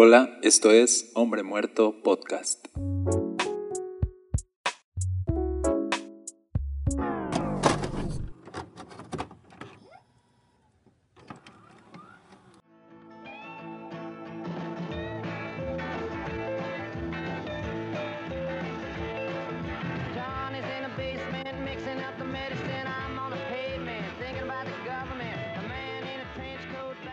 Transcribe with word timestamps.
Hola, 0.00 0.38
esto 0.42 0.70
es 0.70 1.10
Hombre 1.16 1.42
Muerto 1.42 1.92
Podcast. 2.04 2.68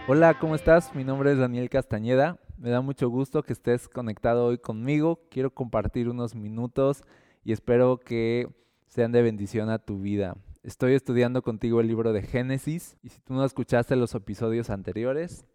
Hola, 0.07 0.38
¿cómo 0.38 0.54
estás? 0.54 0.93
Mi 0.93 1.04
nombre 1.04 1.31
es 1.31 1.39
Daniel 1.39 1.67
Castañeda. 1.71 2.45
Me 2.66 2.71
da 2.71 2.82
mucho 2.82 3.09
gusto 3.09 3.43
que 3.43 3.54
estés 3.54 3.88
conectado 3.88 4.47
hoy 4.47 4.57
conmigo. 4.57 5.19
Quiero 5.29 5.54
compartir 5.54 6.10
unos 6.10 6.33
minutos 6.33 7.04
y 7.43 7.51
espero 7.51 8.00
que 8.00 8.50
sean 8.88 9.11
de 9.11 9.21
bendición 9.21 9.69
a 9.69 9.78
tu 9.78 10.00
vida. 10.00 10.36
Estoy 10.64 10.96
estudiando 10.96 11.43
contigo 11.43 11.79
el 11.79 11.86
libro 11.86 12.11
de 12.11 12.24
Génesis 12.24 12.97
y 13.04 13.10
si 13.10 13.21
tú 13.21 13.36
no 13.36 13.46
escuchaste 13.46 13.96
los 13.96 14.15
episodios 14.15 14.71
anteriores, 14.71 15.46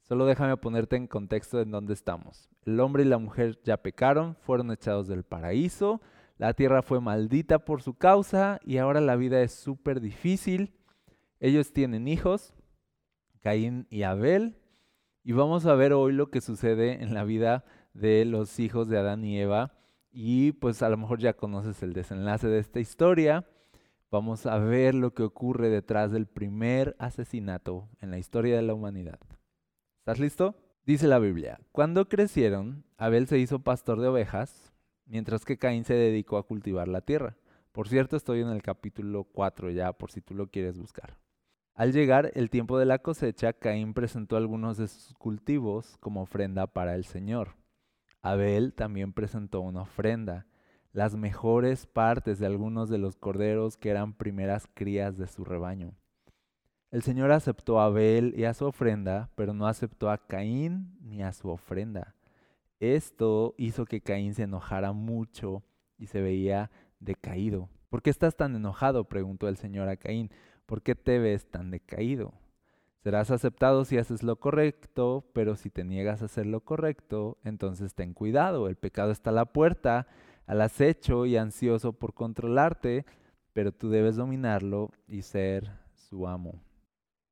solo 0.00 0.24
déjame 0.24 0.56
ponerte 0.56 0.96
en 0.96 1.08
contexto 1.08 1.60
en 1.60 1.72
dónde 1.72 1.92
estamos. 1.92 2.48
El 2.64 2.80
hombre 2.80 3.02
y 3.02 3.06
la 3.06 3.18
mujer 3.18 3.60
ya 3.62 3.76
pecaron, 3.76 4.34
fueron 4.36 4.72
echados 4.72 5.08
del 5.08 5.24
paraíso, 5.24 6.00
la 6.38 6.54
tierra 6.54 6.80
fue 6.80 7.02
maldita 7.02 7.66
por 7.66 7.82
su 7.82 7.98
causa 7.98 8.60
y 8.64 8.78
ahora 8.78 9.02
la 9.02 9.16
vida 9.16 9.42
es 9.42 9.52
súper 9.52 10.00
difícil. 10.00 10.72
Ellos 11.38 11.74
tienen 11.74 12.08
hijos, 12.08 12.54
Caín 13.42 13.86
y 13.90 14.04
Abel. 14.04 14.56
Y 15.28 15.32
vamos 15.32 15.66
a 15.66 15.74
ver 15.74 15.92
hoy 15.92 16.12
lo 16.12 16.30
que 16.30 16.40
sucede 16.40 17.02
en 17.02 17.12
la 17.12 17.24
vida 17.24 17.64
de 17.94 18.24
los 18.24 18.60
hijos 18.60 18.86
de 18.86 18.96
Adán 18.96 19.24
y 19.24 19.40
Eva. 19.40 19.72
Y 20.12 20.52
pues 20.52 20.84
a 20.84 20.88
lo 20.88 20.96
mejor 20.96 21.18
ya 21.18 21.32
conoces 21.32 21.82
el 21.82 21.94
desenlace 21.94 22.46
de 22.46 22.60
esta 22.60 22.78
historia. 22.78 23.44
Vamos 24.08 24.46
a 24.46 24.56
ver 24.58 24.94
lo 24.94 25.14
que 25.14 25.24
ocurre 25.24 25.68
detrás 25.68 26.12
del 26.12 26.26
primer 26.26 26.94
asesinato 27.00 27.88
en 28.00 28.12
la 28.12 28.18
historia 28.18 28.54
de 28.54 28.62
la 28.62 28.74
humanidad. 28.74 29.18
¿Estás 29.98 30.20
listo? 30.20 30.54
Dice 30.84 31.08
la 31.08 31.18
Biblia, 31.18 31.58
cuando 31.72 32.08
crecieron, 32.08 32.84
Abel 32.96 33.26
se 33.26 33.40
hizo 33.40 33.64
pastor 33.64 34.00
de 34.00 34.06
ovejas, 34.06 34.72
mientras 35.06 35.44
que 35.44 35.58
Caín 35.58 35.84
se 35.84 35.94
dedicó 35.94 36.36
a 36.36 36.46
cultivar 36.46 36.86
la 36.86 37.00
tierra. 37.00 37.36
Por 37.72 37.88
cierto, 37.88 38.16
estoy 38.16 38.42
en 38.42 38.48
el 38.50 38.62
capítulo 38.62 39.24
4 39.24 39.72
ya, 39.72 39.92
por 39.92 40.12
si 40.12 40.20
tú 40.20 40.34
lo 40.34 40.46
quieres 40.52 40.78
buscar. 40.78 41.18
Al 41.76 41.92
llegar 41.92 42.32
el 42.34 42.48
tiempo 42.48 42.78
de 42.78 42.86
la 42.86 43.00
cosecha, 43.00 43.52
Caín 43.52 43.92
presentó 43.92 44.38
algunos 44.38 44.78
de 44.78 44.88
sus 44.88 45.12
cultivos 45.12 45.98
como 46.00 46.22
ofrenda 46.22 46.66
para 46.66 46.94
el 46.94 47.04
Señor. 47.04 47.50
Abel 48.22 48.72
también 48.72 49.12
presentó 49.12 49.60
una 49.60 49.82
ofrenda, 49.82 50.46
las 50.94 51.16
mejores 51.16 51.86
partes 51.86 52.38
de 52.38 52.46
algunos 52.46 52.88
de 52.88 52.96
los 52.96 53.16
corderos 53.16 53.76
que 53.76 53.90
eran 53.90 54.14
primeras 54.14 54.66
crías 54.72 55.18
de 55.18 55.26
su 55.26 55.44
rebaño. 55.44 55.92
El 56.90 57.02
Señor 57.02 57.30
aceptó 57.30 57.78
a 57.78 57.84
Abel 57.84 58.32
y 58.34 58.44
a 58.44 58.54
su 58.54 58.64
ofrenda, 58.64 59.28
pero 59.34 59.52
no 59.52 59.66
aceptó 59.66 60.08
a 60.08 60.16
Caín 60.16 60.96
ni 61.02 61.22
a 61.22 61.34
su 61.34 61.50
ofrenda. 61.50 62.14
Esto 62.80 63.54
hizo 63.58 63.84
que 63.84 64.00
Caín 64.00 64.32
se 64.32 64.44
enojara 64.44 64.92
mucho 64.92 65.62
y 65.98 66.06
se 66.06 66.22
veía 66.22 66.70
decaído. 67.00 67.68
¿Por 67.90 68.00
qué 68.00 68.08
estás 68.08 68.34
tan 68.34 68.56
enojado? 68.56 69.04
preguntó 69.04 69.46
el 69.46 69.58
Señor 69.58 69.90
a 69.90 69.96
Caín. 69.98 70.30
¿Por 70.66 70.82
qué 70.82 70.94
te 70.94 71.18
ves 71.18 71.50
tan 71.50 71.70
decaído? 71.70 72.34
Serás 73.02 73.30
aceptado 73.30 73.84
si 73.84 73.98
haces 73.98 74.22
lo 74.22 74.36
correcto, 74.36 75.24
pero 75.32 75.56
si 75.56 75.70
te 75.70 75.84
niegas 75.84 76.22
a 76.22 76.24
hacer 76.26 76.46
lo 76.46 76.60
correcto, 76.60 77.38
entonces 77.44 77.94
ten 77.94 78.12
cuidado. 78.12 78.68
El 78.68 78.76
pecado 78.76 79.12
está 79.12 79.30
a 79.30 79.32
la 79.34 79.44
puerta, 79.44 80.08
al 80.46 80.60
acecho 80.60 81.24
y 81.24 81.36
ansioso 81.36 81.92
por 81.92 82.14
controlarte, 82.14 83.06
pero 83.52 83.72
tú 83.72 83.90
debes 83.90 84.16
dominarlo 84.16 84.90
y 85.06 85.22
ser 85.22 85.70
su 85.94 86.26
amo. 86.26 86.60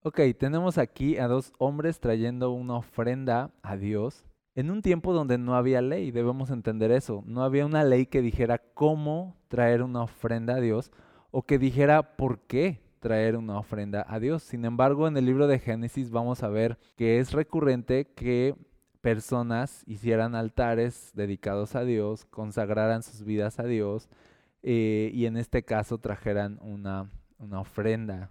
Ok, 0.03 0.21
tenemos 0.39 0.79
aquí 0.79 1.19
a 1.19 1.27
dos 1.27 1.53
hombres 1.59 1.99
trayendo 1.99 2.53
una 2.53 2.77
ofrenda 2.77 3.51
a 3.63 3.77
Dios 3.77 4.25
en 4.57 4.71
un 4.71 4.83
tiempo 4.83 5.13
donde 5.13 5.37
no 5.37 5.57
había 5.57 5.83
ley, 5.83 6.13
debemos 6.13 6.51
entender 6.51 6.93
eso. 6.93 7.25
No 7.27 7.43
había 7.43 7.67
una 7.67 7.83
ley 7.83 8.07
que 8.07 8.23
dijera 8.23 8.59
cómo 8.59 9.37
traer 9.49 9.83
una 9.83 10.03
ofrenda 10.03 10.55
a 10.55 10.61
Dios 10.61 10.93
o 11.33 11.43
que 11.43 11.59
dijera 11.59 12.17
por 12.17 12.39
qué 12.41 12.84
traer 13.05 13.37
una 13.37 13.59
ofrenda 13.59 14.07
a 14.09 14.19
Dios. 14.19 14.43
Sin 14.43 14.65
embargo, 14.65 15.07
en 15.07 15.19
el 15.19 15.27
libro 15.27 15.47
de 15.47 15.59
Génesis 15.59 16.11
vamos 16.11 16.43
a 16.43 16.49
ver 16.49 16.79
que 16.97 17.19
es 17.19 17.33
recurrente 17.33 18.07
que 18.07 18.55
personas 19.03 19.85
hicieran 19.87 20.35
altares 20.35 21.11
dedicados 21.13 21.75
a 21.75 21.85
Dios, 21.85 22.25
consagraran 22.25 23.03
sus 23.03 23.23
vidas 23.23 23.59
a 23.59 23.65
Dios 23.65 24.09
eh, 24.63 25.11
y 25.13 25.27
en 25.27 25.37
este 25.37 25.65
caso 25.65 25.99
trajeran 25.99 26.59
una, 26.63 27.11
una 27.37 27.61
ofrenda. 27.61 28.31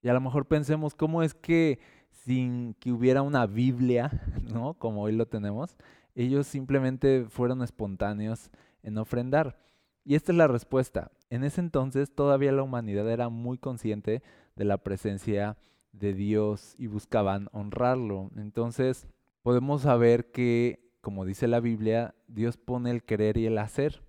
Y 0.00 0.08
a 0.08 0.12
lo 0.12 0.20
mejor 0.20 0.46
pensemos 0.46 0.94
cómo 0.94 1.24
es 1.24 1.34
que 1.34 1.80
sin 2.12 2.74
que 2.74 2.92
hubiera 2.92 3.20
una 3.22 3.46
Biblia, 3.46 4.12
¿no? 4.44 4.74
Como 4.74 5.02
hoy 5.02 5.16
lo 5.16 5.26
tenemos, 5.26 5.76
ellos 6.14 6.46
simplemente 6.46 7.26
fueron 7.28 7.62
espontáneos 7.62 8.52
en 8.84 8.96
ofrendar. 8.96 9.58
Y 10.04 10.14
esta 10.14 10.32
es 10.32 10.38
la 10.38 10.46
respuesta. 10.46 11.10
En 11.30 11.44
ese 11.44 11.60
entonces 11.60 12.14
todavía 12.14 12.52
la 12.52 12.62
humanidad 12.62 13.10
era 13.10 13.30
muy 13.30 13.58
consciente 13.58 14.22
de 14.54 14.64
la 14.64 14.78
presencia 14.78 15.56
de 15.92 16.12
Dios 16.12 16.74
y 16.78 16.86
buscaban 16.86 17.48
honrarlo. 17.52 18.30
Entonces 18.36 19.08
podemos 19.42 19.82
saber 19.82 20.30
que, 20.30 20.92
como 21.00 21.24
dice 21.24 21.48
la 21.48 21.60
Biblia, 21.60 22.14
Dios 22.28 22.56
pone 22.56 22.90
el 22.90 23.02
querer 23.02 23.38
y 23.38 23.46
el 23.46 23.58
hacer 23.58 24.02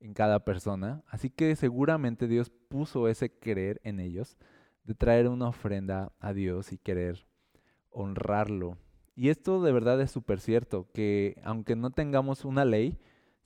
en 0.00 0.14
cada 0.14 0.44
persona. 0.44 1.02
Así 1.08 1.30
que 1.30 1.56
seguramente 1.56 2.28
Dios 2.28 2.50
puso 2.50 3.08
ese 3.08 3.30
querer 3.30 3.80
en 3.84 4.00
ellos 4.00 4.36
de 4.84 4.94
traer 4.94 5.28
una 5.28 5.48
ofrenda 5.48 6.12
a 6.20 6.32
Dios 6.32 6.72
y 6.72 6.78
querer 6.78 7.26
honrarlo. 7.90 8.78
Y 9.14 9.28
esto 9.28 9.62
de 9.62 9.72
verdad 9.72 10.00
es 10.00 10.10
súper 10.10 10.40
cierto, 10.40 10.88
que 10.92 11.40
aunque 11.44 11.76
no 11.76 11.90
tengamos 11.90 12.44
una 12.44 12.64
ley, 12.64 12.98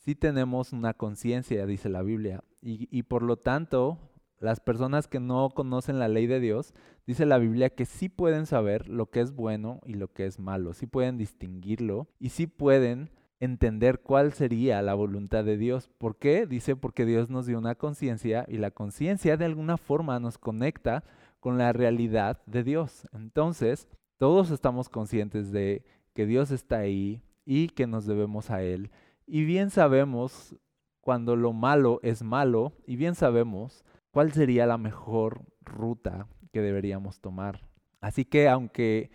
sí 0.06 0.14
tenemos 0.14 0.72
una 0.72 0.94
conciencia, 0.94 1.66
dice 1.66 1.88
la 1.88 2.02
Biblia. 2.02 2.44
Y, 2.62 2.88
y, 2.96 3.02
por 3.02 3.22
lo 3.22 3.38
tanto, 3.38 3.98
las 4.38 4.60
personas 4.60 5.08
que 5.08 5.18
no 5.18 5.50
conocen 5.50 5.98
la 5.98 6.06
ley 6.06 6.28
de 6.28 6.38
Dios, 6.38 6.74
dice 7.08 7.26
la 7.26 7.38
Biblia 7.38 7.70
que 7.70 7.86
sí 7.86 8.08
pueden 8.08 8.46
saber 8.46 8.88
lo 8.88 9.10
que 9.10 9.20
es 9.20 9.32
bueno 9.34 9.80
y 9.84 9.94
lo 9.94 10.06
que 10.06 10.26
es 10.26 10.38
malo, 10.38 10.74
sí 10.74 10.86
pueden 10.86 11.18
distinguirlo 11.18 12.06
y 12.20 12.28
sí 12.28 12.46
pueden 12.46 13.10
entender 13.40 14.00
cuál 14.00 14.32
sería 14.32 14.80
la 14.80 14.94
voluntad 14.94 15.44
de 15.44 15.56
Dios. 15.56 15.90
¿Por 15.98 16.16
qué? 16.18 16.46
Dice 16.46 16.76
porque 16.76 17.04
Dios 17.04 17.28
nos 17.28 17.46
dio 17.46 17.58
una 17.58 17.74
conciencia 17.74 18.46
y 18.46 18.58
la 18.58 18.70
conciencia 18.70 19.36
de 19.36 19.44
alguna 19.44 19.76
forma 19.76 20.20
nos 20.20 20.38
conecta 20.38 21.02
con 21.40 21.58
la 21.58 21.72
realidad 21.72 22.40
de 22.46 22.62
Dios. 22.62 23.08
Entonces, 23.12 23.88
todos 24.18 24.52
estamos 24.52 24.88
conscientes 24.88 25.50
de 25.50 25.84
que 26.14 26.26
Dios 26.26 26.52
está 26.52 26.78
ahí 26.78 27.24
y 27.44 27.70
que 27.70 27.88
nos 27.88 28.06
debemos 28.06 28.50
a 28.50 28.62
Él. 28.62 28.92
Y 29.26 29.44
bien 29.44 29.70
sabemos 29.70 30.56
cuando 31.00 31.36
lo 31.36 31.52
malo 31.52 32.00
es 32.02 32.22
malo 32.22 32.72
y 32.86 32.96
bien 32.96 33.14
sabemos 33.14 33.84
cuál 34.10 34.32
sería 34.32 34.66
la 34.66 34.78
mejor 34.78 35.44
ruta 35.62 36.28
que 36.52 36.60
deberíamos 36.62 37.20
tomar. 37.20 37.68
Así 38.00 38.24
que 38.24 38.48
aunque 38.48 39.10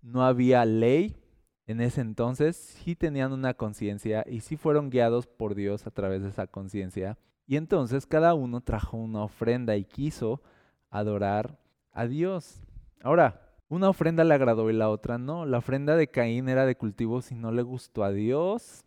no 0.00 0.24
había 0.24 0.64
ley 0.64 1.16
en 1.66 1.80
ese 1.80 2.00
entonces, 2.00 2.56
sí 2.56 2.96
tenían 2.96 3.32
una 3.32 3.54
conciencia 3.54 4.24
y 4.26 4.40
sí 4.40 4.56
fueron 4.56 4.90
guiados 4.90 5.26
por 5.26 5.54
Dios 5.54 5.86
a 5.86 5.90
través 5.90 6.22
de 6.22 6.30
esa 6.30 6.46
conciencia. 6.46 7.18
Y 7.46 7.56
entonces 7.56 8.06
cada 8.06 8.34
uno 8.34 8.60
trajo 8.60 8.96
una 8.96 9.22
ofrenda 9.22 9.76
y 9.76 9.84
quiso 9.84 10.40
adorar 10.88 11.58
a 11.92 12.06
Dios. 12.06 12.62
Ahora, 13.02 13.42
una 13.68 13.90
ofrenda 13.90 14.24
le 14.24 14.34
agradó 14.34 14.70
y 14.70 14.72
la 14.72 14.88
otra 14.88 15.18
no. 15.18 15.44
La 15.44 15.58
ofrenda 15.58 15.94
de 15.96 16.08
Caín 16.08 16.48
era 16.48 16.64
de 16.64 16.76
cultivos 16.76 17.32
y 17.32 17.34
no 17.34 17.52
le 17.52 17.62
gustó 17.62 18.02
a 18.02 18.12
Dios. 18.12 18.82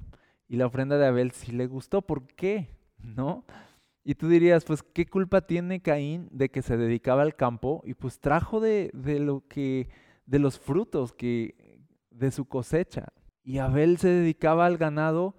Y 0.51 0.57
la 0.57 0.65
ofrenda 0.65 0.97
de 0.97 1.05
Abel 1.07 1.31
sí 1.31 1.53
le 1.53 1.65
gustó. 1.65 2.01
¿Por 2.01 2.27
qué? 2.27 2.67
¿No? 2.97 3.45
Y 4.03 4.15
tú 4.15 4.27
dirías, 4.27 4.65
pues, 4.65 4.83
¿qué 4.83 5.05
culpa 5.05 5.47
tiene 5.47 5.81
Caín 5.81 6.27
de 6.29 6.51
que 6.51 6.61
se 6.61 6.75
dedicaba 6.75 7.21
al 7.21 7.37
campo 7.37 7.81
y 7.85 7.93
pues 7.93 8.19
trajo 8.19 8.59
de, 8.59 8.91
lo 8.93 9.47
que, 9.47 9.87
de 10.25 10.39
los 10.39 10.59
frutos 10.59 11.13
que, 11.13 11.79
de 12.09 12.31
su 12.31 12.49
cosecha? 12.49 13.13
Y 13.45 13.59
Abel 13.59 13.97
se 13.97 14.09
dedicaba 14.09 14.65
al 14.65 14.77
ganado, 14.77 15.35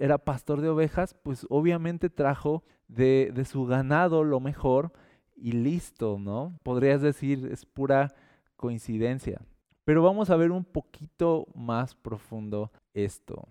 era 0.00 0.18
pastor 0.18 0.60
de 0.60 0.70
ovejas, 0.70 1.14
pues 1.22 1.46
obviamente 1.48 2.10
trajo 2.10 2.64
de, 2.88 3.30
de 3.32 3.44
su 3.44 3.64
ganado 3.64 4.24
lo 4.24 4.40
mejor 4.40 4.92
y 5.36 5.52
listo, 5.52 6.18
¿no? 6.18 6.58
Podrías 6.64 7.00
decir, 7.00 7.48
es 7.52 7.64
pura 7.64 8.12
coincidencia. 8.56 9.40
Pero 9.84 10.02
vamos 10.02 10.30
a 10.30 10.36
ver 10.36 10.50
un 10.50 10.64
poquito 10.64 11.46
más 11.54 11.94
profundo 11.94 12.72
esto. 12.92 13.46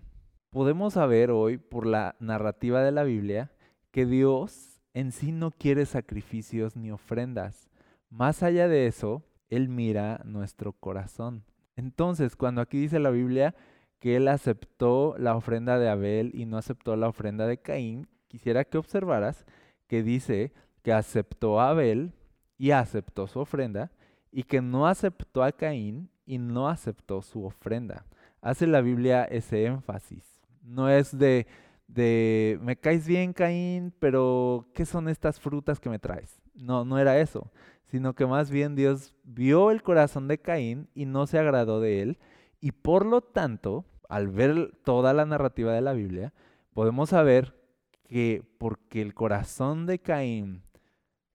Podemos 0.51 0.95
saber 0.95 1.31
hoy 1.31 1.57
por 1.57 1.88
la 1.88 2.18
narrativa 2.19 2.83
de 2.83 2.92
la 2.92 3.03
Biblia 3.03 3.53
que 3.89 4.06
Dios 4.06 4.81
en 4.94 5.13
sí 5.13 5.31
no 5.31 5.51
quiere 5.51 5.86
sacrificios 5.86 6.75
ni 6.75 6.92
ofrendas. 6.92 7.69
Más 8.09 8.44
allá 8.44 8.68
de 8.68 8.86
eso, 8.86 9.24
Él 9.50 9.69
mira 9.69 10.19
nuestro 10.25 10.74
corazón. 10.74 11.45
Entonces, 11.77 12.36
cuando 12.36 12.59
aquí 12.59 12.81
dice 12.81 13.00
la 13.00 13.12
Biblia 13.12 13.56
que 14.00 14.18
él 14.18 14.27
aceptó 14.27 15.15
la 15.18 15.38
ofrenda 15.38 15.80
de 15.80 15.88
Abel 15.88 16.31
y 16.33 16.45
no 16.45 16.57
aceptó 16.57 16.98
la 16.98 17.07
ofrenda 17.07 17.48
de 17.48 17.62
Caín, 17.62 18.09
quisiera 18.27 18.65
que 18.65 18.77
observaras 18.77 19.45
que 19.88 20.03
dice 20.03 20.51
que 20.81 20.92
aceptó 20.92 21.62
a 21.62 21.69
Abel 21.69 22.12
y 22.57 22.71
aceptó 22.71 23.27
su 23.27 23.39
ofrenda 23.39 23.89
y 24.33 24.44
que 24.44 24.62
no 24.62 24.86
aceptó 24.86 25.44
a 25.44 25.53
Caín 25.53 26.09
y 26.25 26.39
no 26.39 26.68
aceptó 26.68 27.21
su 27.21 27.45
ofrenda. 27.45 28.06
Hace 28.42 28.68
la 28.68 28.81
Biblia 28.81 29.24
ese 29.24 29.63
énfasis. 29.63 30.41
No 30.62 30.90
es 30.90 31.18
de, 31.18 31.48
de, 31.88 32.60
me 32.62 32.75
caes 32.75 33.08
bien 33.08 33.34
Caín, 33.34 33.94
pero 34.00 34.68
¿qué 34.74 34.86
son 34.86 35.10
estas 35.10 35.40
frutas 35.40 35.80
que 35.80 35.90
me 35.90 36.00
traes? 36.00 36.42
No, 36.54 36.86
no 36.86 37.00
era 37.00 37.19
eso, 37.19 37.52
sino 37.84 38.13
que 38.13 38.25
más 38.25 38.52
bien 38.52 38.75
Dios 38.75 39.13
vio 39.24 39.72
el 39.72 39.84
corazón 39.84 40.28
de 40.28 40.38
Caín 40.38 40.88
y 40.94 41.06
no 41.06 41.28
se 41.28 41.40
agradó 41.40 41.80
de 41.80 42.02
él 42.02 42.19
y 42.62 42.72
por 42.72 43.06
lo 43.08 43.22
tanto, 43.22 43.86
al 44.08 44.28
ver 44.28 44.72
toda 44.84 45.13
la 45.13 45.25
narrativa 45.25 45.74
de 45.74 45.81
la 45.81 45.94
Biblia, 45.94 46.31
podemos 46.74 47.10
saber 47.10 47.60
que 48.08 48.44
porque 48.60 49.02
el 49.02 49.16
corazón 49.16 49.88
de 49.88 50.00
Caín 50.00 50.63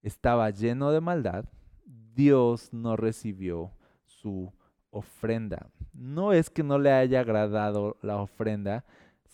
estaba 0.01 0.49
lleno 0.51 0.91
de 0.91 1.01
maldad, 1.01 1.45
Dios 1.85 2.71
no 2.71 2.95
recibió 2.95 3.73
su 4.05 4.53
ofrenda. 4.89 5.69
No 5.91 6.31
es 6.31 6.49
que 6.49 6.63
no 6.63 6.79
le 6.79 6.91
haya 6.91 7.19
agradado 7.19 7.97
la 8.01 8.17
ofrenda, 8.17 8.85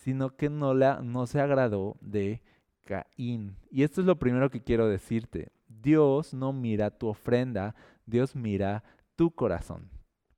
sino 0.04 0.36
que 0.36 0.50
no, 0.50 0.74
la, 0.74 1.00
no 1.00 1.26
se 1.26 1.40
agradó 1.40 1.96
de 2.02 2.42
Caín. 2.84 3.56
Y 3.70 3.84
esto 3.84 4.02
es 4.02 4.06
lo 4.06 4.18
primero 4.18 4.50
que 4.50 4.62
quiero 4.62 4.86
decirte. 4.86 5.50
Dios 5.66 6.34
no 6.34 6.52
mira 6.52 6.90
tu 6.90 7.08
ofrenda, 7.08 7.74
Dios 8.04 8.36
mira 8.36 8.84
tu 9.16 9.30
corazón. 9.30 9.88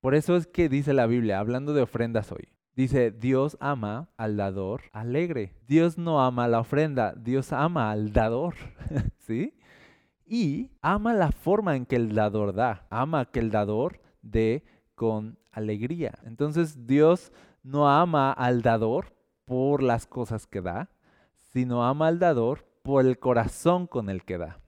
Por 0.00 0.14
eso 0.14 0.36
es 0.36 0.46
que 0.46 0.68
dice 0.68 0.92
la 0.92 1.06
Biblia, 1.06 1.40
hablando 1.40 1.74
de 1.74 1.82
ofrendas 1.82 2.30
hoy, 2.30 2.48
dice, 2.76 3.10
Dios 3.10 3.56
ama 3.58 4.08
al 4.16 4.36
dador 4.36 4.82
alegre. 4.92 5.54
Dios 5.66 5.98
no 5.98 6.24
ama 6.24 6.46
la 6.46 6.60
ofrenda, 6.60 7.12
Dios 7.16 7.52
ama 7.52 7.90
al 7.90 8.12
dador, 8.12 8.54
¿sí? 9.18 9.58
Y 10.24 10.70
ama 10.80 11.12
la 11.12 11.32
forma 11.32 11.74
en 11.74 11.86
que 11.86 11.96
el 11.96 12.14
dador 12.14 12.54
da, 12.54 12.86
ama 12.88 13.24
que 13.24 13.40
el 13.40 13.50
dador 13.50 14.00
dé 14.22 14.64
con 14.94 15.38
alegría. 15.50 16.12
Entonces 16.24 16.86
Dios 16.86 17.32
no 17.64 17.88
ama 17.88 18.30
al 18.30 18.62
dador 18.62 19.15
por 19.46 19.82
las 19.82 20.06
cosas 20.06 20.46
que 20.46 20.60
da, 20.60 20.90
sino 21.52 21.84
ama 21.86 22.08
al 22.08 22.18
dador 22.18 22.66
por 22.82 23.06
el 23.06 23.18
corazón 23.18 23.86
con 23.86 24.10
el 24.10 24.24
que 24.24 24.36
da. 24.36 24.58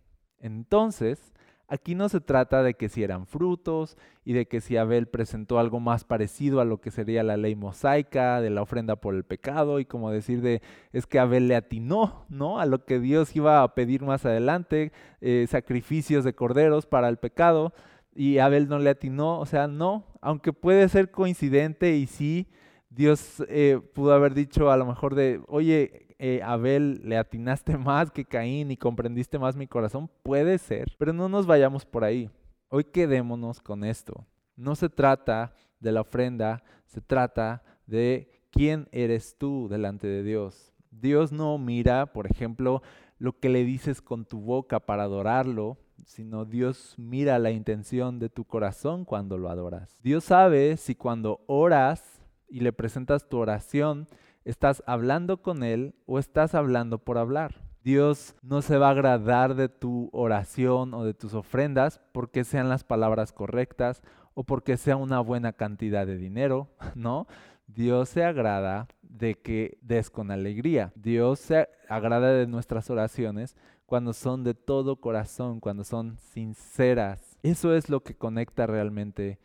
Entonces, 0.41 1.35
Aquí 1.71 1.95
no 1.95 2.09
se 2.09 2.21
trata 2.21 2.63
de 2.63 2.73
que 2.73 2.89
si 2.89 3.03
eran 3.03 3.27
frutos 3.27 3.99
y 4.25 4.33
de 4.33 4.49
que 4.49 4.63
si 4.63 4.79
Abel 4.79 5.07
presentó 5.07 5.59
algo 5.59 5.81
más 5.81 6.03
parecido 6.03 6.63
a 6.63 6.65
lo 6.65 6.81
que 6.81 6.91
sería 6.91 7.23
la 7.23 7.37
ley 7.37 7.57
mosaica 7.57 8.41
de 8.41 8.49
la 8.49 8.63
ofrenda 8.63 8.97
por 8.97 9.15
el 9.15 9.23
pecado 9.23 9.79
y 9.79 9.85
como 9.85 10.11
decir 10.11 10.41
de 10.41 10.63
es 10.95 11.07
que 11.07 11.19
Abel 11.19 11.47
le 11.47 11.57
atinó, 11.57 12.25
¿no? 12.31 12.59
A 12.59 12.65
lo 12.65 12.87
que 12.87 12.99
Dios 13.01 13.37
iba 13.37 13.63
a 13.63 13.75
pedir 13.75 14.03
más 14.03 14.25
adelante, 14.25 14.93
eh, 15.21 15.47
sacrificios 15.47 16.25
de 16.25 16.35
corderos 16.35 16.87
para 16.87 17.11
el 17.11 17.19
pecado 17.19 17.75
y 18.15 18.39
Abel 18.39 18.67
no 18.71 18.79
le 18.79 18.89
atinó, 18.89 19.39
o 19.39 19.45
sea, 19.45 19.67
no, 19.67 20.07
aunque 20.23 20.55
puede 20.55 20.89
ser 20.89 21.11
coincidente 21.11 21.97
y 21.97 22.07
sí, 22.07 22.49
Dios 22.91 23.43
eh, 23.49 23.81
pudo 23.95 24.13
haber 24.13 24.35
dicho 24.35 24.71
a 24.71 24.77
lo 24.77 24.87
mejor 24.87 25.15
de, 25.15 25.41
oye, 25.47 26.15
eh, 26.19 26.41
Abel, 26.43 27.01
le 27.05 27.17
atinaste 27.17 27.77
más 27.79 28.11
que 28.11 28.25
Caín 28.25 28.71
y 28.71 28.77
comprendiste 28.77 29.39
más 29.39 29.57
mi 29.57 29.67
corazón? 29.67 30.11
Puede 30.23 30.59
ser, 30.59 30.95
pero 30.99 31.13
no 31.13 31.29
nos 31.29 31.47
vayamos 31.47 31.85
por 31.85 32.05
ahí. 32.05 32.31
Hoy 32.69 32.85
quedémonos 32.85 33.61
con 33.61 33.85
esto. 33.85 34.27
No 34.57 34.75
se 34.75 34.89
trata 34.89 35.55
de 35.81 35.93
la 35.93 36.01
ofrenda, 36.01 36.63
se 36.87 37.01
trata 37.01 37.63
de 37.87 38.43
quién 38.51 38.89
eres 38.91 39.37
tú 39.39 39.69
delante 39.71 40.07
de 40.07 40.23
Dios. 40.23 40.73
Dios 40.91 41.33
no 41.33 41.57
mira, 41.59 42.13
por 42.13 42.27
ejemplo, 42.27 42.83
lo 43.19 43.39
que 43.39 43.49
le 43.49 43.65
dices 43.65 44.03
con 44.03 44.25
tu 44.25 44.41
boca 44.41 44.81
para 44.81 45.05
adorarlo, 45.05 45.79
sino 46.05 46.45
Dios 46.45 46.95
mira 46.97 47.39
la 47.39 47.51
intención 47.51 48.19
de 48.19 48.29
tu 48.29 48.45
corazón 48.45 49.05
cuando 49.05 49.39
lo 49.39 49.49
adoras. 49.51 49.99
Dios 50.03 50.25
sabe 50.25 50.77
si 50.77 50.95
cuando 50.95 51.41
oras 51.47 52.18
y 52.49 52.61
le 52.61 52.73
presentas 52.73 53.29
tu 53.29 53.39
oración, 53.39 54.09
¿Estás 54.49 54.83
hablando 54.87 55.43
con 55.43 55.63
Él 55.63 55.95
o 56.07 56.19
estás 56.19 56.55
hablando 56.55 56.97
por 56.97 57.19
hablar? 57.19 57.61
Dios 57.85 58.35
no 58.41 58.63
se 58.63 58.79
va 58.79 58.89
a 58.89 58.93
agradar 58.93 59.55
de 59.57 59.69
tu 59.69 60.09
oración 60.11 60.95
o 60.95 61.05
de 61.05 61.13
tus 61.13 61.35
ofrendas 61.35 62.01
porque 62.13 62.45
sean 62.45 62.71
las 62.71 62.83
palabras 62.83 63.33
correctas 63.33 64.03
o 64.33 64.45
porque 64.45 64.79
sea 64.79 64.97
una 64.97 65.21
buena 65.21 65.53
cantidad 65.53 66.07
de 66.07 66.17
dinero, 66.17 66.71
¿no? 66.95 67.27
Dios 67.67 68.09
se 68.09 68.25
agrada 68.25 68.89
de 69.03 69.35
que 69.35 69.77
des 69.83 70.09
con 70.09 70.31
alegría. 70.31 70.93
Dios 70.95 71.41
se 71.41 71.69
agrada 71.87 72.33
de 72.33 72.47
nuestras 72.47 72.89
oraciones 72.89 73.55
cuando 73.85 74.15
son 74.15 74.45
de 74.45 74.55
todo 74.55 74.97
corazón, 74.97 75.61
cuando 75.61 75.85
son 75.85 76.17
sinceras. 76.17 77.37
Eso 77.43 77.75
es 77.75 77.91
lo 77.91 78.03
que 78.03 78.17
conecta 78.17 78.67
realmente 78.67 79.39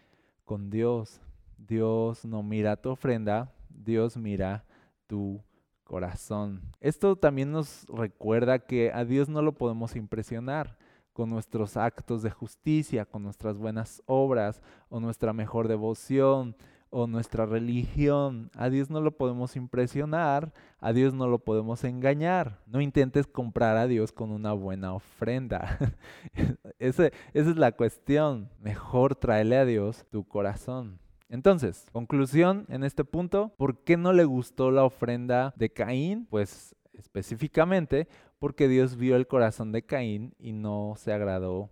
con 0.45 0.69
Dios. 0.69 1.19
Dios 1.67 2.25
no 2.25 2.43
mira 2.43 2.75
tu 2.75 2.89
ofrenda, 2.89 3.51
Dios 3.69 4.17
mira 4.17 4.65
tu 5.07 5.41
corazón. 5.83 6.61
Esto 6.79 7.15
también 7.15 7.51
nos 7.51 7.85
recuerda 7.87 8.59
que 8.59 8.91
a 8.91 9.05
Dios 9.05 9.29
no 9.29 9.41
lo 9.41 9.53
podemos 9.53 9.95
impresionar 9.95 10.77
con 11.13 11.29
nuestros 11.29 11.77
actos 11.77 12.23
de 12.23 12.31
justicia, 12.31 13.05
con 13.05 13.23
nuestras 13.23 13.57
buenas 13.57 14.01
obras 14.07 14.61
o 14.89 14.99
nuestra 14.99 15.31
mejor 15.31 15.67
devoción 15.67 16.55
o 16.89 17.07
nuestra 17.07 17.45
religión. 17.45 18.49
A 18.55 18.69
Dios 18.69 18.89
no 18.89 18.99
lo 18.99 19.15
podemos 19.15 19.55
impresionar, 19.55 20.53
a 20.79 20.91
Dios 20.91 21.13
no 21.13 21.27
lo 21.27 21.39
podemos 21.39 21.83
engañar. 21.83 22.59
No 22.65 22.81
intentes 22.81 23.27
comprar 23.27 23.77
a 23.77 23.87
Dios 23.87 24.11
con 24.11 24.31
una 24.31 24.53
buena 24.53 24.93
ofrenda. 24.93 25.77
esa 26.79 27.09
es 27.33 27.55
la 27.55 27.71
cuestión. 27.71 28.49
Mejor 28.59 29.15
tráele 29.15 29.57
a 29.57 29.65
Dios 29.65 30.05
tu 30.11 30.23
corazón. 30.23 31.02
Entonces, 31.33 31.87
conclusión 31.91 32.67
en 32.69 32.83
este 32.83 33.03
punto, 33.03 33.55
¿por 33.57 33.79
qué 33.79 33.97
no 33.97 34.13
le 34.13 34.23
gustó 34.23 34.69
la 34.69 34.83
ofrenda 34.83 35.51
de 35.57 35.71
Caín? 35.71 36.27
Pues 36.29 36.75
específicamente 36.93 38.07
porque 38.37 38.67
Dios 38.67 38.97
vio 38.97 39.15
el 39.15 39.25
corazón 39.25 39.71
de 39.71 39.81
Caín 39.81 40.35
y 40.37 40.51
no 40.51 40.93
se 40.95 41.11
agradó 41.11 41.71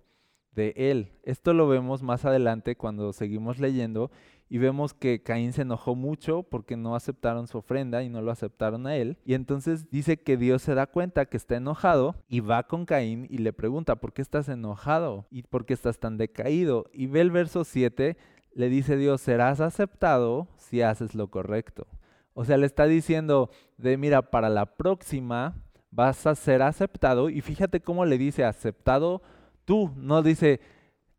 de 0.55 0.73
él. 0.75 1.11
Esto 1.21 1.53
lo 1.53 1.67
vemos 1.67 2.01
más 2.01 2.25
adelante 2.25 2.75
cuando 2.75 3.13
seguimos 3.13 3.59
leyendo 3.59 4.09
y 4.49 4.57
vemos 4.57 4.95
que 4.95 5.21
Caín 5.21 5.53
se 5.53 5.61
enojó 5.61 5.93
mucho 5.93 6.41
porque 6.41 6.75
no 6.75 6.95
aceptaron 6.95 7.47
su 7.47 7.59
ofrenda 7.59 8.01
y 8.01 8.09
no 8.09 8.23
lo 8.23 8.31
aceptaron 8.31 8.87
a 8.87 8.95
él. 8.95 9.19
Y 9.25 9.35
entonces 9.35 9.91
dice 9.91 10.18
que 10.18 10.37
Dios 10.37 10.63
se 10.63 10.73
da 10.73 10.87
cuenta 10.87 11.27
que 11.27 11.37
está 11.37 11.56
enojado 11.56 12.15
y 12.27 12.39
va 12.39 12.63
con 12.63 12.87
Caín 12.87 13.27
y 13.30 13.37
le 13.37 13.53
pregunta, 13.53 13.97
¿por 13.97 14.11
qué 14.11 14.23
estás 14.23 14.49
enojado? 14.49 15.27
¿Y 15.30 15.44
por 15.44 15.68
qué 15.68 15.75
estás 15.75 15.99
tan 15.99 16.18
decaído? 16.18 16.87
Y 16.91 17.06
ve 17.06 17.21
el 17.21 17.30
verso 17.30 17.63
7, 17.63 18.18
le 18.53 18.69
dice 18.69 18.97
Dios, 18.97 19.21
serás 19.21 19.61
aceptado 19.61 20.47
si 20.57 20.81
haces 20.81 21.15
lo 21.15 21.29
correcto. 21.29 21.87
O 22.33 22.45
sea, 22.45 22.57
le 22.57 22.65
está 22.65 22.85
diciendo 22.85 23.49
de, 23.77 23.97
mira, 23.97 24.21
para 24.29 24.49
la 24.49 24.65
próxima 24.65 25.55
vas 25.91 26.25
a 26.25 26.35
ser 26.35 26.61
aceptado. 26.61 27.29
Y 27.29 27.41
fíjate 27.41 27.81
cómo 27.81 28.05
le 28.05 28.17
dice 28.17 28.45
aceptado 28.45 29.21
tú. 29.65 29.91
No 29.95 30.21
dice, 30.21 30.61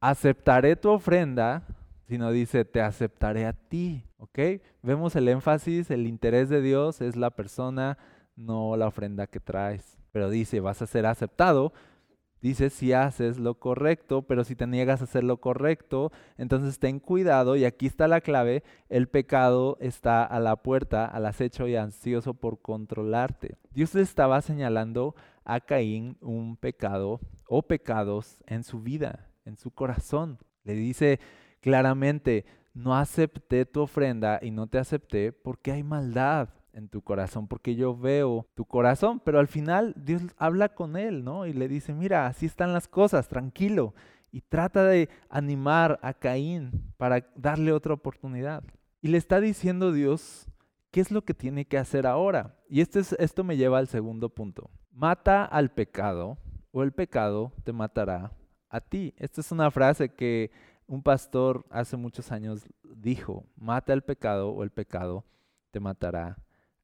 aceptaré 0.01 0.77
tu 0.77 0.91
ofrenda, 0.91 1.67
sino 2.09 2.31
dice, 2.31 2.65
te 2.65 2.81
aceptaré 2.81 3.47
a 3.47 3.53
ti. 3.53 4.05
¿Ok? 4.19 4.39
Vemos 4.83 5.17
el 5.17 5.29
énfasis, 5.29 5.91
el 5.91 6.07
interés 6.07 6.49
de 6.49 6.63
Dios 6.63 7.01
es 7.01 7.17
la 7.17 7.31
persona, 7.31 7.99
no 8.37 8.77
la 8.77 8.87
ofrenda 8.87 9.27
que 9.27 9.41
traes. 9.41 9.99
Pero 10.13 10.31
dice, 10.31 10.61
vas 10.61 10.81
a 10.81 10.87
ser 10.87 11.07
aceptado 11.07 11.73
Dice 12.43 12.71
si 12.71 12.93
haces 12.93 13.39
lo 13.39 13.55
correcto, 13.55 14.23
pero 14.23 14.43
si 14.43 14.57
te 14.57 14.67
niegas 14.67 15.01
a 15.01 15.05
hacer 15.05 15.23
lo 15.23 15.37
correcto, 15.37 16.11
entonces 16.37 16.81
ten 16.81 16.99
cuidado 16.99 17.55
y 17.55 17.65
aquí 17.65 17.87
está 17.87 18.09
la 18.09 18.21
clave, 18.21 18.65
el 18.89 19.07
pecado 19.07 19.79
está 19.81 20.25
a 20.25 20.41
la 20.41 20.57
puerta, 20.57 21.07
al 21.07 21.27
acecho 21.27 21.69
y 21.69 21.77
ansioso 21.77 22.35
por 22.35 22.61
controlarte. 22.61 23.59
Dios 23.71 23.95
le 23.95 24.03
estaba 24.03 24.43
señalando 24.43 25.15
a 25.45 25.61
Caín 25.61 26.17
un 26.21 26.57
pecado 26.57 27.21
o 27.47 27.63
pecados 27.63 28.43
en 28.49 28.65
su 28.65 28.83
vida, 28.83 29.29
en 29.45 29.57
su 29.57 29.71
corazón. 29.71 30.39
Le 30.65 30.75
dice 30.75 31.21
claramente, 31.61 32.45
no 32.75 32.97
acepté 32.97 33.67
tu 33.67 33.83
ofrenda 33.83 34.41
y 34.43 34.51
no 34.51 34.67
te 34.67 34.79
acepté 34.79 35.33
porque 35.33 35.71
hay 35.71 35.85
maldad 35.85 36.49
en 36.73 36.89
tu 36.89 37.03
corazón, 37.03 37.49
porque 37.49 37.75
yo 37.75 37.97
veo 37.97 38.47
tu 38.55 38.65
corazón, 38.65 39.21
pero 39.21 39.39
al 39.39 39.49
final 39.49 39.95
Dios 39.97 40.23
habla 40.37 40.71
con 40.71 40.97
él, 40.97 41.25
¿no? 41.25 41.47
Y 41.47 41.53
le 41.53 41.69
dice, 41.69 41.93
mira, 41.93 42.27
así 42.27 42.47
están 42.47 42.73
las 42.73 42.89
cosas, 42.89 43.29
tranquilo. 43.29 43.95
Y 44.31 44.41
trata 44.41 44.85
de 44.85 45.09
animar 45.29 45.99
a 46.03 46.15
Caín 46.15 46.93
para 46.97 47.27
darle 47.37 47.73
otra 47.73 47.95
oportunidad. 47.95 48.65
Y 49.01 49.09
le 49.09 49.19
está 49.19 49.41
diciendo 49.41 49.93
Dios, 49.93 50.47
¿qué 50.91 51.01
es 51.01 51.11
lo 51.11 51.23
que 51.23 51.35
tiene 51.35 51.67
que 51.67 51.77
hacer 51.77 52.07
ahora? 52.07 52.57
Y 52.69 52.81
este 52.81 53.01
es, 53.01 53.13
esto 53.19 53.45
me 53.45 53.57
lleva 53.57 53.79
al 53.79 53.89
segundo 53.89 54.31
punto. 54.31 54.71
Mata 54.91 55.45
al 55.45 55.71
pecado 55.71 56.39
o 56.71 56.83
el 56.83 56.93
pecado 56.93 57.53
te 57.65 57.73
matará 57.73 58.33
a 58.69 58.81
ti. 58.81 59.15
Esta 59.19 59.43
es 59.43 59.53
una 59.53 59.71
frase 59.71 60.09
que 60.09 60.51
un 60.87 61.03
pastor 61.03 61.67
hace 61.71 61.97
muchos 61.97 62.33
años 62.33 62.65
dijo, 62.83 63.45
mata 63.57 63.93
al 63.93 64.03
pecado 64.03 64.51
o 64.51 64.63
el 64.63 64.71
pecado 64.71 65.25
te 65.71 65.81
matará 65.81 66.39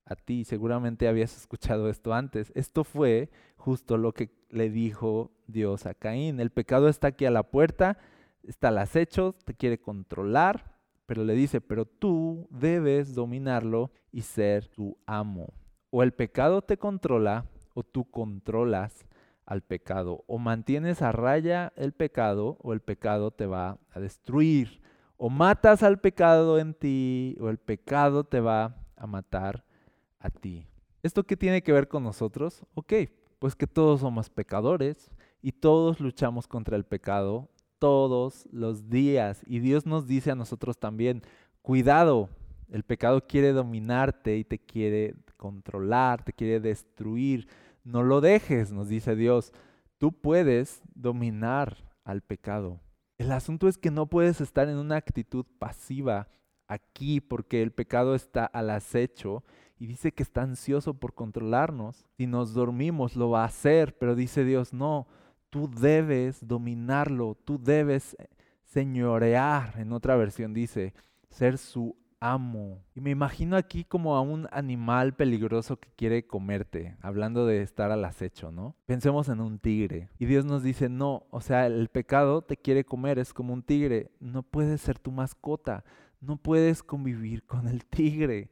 a 0.09 0.17
ti. 0.17 0.45
Seguramente 0.45 1.07
habías 1.07 1.37
escuchado 1.37 1.89
esto 1.89 2.15
antes. 2.15 2.51
Esto 2.55 2.85
fue 2.85 3.31
justo 3.57 3.97
lo 3.97 4.13
que 4.13 4.31
le 4.51 4.71
dijo 4.71 5.31
Dios 5.47 5.87
a 5.87 5.95
Caín. 5.95 6.41
El 6.41 6.51
pecado 6.51 6.89
está 6.89 7.09
aquí 7.09 7.27
a 7.27 7.31
la 7.31 7.45
puerta, 7.45 7.99
está 8.43 8.69
al 8.69 8.79
acecho, 8.79 9.35
te 9.45 9.55
quiere 9.55 9.81
controlar, 9.81 10.77
pero 11.07 11.25
le 11.25 11.35
dice, 11.35 11.61
pero 11.61 11.85
tú 11.85 12.49
debes 12.51 13.15
dominarlo 13.15 13.91
y 14.11 14.23
ser 14.23 14.65
su 14.65 14.97
amo. 15.07 15.53
O 15.91 16.03
el 16.03 16.13
pecado 16.13 16.63
te 16.63 16.77
controla 16.77 17.47
o 17.75 17.83
tú 17.83 18.11
controlas 18.11 19.07
al 19.47 19.63
pecado. 19.63 20.25
O 20.27 20.39
mantienes 20.39 21.01
a 21.01 21.13
raya 21.13 21.73
el 21.77 21.93
pecado 21.93 22.59
o 22.61 22.73
el 22.73 22.81
pecado 22.81 23.31
te 23.31 23.47
va 23.47 23.79
a 23.91 24.01
destruir. 24.01 24.83
O 25.17 25.31
matas 25.31 25.83
al 25.83 25.99
pecado 26.01 26.59
en 26.59 26.75
ti 26.75 27.37
o 27.41 27.49
el 27.49 27.59
pecado 27.59 28.25
te 28.25 28.41
va 28.41 28.77
a 28.97 29.07
matar 29.07 29.65
a 30.19 30.31
ti. 30.31 30.67
¿Esto 31.03 31.25
qué 31.25 31.37
tiene 31.37 31.63
que 31.63 31.73
ver 31.73 31.89
con 31.89 32.03
nosotros? 32.03 32.65
Ok, 32.75 32.93
pues 33.39 33.55
que 33.55 33.67
todos 33.67 34.01
somos 34.01 34.31
pecadores 34.31 35.11
y 35.41 35.53
todos 35.53 36.01
luchamos 36.01 36.47
contra 36.49 36.77
el 36.77 36.85
pecado 36.85 37.49
todos 37.79 38.49
los 38.51 38.91
días. 38.91 39.43
Y 39.47 39.61
Dios 39.61 39.87
nos 39.87 40.07
dice 40.07 40.31
a 40.31 40.35
nosotros 40.35 40.79
también, 40.79 41.23
cuidado, 41.63 42.29
el 42.71 42.83
pecado 42.83 43.27
quiere 43.27 43.53
dominarte 43.53 44.37
y 44.37 44.45
te 44.45 44.59
quiere 44.59 45.15
controlar, 45.37 46.25
te 46.25 46.33
quiere 46.33 46.61
destruir. 46.61 47.49
No 47.85 48.03
lo 48.03 48.21
dejes, 48.21 48.73
nos 48.73 48.89
dice 48.89 49.17
Dios. 49.17 49.53
Tú 49.99 50.13
puedes 50.13 50.83
dominar 50.95 51.77
al 52.05 52.23
pecado. 52.23 52.81
El 53.17 53.33
asunto 53.33 53.69
es 53.69 53.79
que 53.79 53.91
no 53.91 54.07
puedes 54.07 54.41
estar 54.41 54.69
en 54.69 54.77
una 54.77 54.97
actitud 54.97 55.45
pasiva 55.59 56.29
aquí 56.69 57.21
porque 57.21 57.63
el 57.63 57.73
pecado 57.73 58.15
está 58.15 58.45
al 58.45 58.71
acecho 58.71 59.43
y 59.79 59.87
dice 59.87 60.13
que 60.13 60.23
está 60.23 60.43
ansioso 60.43 60.95
por 60.95 61.15
controlarnos. 61.15 62.05
Si 62.17 62.27
nos 62.27 62.55
dormimos 62.55 63.17
lo 63.17 63.31
va 63.31 63.43
a 63.43 63.47
hacer, 63.47 63.97
pero 63.99 64.15
dice 64.15 64.45
Dios, 64.45 64.73
no, 64.73 65.07
tú 65.51 65.71
debes 65.71 66.47
dominarlo, 66.47 67.37
tú 67.45 67.59
debes 67.63 68.17
señorear. 68.65 69.75
En 69.79 69.93
otra 69.93 70.17
versión 70.17 70.53
dice, 70.53 70.95
ser 71.31 71.59
su 71.59 71.97
amo. 72.21 72.83
Y 72.95 73.01
me 73.01 73.11
imagino 73.11 73.57
aquí 73.57 73.85
como 73.85 74.17
a 74.17 74.21
un 74.21 74.49
animal 74.51 75.15
peligroso 75.15 75.79
que 75.79 75.91
quiere 75.97 76.27
comerte, 76.27 76.97
hablando 77.01 77.47
de 77.47 77.63
estar 77.63 77.91
al 77.91 78.05
acecho, 78.05 78.51
¿no? 78.51 78.75
Pensemos 78.87 79.29
en 79.29 79.41
un 79.41 79.59
tigre. 79.59 80.09
Y 80.19 80.27
Dios 80.27 80.45
nos 80.45 80.63
dice, 80.63 80.89
no, 80.89 81.27
o 81.31 81.41
sea, 81.41 81.67
el 81.67 81.89
pecado 81.89 82.43
te 82.43 82.57
quiere 82.57 82.85
comer, 82.85 83.19
es 83.19 83.33
como 83.33 83.53
un 83.53 83.63
tigre, 83.63 84.11
no 84.21 84.43
puedes 84.43 84.81
ser 84.81 84.99
tu 84.99 85.13
mascota, 85.13 85.85
no 86.21 86.37
puedes 86.37 86.83
convivir 86.83 87.45
con 87.45 87.69
el 87.69 87.85
tigre. 87.85 88.51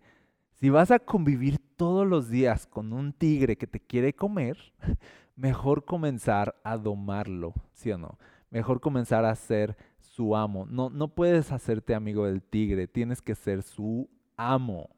Si 0.59 0.71
vas 0.71 0.91
a 0.91 0.99
convivir 0.99 1.59
todos 1.77 2.07
los 2.07 2.31
días 2.31 2.67
con 2.67 2.95
un 2.95 3.13
tigre 3.13 3.57
que 3.57 3.67
te 3.67 3.79
quiere 3.79 4.15
comer, 4.15 4.57
mejor 5.37 5.85
comenzar 5.85 6.59
a 6.65 6.79
domarlo, 6.79 7.53
¿sí 7.75 7.93
o 7.93 7.99
no? 7.99 8.19
Mejor 8.49 8.81
comenzar 8.81 9.27
a 9.27 9.35
ser 9.35 9.77
su 9.99 10.35
amo. 10.35 10.65
No, 10.65 10.89
no 10.89 11.09
puedes 11.09 11.53
hacerte 11.53 11.95
amigo 11.95 12.25
del 12.25 12.43
tigre, 12.43 12.89
tienes 12.89 13.21
que 13.21 13.35
ser 13.35 13.63
su 13.63 14.09
amo. 14.39 14.89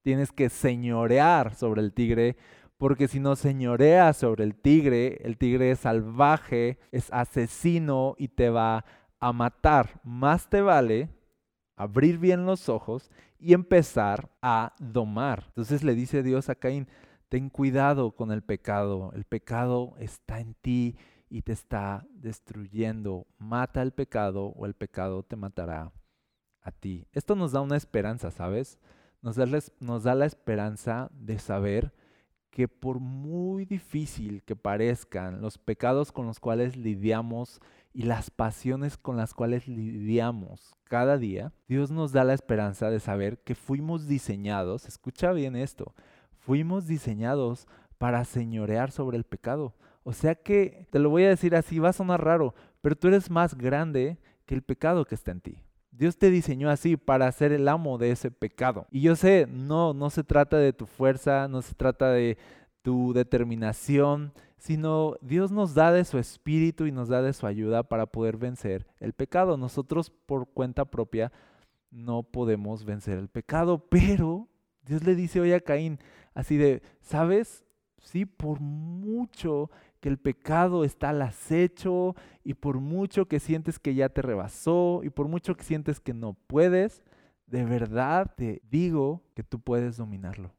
Tienes 0.00 0.32
que 0.32 0.48
señorear 0.48 1.54
sobre 1.54 1.82
el 1.82 1.92
tigre, 1.92 2.38
porque 2.78 3.06
si 3.06 3.20
no 3.20 3.36
señoreas 3.36 4.16
sobre 4.16 4.44
el 4.44 4.54
tigre, 4.54 5.18
el 5.22 5.36
tigre 5.36 5.70
es 5.70 5.80
salvaje, 5.80 6.78
es 6.92 7.12
asesino 7.12 8.14
y 8.16 8.28
te 8.28 8.48
va 8.48 8.86
a 9.20 9.32
matar. 9.34 10.00
Más 10.02 10.48
te 10.48 10.62
vale 10.62 11.10
abrir 11.76 12.18
bien 12.18 12.46
los 12.46 12.68
ojos 12.68 13.10
y 13.44 13.52
empezar 13.52 14.30
a 14.40 14.74
domar. 14.78 15.44
Entonces 15.48 15.84
le 15.84 15.94
dice 15.94 16.22
Dios 16.22 16.48
a 16.48 16.54
Caín, 16.54 16.88
ten 17.28 17.50
cuidado 17.50 18.12
con 18.12 18.32
el 18.32 18.42
pecado, 18.42 19.12
el 19.14 19.24
pecado 19.24 19.94
está 19.98 20.40
en 20.40 20.54
ti 20.54 20.96
y 21.28 21.42
te 21.42 21.52
está 21.52 22.06
destruyendo. 22.10 23.26
Mata 23.36 23.82
el 23.82 23.92
pecado 23.92 24.46
o 24.46 24.64
el 24.64 24.72
pecado 24.72 25.22
te 25.24 25.36
matará 25.36 25.92
a 26.62 26.72
ti. 26.72 27.06
Esto 27.12 27.36
nos 27.36 27.52
da 27.52 27.60
una 27.60 27.76
esperanza, 27.76 28.30
¿sabes? 28.30 28.78
Nos 29.20 29.36
da, 29.36 29.44
nos 29.78 30.04
da 30.04 30.14
la 30.14 30.24
esperanza 30.24 31.10
de 31.12 31.38
saber 31.38 31.92
que 32.50 32.66
por 32.66 32.98
muy 32.98 33.66
difícil 33.66 34.42
que 34.44 34.56
parezcan 34.56 35.42
los 35.42 35.58
pecados 35.58 36.12
con 36.12 36.24
los 36.26 36.40
cuales 36.40 36.76
lidiamos 36.76 37.60
y 37.94 38.02
las 38.02 38.30
pasiones 38.30 38.98
con 38.98 39.16
las 39.16 39.32
cuales 39.32 39.68
lidiamos 39.68 40.74
cada 40.84 41.16
día, 41.16 41.52
Dios 41.68 41.92
nos 41.92 42.12
da 42.12 42.24
la 42.24 42.34
esperanza 42.34 42.90
de 42.90 42.98
saber 42.98 43.38
que 43.38 43.54
fuimos 43.54 44.08
diseñados, 44.08 44.86
escucha 44.86 45.32
bien 45.32 45.54
esto, 45.54 45.94
fuimos 46.36 46.86
diseñados 46.86 47.68
para 47.96 48.24
señorear 48.24 48.90
sobre 48.90 49.16
el 49.16 49.24
pecado. 49.24 49.74
O 50.02 50.12
sea 50.12 50.34
que, 50.34 50.86
te 50.90 50.98
lo 50.98 51.08
voy 51.08 51.24
a 51.24 51.28
decir 51.28 51.54
así, 51.54 51.78
va 51.78 51.90
a 51.90 51.94
sonar 51.94 52.22
raro, 52.22 52.54
pero 52.82 52.96
tú 52.96 53.08
eres 53.08 53.30
más 53.30 53.56
grande 53.56 54.18
que 54.44 54.54
el 54.54 54.62
pecado 54.62 55.04
que 55.04 55.14
está 55.14 55.30
en 55.30 55.40
ti. 55.40 55.62
Dios 55.92 56.18
te 56.18 56.28
diseñó 56.30 56.70
así 56.70 56.96
para 56.96 57.30
ser 57.30 57.52
el 57.52 57.68
amo 57.68 57.96
de 57.96 58.10
ese 58.10 58.32
pecado. 58.32 58.86
Y 58.90 59.02
yo 59.02 59.14
sé, 59.14 59.46
no, 59.48 59.94
no 59.94 60.10
se 60.10 60.24
trata 60.24 60.58
de 60.58 60.72
tu 60.72 60.86
fuerza, 60.86 61.46
no 61.46 61.62
se 61.62 61.74
trata 61.74 62.10
de 62.10 62.36
tu 62.84 63.14
determinación, 63.14 64.34
sino 64.58 65.16
Dios 65.22 65.50
nos 65.50 65.72
da 65.72 65.90
de 65.90 66.04
su 66.04 66.18
espíritu 66.18 66.84
y 66.84 66.92
nos 66.92 67.08
da 67.08 67.22
de 67.22 67.32
su 67.32 67.46
ayuda 67.46 67.82
para 67.82 68.04
poder 68.04 68.36
vencer 68.36 68.86
el 69.00 69.14
pecado. 69.14 69.56
Nosotros 69.56 70.10
por 70.10 70.46
cuenta 70.50 70.84
propia 70.84 71.32
no 71.90 72.22
podemos 72.22 72.84
vencer 72.84 73.16
el 73.16 73.28
pecado, 73.28 73.78
pero 73.88 74.48
Dios 74.84 75.02
le 75.02 75.14
dice 75.14 75.40
hoy 75.40 75.54
a 75.54 75.60
Caín 75.60 75.98
así 76.34 76.58
de, 76.58 76.82
¿sabes? 77.00 77.64
Sí, 78.02 78.26
por 78.26 78.60
mucho 78.60 79.70
que 80.00 80.10
el 80.10 80.18
pecado 80.18 80.84
está 80.84 81.08
al 81.08 81.22
acecho 81.22 82.14
y 82.42 82.52
por 82.52 82.80
mucho 82.80 83.28
que 83.28 83.40
sientes 83.40 83.78
que 83.78 83.94
ya 83.94 84.10
te 84.10 84.20
rebasó 84.20 85.00
y 85.02 85.08
por 85.08 85.26
mucho 85.26 85.56
que 85.56 85.64
sientes 85.64 86.00
que 86.00 86.12
no 86.12 86.34
puedes, 86.34 87.02
de 87.46 87.64
verdad 87.64 88.34
te 88.36 88.60
digo 88.68 89.22
que 89.34 89.42
tú 89.42 89.58
puedes 89.58 89.96
dominarlo, 89.96 90.52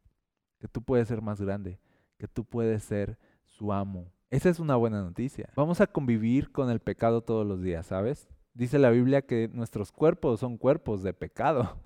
que 0.57 0.67
tú 0.67 0.81
puedes 0.81 1.07
ser 1.07 1.21
más 1.21 1.39
grande, 1.39 1.77
que 2.17 2.27
tú 2.27 2.45
puedes 2.45 2.83
ser 2.83 3.17
su 3.45 3.71
amo. 3.73 4.11
Esa 4.29 4.49
es 4.49 4.59
una 4.59 4.75
buena 4.75 5.01
noticia. 5.01 5.49
Vamos 5.55 5.81
a 5.81 5.87
convivir 5.87 6.51
con 6.51 6.69
el 6.69 6.79
pecado 6.79 7.21
todos 7.21 7.45
los 7.45 7.61
días, 7.61 7.85
¿sabes? 7.85 8.27
Dice 8.53 8.79
la 8.79 8.89
Biblia 8.89 9.21
que 9.21 9.49
nuestros 9.53 9.91
cuerpos 9.91 10.39
son 10.39 10.57
cuerpos 10.57 11.03
de 11.03 11.13
pecado. 11.13 11.77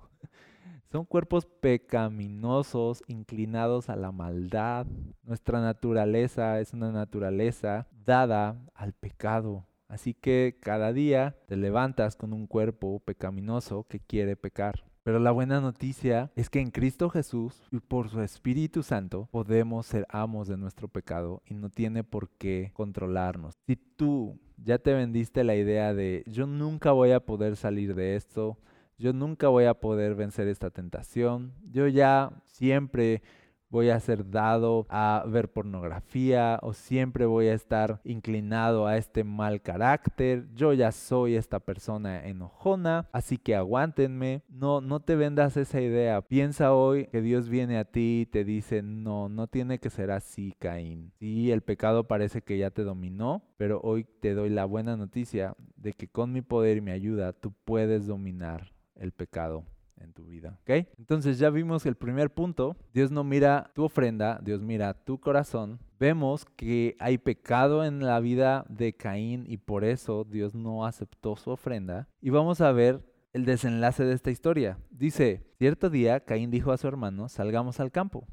Son 0.90 1.04
cuerpos 1.04 1.46
pecaminosos, 1.46 3.04
inclinados 3.06 3.88
a 3.88 3.94
la 3.94 4.10
maldad. 4.10 4.88
Nuestra 5.22 5.60
naturaleza 5.60 6.58
es 6.58 6.72
una 6.72 6.90
naturaleza 6.90 7.86
dada 8.04 8.60
al 8.74 8.92
pecado. 8.92 9.68
Así 9.86 10.14
que 10.14 10.58
cada 10.60 10.92
día 10.92 11.36
te 11.46 11.56
levantas 11.56 12.16
con 12.16 12.32
un 12.32 12.48
cuerpo 12.48 12.98
pecaminoso 12.98 13.84
que 13.88 14.00
quiere 14.00 14.34
pecar. 14.34 14.84
Pero 15.02 15.18
la 15.18 15.30
buena 15.30 15.60
noticia 15.60 16.30
es 16.36 16.50
que 16.50 16.60
en 16.60 16.70
Cristo 16.70 17.08
Jesús 17.08 17.62
y 17.70 17.80
por 17.80 18.10
su 18.10 18.20
Espíritu 18.20 18.82
Santo 18.82 19.28
podemos 19.30 19.86
ser 19.86 20.06
amos 20.10 20.46
de 20.46 20.58
nuestro 20.58 20.88
pecado 20.88 21.42
y 21.46 21.54
no 21.54 21.70
tiene 21.70 22.04
por 22.04 22.28
qué 22.28 22.70
controlarnos. 22.74 23.54
Si 23.66 23.76
tú 23.76 24.38
ya 24.58 24.78
te 24.78 24.92
vendiste 24.92 25.42
la 25.42 25.56
idea 25.56 25.94
de 25.94 26.22
yo 26.26 26.46
nunca 26.46 26.92
voy 26.92 27.12
a 27.12 27.20
poder 27.20 27.56
salir 27.56 27.94
de 27.94 28.14
esto, 28.16 28.58
yo 28.98 29.14
nunca 29.14 29.48
voy 29.48 29.64
a 29.64 29.74
poder 29.74 30.14
vencer 30.14 30.46
esta 30.48 30.68
tentación, 30.68 31.54
yo 31.70 31.88
ya 31.88 32.42
siempre 32.46 33.22
voy 33.70 33.90
a 33.90 34.00
ser 34.00 34.30
dado 34.30 34.86
a 34.88 35.24
ver 35.26 35.50
pornografía 35.50 36.58
o 36.62 36.72
siempre 36.72 37.24
voy 37.24 37.46
a 37.46 37.54
estar 37.54 38.00
inclinado 38.04 38.86
a 38.86 38.96
este 38.96 39.24
mal 39.24 39.62
carácter. 39.62 40.48
Yo 40.54 40.72
ya 40.72 40.92
soy 40.92 41.36
esta 41.36 41.60
persona 41.60 42.26
enojona, 42.26 43.08
así 43.12 43.38
que 43.38 43.54
aguántenme. 43.54 44.42
No, 44.48 44.80
no 44.80 45.00
te 45.00 45.16
vendas 45.16 45.56
esa 45.56 45.80
idea. 45.80 46.20
Piensa 46.22 46.74
hoy 46.74 47.06
que 47.06 47.22
Dios 47.22 47.48
viene 47.48 47.78
a 47.78 47.84
ti 47.84 48.22
y 48.22 48.26
te 48.26 48.44
dice, 48.44 48.82
no, 48.82 49.28
no 49.28 49.46
tiene 49.46 49.78
que 49.78 49.90
ser 49.90 50.10
así, 50.10 50.54
Caín. 50.58 51.12
Sí, 51.18 51.50
el 51.50 51.62
pecado 51.62 52.06
parece 52.06 52.42
que 52.42 52.58
ya 52.58 52.70
te 52.70 52.82
dominó, 52.82 53.42
pero 53.56 53.80
hoy 53.82 54.04
te 54.20 54.34
doy 54.34 54.50
la 54.50 54.64
buena 54.64 54.96
noticia 54.96 55.54
de 55.76 55.92
que 55.92 56.08
con 56.08 56.32
mi 56.32 56.42
poder 56.42 56.78
y 56.78 56.80
mi 56.80 56.90
ayuda 56.90 57.32
tú 57.32 57.52
puedes 57.64 58.06
dominar 58.06 58.72
el 58.96 59.12
pecado 59.12 59.64
en 60.00 60.12
tu 60.12 60.24
vida. 60.24 60.58
¿Ok? 60.62 60.86
Entonces 60.98 61.38
ya 61.38 61.50
vimos 61.50 61.86
el 61.86 61.94
primer 61.94 62.32
punto. 62.32 62.76
Dios 62.92 63.10
no 63.10 63.24
mira 63.24 63.70
tu 63.74 63.84
ofrenda, 63.84 64.40
Dios 64.42 64.60
mira 64.60 64.94
tu 64.94 65.20
corazón. 65.20 65.78
Vemos 65.98 66.44
que 66.56 66.96
hay 66.98 67.18
pecado 67.18 67.84
en 67.84 68.00
la 68.00 68.20
vida 68.20 68.64
de 68.68 68.94
Caín 68.94 69.44
y 69.46 69.58
por 69.58 69.84
eso 69.84 70.24
Dios 70.24 70.54
no 70.54 70.86
aceptó 70.86 71.36
su 71.36 71.50
ofrenda. 71.50 72.08
Y 72.20 72.30
vamos 72.30 72.60
a 72.60 72.72
ver 72.72 73.04
el 73.32 73.44
desenlace 73.44 74.04
de 74.04 74.14
esta 74.14 74.30
historia. 74.30 74.78
Dice, 74.90 75.44
cierto 75.58 75.90
día 75.90 76.20
Caín 76.20 76.50
dijo 76.50 76.72
a 76.72 76.78
su 76.78 76.88
hermano, 76.88 77.28
salgamos 77.28 77.80
al 77.80 77.92
campo. 77.92 78.26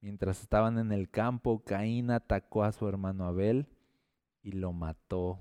Mientras 0.00 0.40
estaban 0.40 0.78
en 0.78 0.92
el 0.92 1.10
campo, 1.10 1.62
Caín 1.62 2.10
atacó 2.10 2.64
a 2.64 2.72
su 2.72 2.88
hermano 2.88 3.26
Abel 3.26 3.66
y 4.42 4.52
lo 4.52 4.72
mató 4.72 5.38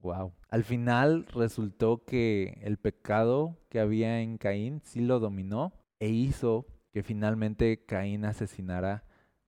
Wow. 0.00 0.32
Al 0.48 0.64
final 0.64 1.26
resultó 1.26 2.04
que 2.04 2.58
el 2.62 2.78
pecado 2.78 3.58
que 3.68 3.80
había 3.80 4.20
en 4.20 4.38
Caín 4.38 4.80
sí 4.84 5.00
lo 5.00 5.20
dominó 5.20 5.72
e 5.98 6.08
hizo 6.08 6.66
que 6.92 7.02
finalmente 7.02 7.84
Caín 7.84 8.24
asesinara 8.24 9.04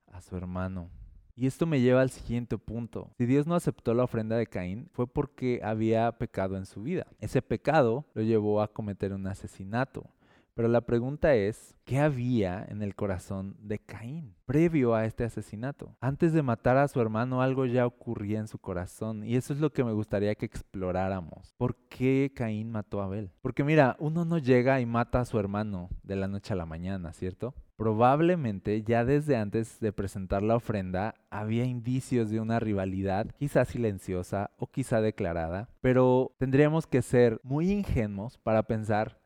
a 0.07 0.21
su 0.21 0.37
hermano. 0.37 0.91
Y 1.35 1.47
esto 1.47 1.65
me 1.65 1.81
lleva 1.81 2.03
al 2.03 2.11
siguiente 2.11 2.59
punto. 2.59 3.11
Si 3.17 3.25
Dios 3.25 3.47
no 3.47 3.55
aceptó 3.55 3.95
la 3.95 4.05
ofrenda 4.05 4.37
de 4.37 4.47
Caín 4.47 4.91
fue 4.93 5.07
porque 5.07 5.61
había 5.65 6.13
pecado 6.19 6.57
en 6.59 6.67
su 6.67 6.83
vida. 6.83 7.07
Ese 7.21 7.41
pecado 7.41 8.05
lo 8.15 8.23
llevó 8.23 8.61
a 8.61 8.73
cometer 8.73 9.15
un 9.15 9.27
asesinato. 9.27 10.11
Pero 10.55 10.69
la 10.69 10.83
pregunta 10.83 11.35
es, 11.35 11.75
¿qué 11.85 11.99
había 11.99 12.65
en 12.69 12.83
el 12.83 12.95
corazón 12.95 13.57
de 13.59 13.79
Caín 13.79 14.35
previo 14.45 14.95
a 14.95 15.07
este 15.07 15.25
asesinato? 15.25 15.97
Antes 16.01 16.35
de 16.35 16.43
matar 16.43 16.77
a 16.77 16.89
su 16.89 17.01
hermano 17.01 17.41
algo 17.41 17.65
ya 17.65 17.87
ocurría 17.87 18.39
en 18.39 18.49
su 18.49 18.59
corazón 18.59 19.25
y 19.25 19.37
eso 19.37 19.55
es 19.55 19.61
lo 19.61 19.73
que 19.73 19.83
me 19.83 19.93
gustaría 19.93 20.35
que 20.35 20.45
exploráramos. 20.45 21.55
¿Por 21.57 21.77
qué 21.89 22.33
Caín 22.35 22.71
mató 22.71 23.01
a 23.01 23.07
Abel? 23.07 23.31
Porque 23.41 23.65
mira, 23.65 23.97
uno 23.99 24.27
no 24.27 24.37
llega 24.37 24.79
y 24.81 24.85
mata 24.85 25.21
a 25.21 25.25
su 25.25 25.39
hermano 25.39 25.89
de 26.03 26.17
la 26.17 26.29
noche 26.29 26.53
a 26.53 26.57
la 26.57 26.67
mañana, 26.67 27.15
¿cierto? 27.15 27.55
Probablemente 27.77 28.83
ya 28.83 29.05
desde 29.07 29.37
antes 29.37 29.81
de 29.81 29.93
presentar 29.93 30.43
la 30.43 30.57
ofrenda 30.57 31.15
había 31.31 31.65
indicios 31.65 32.29
de 32.31 32.41
una 32.41 32.61
rivalidad, 32.61 33.27
quizá 33.39 33.65
silenciosa 33.65 34.51
o 34.59 34.67
quizá 34.67 35.01
declarada, 35.01 35.71
pero 35.81 36.35
tendríamos 36.39 36.87
que 36.87 37.01
ser 37.01 37.41
muy 37.43 37.71
ingenuos 37.71 38.39
para 38.39 38.65
pensar 38.65 39.22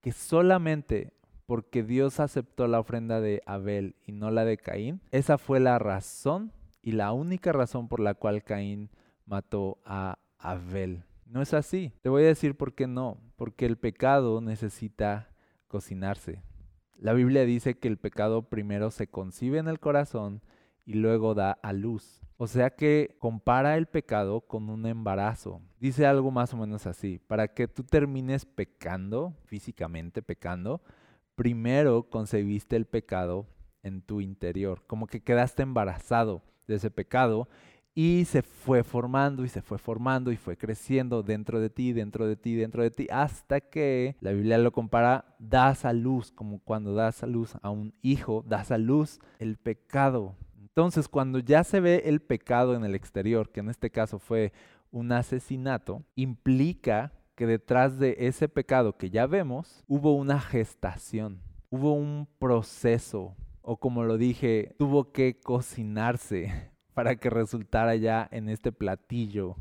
que 0.00 0.12
solamente 0.12 1.12
porque 1.46 1.82
Dios 1.82 2.20
aceptó 2.20 2.68
la 2.68 2.80
ofrenda 2.80 3.20
de 3.20 3.42
Abel 3.46 3.96
y 4.06 4.12
no 4.12 4.30
la 4.30 4.44
de 4.44 4.58
Caín, 4.58 5.00
esa 5.10 5.38
fue 5.38 5.60
la 5.60 5.78
razón 5.78 6.52
y 6.82 6.92
la 6.92 7.12
única 7.12 7.52
razón 7.52 7.88
por 7.88 8.00
la 8.00 8.14
cual 8.14 8.44
Caín 8.44 8.90
mató 9.24 9.78
a 9.84 10.18
Abel. 10.38 11.04
No 11.26 11.42
es 11.42 11.54
así. 11.54 11.92
Te 12.02 12.08
voy 12.08 12.24
a 12.24 12.28
decir 12.28 12.56
por 12.56 12.74
qué 12.74 12.86
no. 12.86 13.18
Porque 13.36 13.66
el 13.66 13.76
pecado 13.76 14.40
necesita 14.40 15.30
cocinarse. 15.68 16.42
La 16.96 17.12
Biblia 17.12 17.44
dice 17.44 17.78
que 17.78 17.88
el 17.88 17.98
pecado 17.98 18.48
primero 18.48 18.90
se 18.90 19.06
concibe 19.06 19.58
en 19.58 19.68
el 19.68 19.78
corazón 19.78 20.42
y 20.88 20.94
luego 20.94 21.34
da 21.34 21.52
a 21.52 21.74
luz. 21.74 22.22
O 22.38 22.46
sea 22.46 22.70
que 22.70 23.14
compara 23.18 23.76
el 23.76 23.86
pecado 23.86 24.40
con 24.40 24.70
un 24.70 24.86
embarazo. 24.86 25.60
Dice 25.78 26.06
algo 26.06 26.30
más 26.30 26.54
o 26.54 26.56
menos 26.56 26.86
así. 26.86 27.18
Para 27.18 27.48
que 27.48 27.68
tú 27.68 27.84
termines 27.84 28.46
pecando, 28.46 29.34
físicamente 29.44 30.22
pecando, 30.22 30.80
primero 31.34 32.08
concebiste 32.08 32.74
el 32.76 32.86
pecado 32.86 33.46
en 33.82 34.00
tu 34.00 34.22
interior. 34.22 34.82
Como 34.86 35.06
que 35.06 35.20
quedaste 35.20 35.62
embarazado 35.62 36.42
de 36.66 36.76
ese 36.76 36.90
pecado 36.90 37.50
y 37.94 38.24
se 38.24 38.40
fue 38.40 38.82
formando 38.82 39.44
y 39.44 39.48
se 39.48 39.60
fue 39.60 39.76
formando 39.76 40.32
y 40.32 40.36
fue 40.36 40.56
creciendo 40.56 41.22
dentro 41.22 41.60
de 41.60 41.68
ti, 41.68 41.92
dentro 41.92 42.26
de 42.26 42.36
ti, 42.36 42.54
dentro 42.54 42.82
de 42.82 42.90
ti, 42.90 43.08
hasta 43.10 43.60
que 43.60 44.16
la 44.20 44.32
Biblia 44.32 44.56
lo 44.56 44.72
compara, 44.72 45.36
das 45.38 45.84
a 45.84 45.92
luz, 45.92 46.32
como 46.32 46.60
cuando 46.60 46.94
das 46.94 47.22
a 47.22 47.26
luz 47.26 47.56
a 47.60 47.68
un 47.68 47.92
hijo, 48.00 48.42
das 48.48 48.70
a 48.70 48.78
luz 48.78 49.18
el 49.38 49.58
pecado 49.58 50.36
entonces, 50.78 51.08
cuando 51.08 51.40
ya 51.40 51.64
se 51.64 51.80
ve 51.80 52.02
el 52.04 52.20
pecado 52.20 52.76
en 52.76 52.84
el 52.84 52.94
exterior, 52.94 53.50
que 53.50 53.58
en 53.58 53.68
este 53.68 53.90
caso 53.90 54.20
fue 54.20 54.52
un 54.92 55.10
asesinato, 55.10 56.04
implica 56.14 57.12
que 57.34 57.48
detrás 57.48 57.98
de 57.98 58.14
ese 58.20 58.48
pecado 58.48 58.96
que 58.96 59.10
ya 59.10 59.26
vemos, 59.26 59.82
hubo 59.88 60.14
una 60.14 60.38
gestación, 60.38 61.42
hubo 61.68 61.94
un 61.94 62.28
proceso, 62.38 63.34
o 63.60 63.80
como 63.80 64.04
lo 64.04 64.18
dije, 64.18 64.76
tuvo 64.78 65.10
que 65.10 65.40
cocinarse 65.40 66.70
para 66.94 67.16
que 67.16 67.28
resultara 67.28 67.96
ya 67.96 68.28
en 68.30 68.48
este 68.48 68.70
platillo 68.70 69.56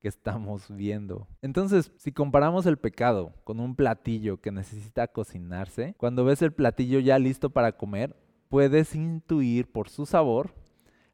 que 0.00 0.08
estamos 0.08 0.74
viendo. 0.74 1.28
Entonces, 1.42 1.92
si 1.98 2.10
comparamos 2.10 2.64
el 2.64 2.78
pecado 2.78 3.34
con 3.44 3.60
un 3.60 3.76
platillo 3.76 4.40
que 4.40 4.50
necesita 4.50 5.08
cocinarse, 5.08 5.94
cuando 5.98 6.24
ves 6.24 6.40
el 6.40 6.54
platillo 6.54 7.00
ya 7.00 7.18
listo 7.18 7.50
para 7.50 7.76
comer, 7.76 8.16
puedes 8.54 8.94
intuir 8.94 9.66
por 9.66 9.88
su 9.88 10.06
sabor 10.06 10.54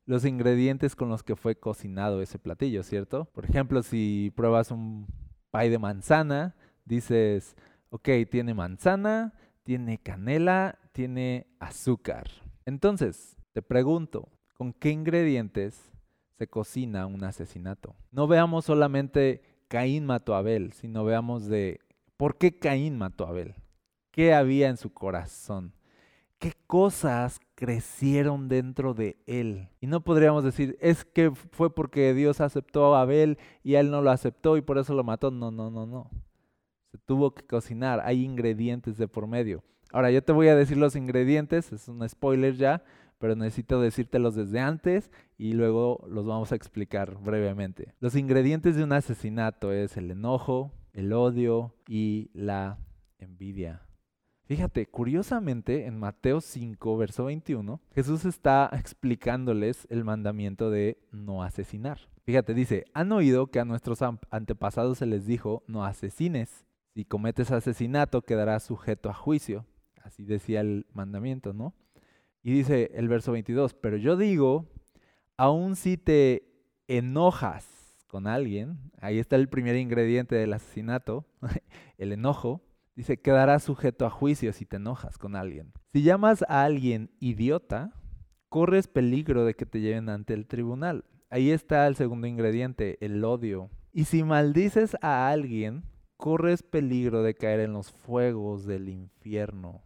los 0.05 0.27
ingredientes 0.27 0.95
con 0.95 1.09
los 1.09 1.23
que 1.23 1.37
fue 1.37 1.57
cocinado 1.59 2.21
ese 2.21 2.39
platillo, 2.39 2.83
¿cierto? 2.83 3.31
Por 3.33 3.47
ejemplo, 3.47 3.83
si 3.83 4.31
pruebas 4.37 4.71
un 4.71 5.07
pay 5.51 5.71
de 5.71 5.79
manzana, 5.79 6.55
dices, 6.85 7.57
ok, 7.89 8.11
tiene 8.31 8.53
manzana, 8.53 9.33
tiene 9.63 9.97
canela, 9.97 10.79
tiene 10.93 11.47
azúcar. 11.61 12.29
Entonces, 12.67 13.39
te 13.55 13.63
pregunto, 13.63 14.29
¿con 14.53 14.75
qué 14.75 14.91
ingredientes 14.91 15.91
se 16.37 16.47
cocina 16.47 17.07
un 17.07 17.25
asesinato? 17.25 17.97
No 18.11 18.27
veamos 18.27 18.67
solamente 18.67 19.41
Caín 19.69 20.05
mató 20.05 20.35
a 20.35 20.41
Abel, 20.41 20.75
sino 20.75 21.07
veamos 21.07 21.47
de 21.47 21.81
por 22.19 22.37
qué 22.37 22.59
Caín 22.59 22.99
mató 22.99 23.25
a 23.25 23.31
Abel. 23.31 23.55
¿Qué 24.11 24.35
había 24.35 24.69
en 24.69 24.77
su 24.77 24.93
corazón? 24.93 25.73
Qué 26.41 26.55
cosas 26.67 27.39
crecieron 27.55 28.49
dentro 28.49 28.95
de 28.95 29.19
él. 29.27 29.69
Y 29.81 29.87
no 29.87 30.01
podríamos 30.01 30.43
decir, 30.43 30.77
es 30.81 31.05
que 31.05 31.31
fue 31.31 31.73
porque 31.73 32.15
Dios 32.15 32.41
aceptó 32.41 32.97
a 32.97 33.03
Abel 33.03 33.39
y 33.63 33.75
él 33.75 33.91
no 33.91 34.01
lo 34.01 34.11
aceptó 34.11 34.57
y 34.57 34.63
por 34.63 34.79
eso 34.79 34.95
lo 34.95 35.05
mató. 35.05 35.31
No, 35.31 35.51
no, 35.51 35.71
no, 35.71 35.87
no. 35.87 36.11
Se 36.91 36.99
tuvo 36.99 37.35
que 37.35 37.47
cocinar, 37.47 38.01
hay 38.05 38.25
ingredientes 38.25 38.97
de 38.97 39.07
por 39.07 39.29
medio. 39.29 39.63
Ahora, 39.93 40.11
yo 40.11 40.25
te 40.25 40.33
voy 40.33 40.49
a 40.49 40.57
decir 40.57 40.79
los 40.79 40.97
ingredientes, 40.97 41.73
es 41.73 41.89
un 41.89 42.09
spoiler 42.09 42.57
ya, 42.57 42.83
pero 43.19 43.37
necesito 43.37 43.81
decírtelos 43.81 44.35
desde 44.35 44.61
antes 44.61 45.11
y 45.37 45.53
luego 45.53 46.07
los 46.09 46.27
vamos 46.27 46.53
a 46.53 46.55
explicar 46.55 47.19
brevemente. 47.21 47.93
Los 48.01 48.17
ingredientes 48.17 48.77
de 48.77 48.85
un 48.85 48.93
asesinato 48.93 49.73
es 49.73 49.99
el 49.99 50.11
enojo, 50.11 50.73
el 50.95 51.13
odio 51.13 51.75
y 51.87 52.31
la 52.33 52.79
envidia. 53.19 53.83
Fíjate, 54.51 54.87
curiosamente 54.87 55.87
en 55.87 55.97
Mateo 55.97 56.41
5, 56.41 56.97
verso 56.97 57.27
21, 57.27 57.81
Jesús 57.95 58.25
está 58.25 58.69
explicándoles 58.77 59.87
el 59.91 60.03
mandamiento 60.03 60.73
de 60.73 60.99
no 61.13 61.45
asesinar. 61.45 62.01
Fíjate, 62.25 62.53
dice, 62.53 62.85
han 62.93 63.13
oído 63.13 63.47
que 63.47 63.61
a 63.61 63.65
nuestros 63.65 64.01
antepasados 64.03 64.99
se 64.99 65.07
les 65.07 65.25
dijo, 65.25 65.63
no 65.69 65.85
asesines. 65.85 66.65
Si 66.95 67.05
cometes 67.05 67.53
asesinato 67.53 68.23
quedarás 68.23 68.65
sujeto 68.65 69.09
a 69.09 69.15
juicio. 69.15 69.67
Así 70.03 70.25
decía 70.25 70.63
el 70.63 70.85
mandamiento, 70.95 71.53
¿no? 71.53 71.73
Y 72.43 72.53
dice 72.53 72.91
el 72.95 73.07
verso 73.07 73.31
22, 73.31 73.75
pero 73.75 73.99
yo 73.99 74.17
digo, 74.17 74.67
aun 75.37 75.77
si 75.77 75.97
te 75.97 76.43
enojas 76.89 77.69
con 78.09 78.27
alguien, 78.27 78.81
ahí 79.01 79.21
está 79.21 79.37
el 79.37 79.49
primer 79.49 79.77
ingrediente 79.77 80.35
del 80.35 80.53
asesinato, 80.55 81.25
el 81.99 82.11
enojo, 82.11 82.63
Dice, 83.01 83.17
quedarás 83.17 83.63
sujeto 83.63 84.05
a 84.05 84.11
juicio 84.11 84.53
si 84.53 84.67
te 84.67 84.77
enojas 84.77 85.17
con 85.17 85.35
alguien. 85.35 85.73
Si 85.91 86.03
llamas 86.03 86.45
a 86.47 86.65
alguien 86.65 87.11
idiota, 87.19 87.95
corres 88.51 88.89
peligro 88.89 89.47
de 89.47 89.55
que 89.55 89.65
te 89.65 89.81
lleven 89.81 90.11
ante 90.11 90.35
el 90.35 90.47
tribunal. 90.47 91.07
Ahí 91.31 91.51
está 91.51 91.87
el 91.87 91.97
segundo 91.97 92.27
ingrediente, 92.27 92.99
el 93.01 93.25
odio. 93.25 93.71
Y 93.91 94.05
si 94.05 94.23
maldices 94.23 94.99
a 95.01 95.31
alguien, 95.31 95.85
corres 96.19 96.63
peligro 96.63 97.23
de 97.23 97.33
caer 97.33 97.61
en 97.61 97.73
los 97.73 97.91
fuegos 97.91 98.67
del 98.67 98.91
infierno. 98.91 99.83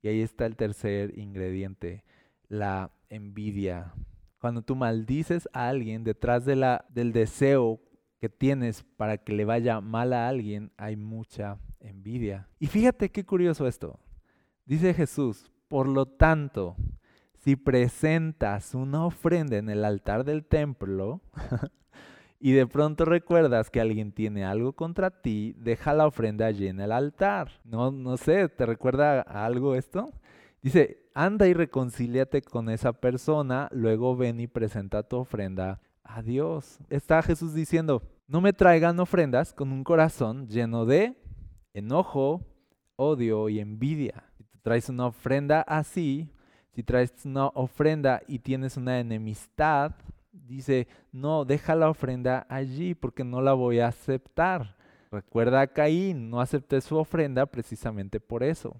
Y 0.00 0.08
ahí 0.08 0.22
está 0.22 0.46
el 0.46 0.56
tercer 0.56 1.18
ingrediente, 1.18 2.04
la 2.48 2.90
envidia. 3.10 3.92
Cuando 4.38 4.62
tú 4.62 4.76
maldices 4.76 5.46
a 5.52 5.68
alguien, 5.68 6.04
detrás 6.04 6.46
del 6.46 7.12
deseo 7.12 7.82
que 8.18 8.30
tienes 8.30 8.82
para 8.96 9.18
que 9.18 9.34
le 9.34 9.44
vaya 9.44 9.82
mal 9.82 10.14
a 10.14 10.26
alguien, 10.26 10.72
hay 10.78 10.96
mucha 10.96 11.58
envidia. 11.88 12.48
Y 12.58 12.66
fíjate 12.66 13.10
qué 13.10 13.24
curioso 13.24 13.66
esto. 13.66 13.98
Dice 14.64 14.94
Jesús, 14.94 15.50
por 15.68 15.88
lo 15.88 16.06
tanto, 16.06 16.76
si 17.38 17.56
presentas 17.56 18.74
una 18.74 19.04
ofrenda 19.04 19.56
en 19.56 19.68
el 19.68 19.84
altar 19.84 20.24
del 20.24 20.44
templo 20.44 21.20
y 22.40 22.52
de 22.52 22.66
pronto 22.66 23.04
recuerdas 23.04 23.70
que 23.70 23.80
alguien 23.80 24.12
tiene 24.12 24.44
algo 24.44 24.72
contra 24.72 25.10
ti, 25.10 25.54
deja 25.58 25.94
la 25.94 26.06
ofrenda 26.06 26.46
allí 26.46 26.66
en 26.66 26.80
el 26.80 26.92
altar. 26.92 27.52
No, 27.64 27.92
no 27.92 28.16
sé, 28.16 28.48
¿te 28.48 28.66
recuerda 28.66 29.20
algo 29.20 29.74
esto? 29.74 30.12
Dice, 30.62 31.06
anda 31.14 31.46
y 31.46 31.54
reconcíliate 31.54 32.42
con 32.42 32.68
esa 32.68 32.92
persona, 32.92 33.68
luego 33.70 34.16
ven 34.16 34.40
y 34.40 34.48
presenta 34.48 35.04
tu 35.04 35.18
ofrenda 35.18 35.80
a 36.02 36.22
Dios. 36.22 36.78
Está 36.90 37.22
Jesús 37.22 37.54
diciendo, 37.54 38.02
no 38.26 38.40
me 38.40 38.52
traigan 38.52 38.98
ofrendas 38.98 39.52
con 39.52 39.70
un 39.70 39.84
corazón 39.84 40.48
lleno 40.48 40.84
de 40.84 41.16
enojo, 41.76 42.40
odio 42.96 43.48
y 43.48 43.60
envidia. 43.60 44.24
Si 44.36 44.44
tú 44.44 44.58
traes 44.62 44.88
una 44.88 45.06
ofrenda 45.06 45.60
así, 45.60 46.30
si 46.72 46.82
traes 46.82 47.12
una 47.24 47.48
ofrenda 47.48 48.22
y 48.26 48.38
tienes 48.38 48.76
una 48.76 48.98
enemistad, 48.98 49.92
dice, 50.32 50.88
no, 51.12 51.44
deja 51.44 51.74
la 51.74 51.90
ofrenda 51.90 52.46
allí 52.48 52.94
porque 52.94 53.24
no 53.24 53.40
la 53.42 53.52
voy 53.52 53.80
a 53.80 53.88
aceptar. 53.88 54.76
Recuerda 55.10 55.60
a 55.60 55.66
Caín, 55.66 56.30
no 56.30 56.40
acepté 56.40 56.80
su 56.80 56.96
ofrenda 56.96 57.46
precisamente 57.46 58.20
por 58.20 58.42
eso. 58.42 58.76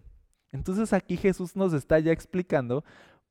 Entonces 0.51 0.93
aquí 0.93 1.17
Jesús 1.17 1.55
nos 1.55 1.73
está 1.75 1.99
ya 1.99 2.13
explicando 2.13 2.83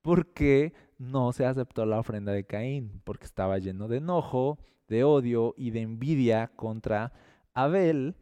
por 0.02 0.28
qué 0.28 0.74
no 1.00 1.34
se 1.34 1.46
aceptó 1.46 1.86
la 1.86 2.00
ofrenda 2.00 2.32
de 2.32 2.46
Caín, 2.46 3.02
porque 3.04 3.26
estaba 3.26 3.58
lleno 3.58 3.88
de 3.88 3.98
enojo, 3.98 4.60
de 4.88 5.04
odio 5.04 5.56
y 5.58 5.72
de 5.72 5.82
envidia 5.82 6.52
contra 6.56 7.12
Abel 7.54 8.16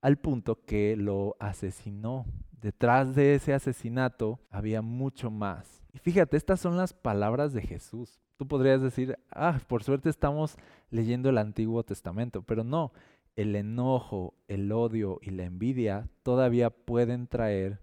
al 0.00 0.18
punto 0.18 0.64
que 0.64 0.96
lo 0.96 1.36
asesinó. 1.40 2.26
Detrás 2.60 3.14
de 3.14 3.34
ese 3.34 3.54
asesinato 3.54 4.40
había 4.50 4.82
mucho 4.82 5.30
más. 5.30 5.82
Y 5.92 5.98
fíjate, 5.98 6.36
estas 6.36 6.60
son 6.60 6.76
las 6.76 6.92
palabras 6.92 7.52
de 7.52 7.62
Jesús. 7.62 8.20
Tú 8.36 8.46
podrías 8.46 8.82
decir, 8.82 9.18
ah, 9.30 9.58
por 9.66 9.82
suerte 9.82 10.08
estamos 10.08 10.56
leyendo 10.90 11.28
el 11.28 11.38
Antiguo 11.38 11.82
Testamento, 11.82 12.42
pero 12.42 12.64
no, 12.64 12.92
el 13.36 13.54
enojo, 13.54 14.34
el 14.48 14.70
odio 14.72 15.18
y 15.22 15.30
la 15.30 15.44
envidia 15.44 16.08
todavía 16.22 16.70
pueden 16.70 17.26
traer 17.26 17.80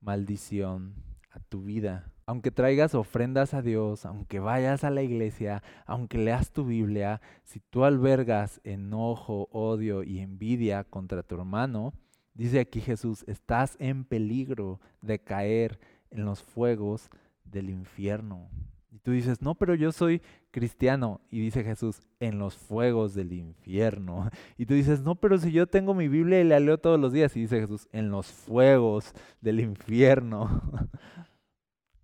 maldición 0.00 0.94
a 1.30 1.40
tu 1.40 1.62
vida. 1.62 2.12
Aunque 2.28 2.50
traigas 2.50 2.94
ofrendas 2.94 3.54
a 3.54 3.62
Dios, 3.62 4.04
aunque 4.04 4.38
vayas 4.38 4.84
a 4.84 4.90
la 4.90 5.02
iglesia, 5.02 5.62
aunque 5.86 6.18
leas 6.18 6.52
tu 6.52 6.66
Biblia, 6.66 7.22
si 7.42 7.58
tú 7.58 7.86
albergas 7.86 8.60
enojo, 8.64 9.48
odio 9.50 10.02
y 10.02 10.18
envidia 10.18 10.84
contra 10.84 11.22
tu 11.22 11.36
hermano, 11.36 11.94
dice 12.34 12.60
aquí 12.60 12.82
Jesús, 12.82 13.24
estás 13.26 13.76
en 13.80 14.04
peligro 14.04 14.78
de 15.00 15.18
caer 15.18 15.80
en 16.10 16.26
los 16.26 16.42
fuegos 16.42 17.08
del 17.46 17.70
infierno. 17.70 18.50
Y 18.90 18.98
tú 18.98 19.12
dices, 19.12 19.40
no, 19.40 19.54
pero 19.54 19.74
yo 19.74 19.90
soy 19.90 20.20
cristiano. 20.50 21.22
Y 21.30 21.40
dice 21.40 21.64
Jesús, 21.64 22.02
en 22.20 22.38
los 22.38 22.58
fuegos 22.58 23.14
del 23.14 23.32
infierno. 23.32 24.28
Y 24.58 24.66
tú 24.66 24.74
dices, 24.74 25.00
no, 25.00 25.14
pero 25.14 25.38
si 25.38 25.50
yo 25.50 25.66
tengo 25.66 25.94
mi 25.94 26.08
Biblia 26.08 26.42
y 26.42 26.44
la 26.44 26.60
leo 26.60 26.76
todos 26.76 27.00
los 27.00 27.10
días. 27.10 27.34
Y 27.38 27.40
dice 27.40 27.58
Jesús, 27.60 27.88
en 27.92 28.10
los 28.10 28.26
fuegos 28.26 29.14
del 29.40 29.60
infierno. 29.60 30.60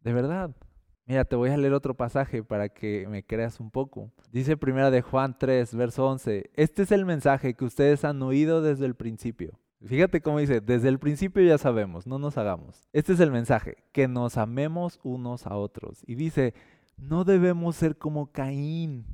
de 0.04 0.12
verdad. 0.12 0.54
Mira, 1.06 1.24
te 1.24 1.36
voy 1.36 1.50
a 1.50 1.56
leer 1.56 1.72
otro 1.74 1.94
pasaje 1.94 2.42
para 2.42 2.68
que 2.68 3.06
me 3.08 3.24
creas 3.24 3.60
un 3.60 3.70
poco. 3.70 4.10
Dice 4.30 4.56
primera 4.56 4.90
de 4.90 5.02
Juan 5.02 5.36
3, 5.38 5.74
verso 5.74 6.06
11. 6.06 6.50
Este 6.54 6.82
es 6.82 6.92
el 6.92 7.04
mensaje 7.04 7.54
que 7.54 7.64
ustedes 7.64 8.04
han 8.04 8.22
oído 8.22 8.62
desde 8.62 8.86
el 8.86 8.94
principio. 8.94 9.58
Fíjate 9.84 10.22
cómo 10.22 10.38
dice, 10.38 10.62
desde 10.62 10.88
el 10.88 10.98
principio 10.98 11.42
ya 11.42 11.58
sabemos, 11.58 12.06
no 12.06 12.18
nos 12.18 12.38
hagamos. 12.38 12.88
Este 12.94 13.12
es 13.12 13.20
el 13.20 13.30
mensaje, 13.30 13.84
que 13.92 14.08
nos 14.08 14.38
amemos 14.38 14.98
unos 15.02 15.46
a 15.46 15.56
otros. 15.56 16.02
Y 16.06 16.14
dice, 16.14 16.54
no 16.96 17.24
debemos 17.24 17.76
ser 17.76 17.98
como 17.98 18.32
Caín. 18.32 19.04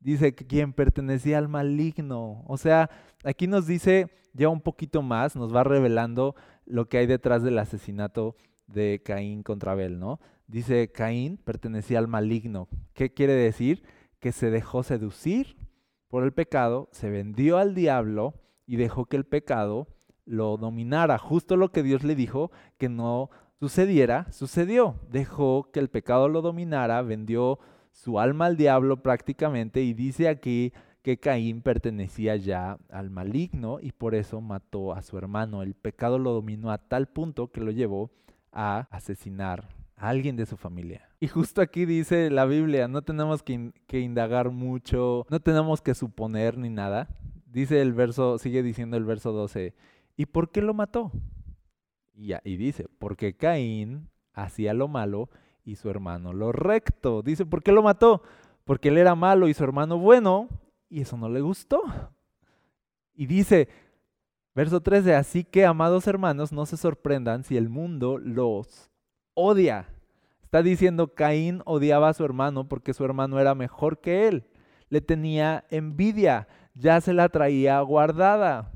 Dice 0.00 0.34
quien 0.34 0.74
pertenecía 0.74 1.38
al 1.38 1.48
maligno. 1.48 2.44
O 2.46 2.58
sea, 2.58 2.90
aquí 3.24 3.46
nos 3.46 3.66
dice 3.66 4.10
ya 4.34 4.50
un 4.50 4.60
poquito 4.60 5.00
más, 5.00 5.34
nos 5.34 5.54
va 5.54 5.64
revelando 5.64 6.34
lo 6.66 6.88
que 6.88 6.98
hay 6.98 7.06
detrás 7.06 7.42
del 7.42 7.58
asesinato 7.58 8.36
de 8.66 9.02
Caín 9.02 9.42
contra 9.42 9.72
Abel, 9.72 9.98
¿no? 9.98 10.20
Dice, 10.48 10.90
Caín 10.90 11.36
pertenecía 11.36 11.98
al 11.98 12.08
maligno. 12.08 12.68
¿Qué 12.94 13.12
quiere 13.12 13.34
decir? 13.34 13.82
Que 14.18 14.32
se 14.32 14.50
dejó 14.50 14.82
seducir 14.82 15.58
por 16.08 16.24
el 16.24 16.32
pecado, 16.32 16.88
se 16.90 17.10
vendió 17.10 17.58
al 17.58 17.74
diablo 17.74 18.34
y 18.66 18.76
dejó 18.76 19.04
que 19.04 19.18
el 19.18 19.26
pecado 19.26 19.88
lo 20.24 20.56
dominara. 20.56 21.18
Justo 21.18 21.56
lo 21.56 21.70
que 21.70 21.82
Dios 21.82 22.02
le 22.02 22.14
dijo 22.14 22.50
que 22.78 22.88
no 22.88 23.28
sucediera, 23.60 24.26
sucedió. 24.32 24.98
Dejó 25.10 25.70
que 25.70 25.80
el 25.80 25.90
pecado 25.90 26.30
lo 26.30 26.40
dominara, 26.40 27.02
vendió 27.02 27.58
su 27.92 28.18
alma 28.18 28.46
al 28.46 28.56
diablo 28.56 29.02
prácticamente 29.02 29.82
y 29.82 29.92
dice 29.92 30.28
aquí 30.28 30.72
que 31.02 31.18
Caín 31.20 31.60
pertenecía 31.60 32.36
ya 32.36 32.78
al 32.88 33.10
maligno 33.10 33.80
y 33.80 33.92
por 33.92 34.14
eso 34.14 34.40
mató 34.40 34.94
a 34.94 35.02
su 35.02 35.18
hermano. 35.18 35.62
El 35.62 35.74
pecado 35.74 36.18
lo 36.18 36.32
dominó 36.32 36.70
a 36.70 36.78
tal 36.78 37.08
punto 37.08 37.50
que 37.52 37.60
lo 37.60 37.70
llevó 37.70 38.10
a 38.50 38.88
asesinar 38.90 39.77
alguien 39.98 40.36
de 40.36 40.46
su 40.46 40.56
familia. 40.56 41.08
Y 41.20 41.28
justo 41.28 41.60
aquí 41.60 41.84
dice 41.84 42.30
la 42.30 42.44
Biblia, 42.46 42.88
no 42.88 43.02
tenemos 43.02 43.42
que, 43.42 43.72
que 43.86 44.00
indagar 44.00 44.50
mucho, 44.50 45.26
no 45.28 45.40
tenemos 45.40 45.82
que 45.82 45.94
suponer 45.94 46.56
ni 46.56 46.70
nada. 46.70 47.08
Dice 47.46 47.80
el 47.80 47.92
verso, 47.92 48.38
sigue 48.38 48.62
diciendo 48.62 48.96
el 48.96 49.04
verso 49.04 49.32
12, 49.32 49.74
¿Y 50.18 50.26
por 50.26 50.50
qué 50.50 50.60
lo 50.60 50.74
mató? 50.74 51.12
Y, 52.12 52.32
y 52.42 52.56
dice, 52.56 52.88
porque 52.98 53.36
Caín 53.36 54.10
hacía 54.32 54.74
lo 54.74 54.88
malo 54.88 55.30
y 55.64 55.76
su 55.76 55.88
hermano 55.88 56.32
lo 56.32 56.50
recto. 56.50 57.22
Dice, 57.22 57.46
¿por 57.46 57.62
qué 57.62 57.70
lo 57.70 57.84
mató? 57.84 58.22
Porque 58.64 58.88
él 58.88 58.98
era 58.98 59.14
malo 59.14 59.46
y 59.46 59.54
su 59.54 59.62
hermano 59.62 59.96
bueno 59.96 60.48
y 60.90 61.02
eso 61.02 61.16
no 61.16 61.28
le 61.28 61.40
gustó. 61.40 61.82
Y 63.14 63.26
dice, 63.26 63.68
verso 64.56 64.80
13, 64.80 65.14
así 65.14 65.44
que 65.44 65.64
amados 65.64 66.08
hermanos, 66.08 66.50
no 66.52 66.66
se 66.66 66.76
sorprendan 66.76 67.44
si 67.44 67.56
el 67.56 67.68
mundo 67.68 68.18
los 68.18 68.90
odia. 69.38 69.86
Está 70.42 70.62
diciendo, 70.62 71.14
Caín 71.14 71.62
odiaba 71.64 72.08
a 72.08 72.14
su 72.14 72.24
hermano 72.24 72.68
porque 72.68 72.92
su 72.92 73.04
hermano 73.04 73.38
era 73.38 73.54
mejor 73.54 74.00
que 74.00 74.26
él. 74.26 74.44
Le 74.88 75.00
tenía 75.00 75.64
envidia, 75.70 76.48
ya 76.74 77.00
se 77.00 77.12
la 77.12 77.28
traía 77.28 77.80
guardada. 77.82 78.72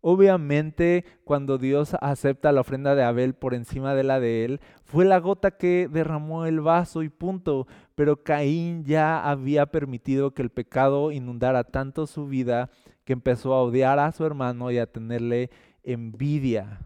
Obviamente, 0.00 1.04
cuando 1.24 1.58
Dios 1.58 1.96
acepta 2.00 2.52
la 2.52 2.60
ofrenda 2.62 2.94
de 2.94 3.02
Abel 3.02 3.34
por 3.34 3.52
encima 3.52 3.94
de 3.94 4.04
la 4.04 4.20
de 4.20 4.44
él, 4.44 4.60
fue 4.84 5.04
la 5.04 5.18
gota 5.18 5.50
que 5.50 5.88
derramó 5.92 6.46
el 6.46 6.60
vaso 6.60 7.02
y 7.02 7.08
punto. 7.10 7.66
Pero 7.94 8.22
Caín 8.22 8.84
ya 8.84 9.28
había 9.28 9.66
permitido 9.66 10.32
que 10.32 10.42
el 10.42 10.50
pecado 10.50 11.12
inundara 11.12 11.64
tanto 11.64 12.06
su 12.06 12.26
vida 12.26 12.70
que 13.04 13.12
empezó 13.12 13.52
a 13.52 13.62
odiar 13.62 13.98
a 13.98 14.12
su 14.12 14.24
hermano 14.24 14.70
y 14.70 14.78
a 14.78 14.86
tenerle 14.86 15.50
envidia. 15.82 16.80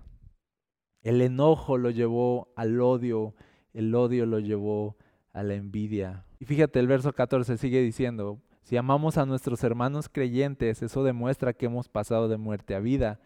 El 1.02 1.22
enojo 1.22 1.78
lo 1.78 1.90
llevó 1.90 2.52
al 2.56 2.80
odio, 2.80 3.34
el 3.72 3.94
odio 3.94 4.26
lo 4.26 4.38
llevó 4.38 4.96
a 5.32 5.42
la 5.42 5.54
envidia. 5.54 6.24
Y 6.38 6.44
fíjate, 6.44 6.78
el 6.78 6.86
verso 6.86 7.12
14 7.12 7.56
sigue 7.56 7.80
diciendo, 7.80 8.40
si 8.62 8.76
amamos 8.76 9.18
a 9.18 9.26
nuestros 9.26 9.64
hermanos 9.64 10.08
creyentes, 10.08 10.82
eso 10.82 11.02
demuestra 11.02 11.54
que 11.54 11.66
hemos 11.66 11.88
pasado 11.88 12.28
de 12.28 12.36
muerte 12.36 12.74
a 12.74 12.80
vida. 12.80 13.20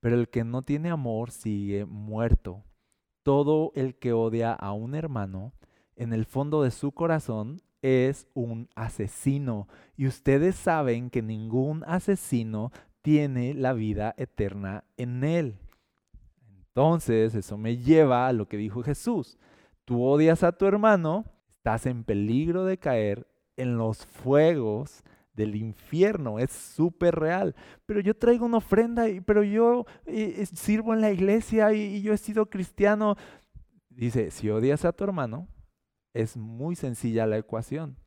Pero 0.00 0.16
el 0.16 0.28
que 0.28 0.44
no 0.44 0.62
tiene 0.62 0.90
amor 0.90 1.30
sigue 1.30 1.84
muerto. 1.84 2.64
Todo 3.22 3.72
el 3.74 3.94
que 3.96 4.12
odia 4.12 4.52
a 4.52 4.72
un 4.72 4.94
hermano, 4.94 5.52
en 5.96 6.12
el 6.14 6.24
fondo 6.24 6.62
de 6.62 6.70
su 6.70 6.92
corazón, 6.92 7.60
es 7.82 8.26
un 8.34 8.68
asesino. 8.74 9.68
Y 9.96 10.06
ustedes 10.06 10.56
saben 10.56 11.10
que 11.10 11.22
ningún 11.22 11.84
asesino 11.86 12.72
tiene 13.02 13.54
la 13.54 13.74
vida 13.74 14.14
eterna 14.16 14.84
en 14.96 15.22
él. 15.24 15.58
Entonces, 16.80 17.34
eso 17.34 17.58
me 17.58 17.76
lleva 17.76 18.26
a 18.26 18.32
lo 18.32 18.48
que 18.48 18.56
dijo 18.56 18.82
Jesús. 18.82 19.36
Tú 19.84 20.02
odias 20.02 20.42
a 20.42 20.52
tu 20.52 20.64
hermano, 20.64 21.26
estás 21.58 21.84
en 21.84 22.04
peligro 22.04 22.64
de 22.64 22.78
caer 22.78 23.26
en 23.58 23.76
los 23.76 24.06
fuegos 24.06 25.02
del 25.34 25.56
infierno, 25.56 26.38
es 26.38 26.50
súper 26.50 27.16
real. 27.16 27.54
Pero 27.84 28.00
yo 28.00 28.16
traigo 28.16 28.46
una 28.46 28.56
ofrenda, 28.56 29.04
pero 29.26 29.42
yo 29.42 29.84
sirvo 30.54 30.94
en 30.94 31.02
la 31.02 31.10
iglesia 31.10 31.74
y 31.74 32.00
yo 32.00 32.14
he 32.14 32.16
sido 32.16 32.48
cristiano. 32.48 33.16
Dice, 33.90 34.30
si 34.30 34.48
odias 34.48 34.86
a 34.86 34.92
tu 34.92 35.04
hermano, 35.04 35.48
es 36.14 36.38
muy 36.38 36.76
sencilla 36.76 37.26
la 37.26 37.36
ecuación. 37.36 37.98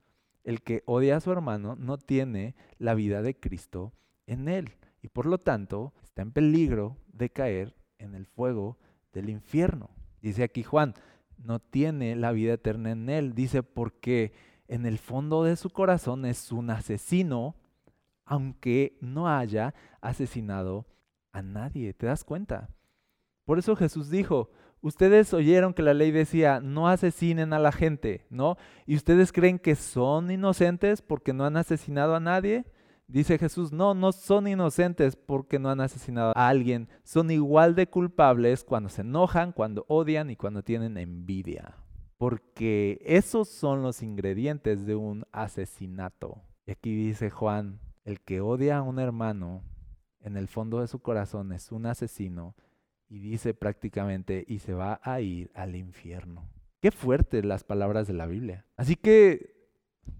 El 0.43 0.63
que 0.63 0.81
odia 0.87 1.17
a 1.17 1.21
su 1.21 1.31
hermano 1.31 1.75
no 1.75 1.99
tiene 1.99 2.55
la 2.79 2.95
vida 2.95 3.21
de 3.21 3.39
Cristo 3.39 3.93
en 4.25 4.49
él 4.49 4.71
y 5.03 5.09
por 5.09 5.27
lo 5.27 5.37
tanto 5.37 5.93
está 6.03 6.23
en 6.23 6.31
peligro 6.31 6.97
de 7.13 7.29
caer 7.29 7.75
en 8.03 8.15
el 8.15 8.25
fuego 8.25 8.77
del 9.13 9.29
infierno. 9.29 9.89
Dice 10.21 10.43
aquí 10.43 10.63
Juan, 10.63 10.93
no 11.37 11.59
tiene 11.59 12.15
la 12.15 12.31
vida 12.31 12.53
eterna 12.53 12.91
en 12.91 13.09
él. 13.09 13.33
Dice 13.33 13.63
porque 13.63 14.33
en 14.67 14.85
el 14.85 14.97
fondo 14.97 15.43
de 15.43 15.55
su 15.55 15.69
corazón 15.69 16.25
es 16.25 16.51
un 16.51 16.69
asesino, 16.69 17.55
aunque 18.25 18.97
no 19.01 19.27
haya 19.27 19.73
asesinado 20.01 20.85
a 21.31 21.41
nadie. 21.41 21.93
¿Te 21.93 22.05
das 22.05 22.23
cuenta? 22.23 22.69
Por 23.45 23.59
eso 23.59 23.75
Jesús 23.75 24.09
dijo, 24.09 24.49
ustedes 24.81 25.33
oyeron 25.33 25.73
que 25.73 25.81
la 25.81 25.93
ley 25.93 26.11
decía, 26.11 26.61
no 26.61 26.87
asesinen 26.87 27.51
a 27.53 27.59
la 27.59 27.71
gente, 27.71 28.25
¿no? 28.29 28.57
¿Y 28.85 28.95
ustedes 28.95 29.31
creen 29.31 29.59
que 29.59 29.75
son 29.75 30.31
inocentes 30.31 31.01
porque 31.01 31.33
no 31.33 31.45
han 31.45 31.57
asesinado 31.57 32.15
a 32.15 32.19
nadie? 32.19 32.65
Dice 33.13 33.37
Jesús, 33.37 33.71
no, 33.71 33.93
no 33.93 34.11
son 34.11 34.47
inocentes 34.47 35.15
porque 35.15 35.59
no 35.59 35.69
han 35.69 35.79
asesinado 35.79 36.33
a 36.35 36.49
alguien, 36.49 36.89
son 37.03 37.31
igual 37.31 37.75
de 37.75 37.87
culpables 37.87 38.63
cuando 38.63 38.89
se 38.89 39.01
enojan, 39.01 39.53
cuando 39.53 39.85
odian 39.87 40.29
y 40.29 40.35
cuando 40.35 40.63
tienen 40.63 40.97
envidia 40.97 41.77
porque 42.23 43.01
esos 43.03 43.49
son 43.49 43.81
los 43.81 44.01
ingredientes 44.01 44.85
de 44.85 44.95
un 44.95 45.25
asesinato. 45.33 46.41
Y 46.65 46.71
aquí 46.71 46.95
dice 46.95 47.29
Juan, 47.29 47.81
el 48.05 48.21
que 48.21 48.39
odia 48.39 48.77
a 48.77 48.81
un 48.81 48.97
hermano, 48.97 49.61
en 50.21 50.37
el 50.37 50.47
fondo 50.47 50.79
de 50.79 50.87
su 50.87 50.99
corazón 50.99 51.51
es 51.51 51.69
un 51.73 51.85
asesino 51.85 52.55
y 53.09 53.19
dice 53.19 53.53
prácticamente, 53.53 54.45
y 54.47 54.59
se 54.59 54.73
va 54.73 55.01
a 55.03 55.19
ir 55.19 55.51
al 55.53 55.75
infierno. 55.75 56.49
Qué 56.79 56.91
fuertes 56.91 57.43
las 57.43 57.65
palabras 57.65 58.07
de 58.07 58.13
la 58.13 58.25
Biblia. 58.25 58.65
Así 58.77 58.95
que 58.95 59.69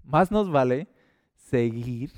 más 0.02 0.30
nos 0.30 0.50
vale 0.50 0.88
seguir 1.36 2.10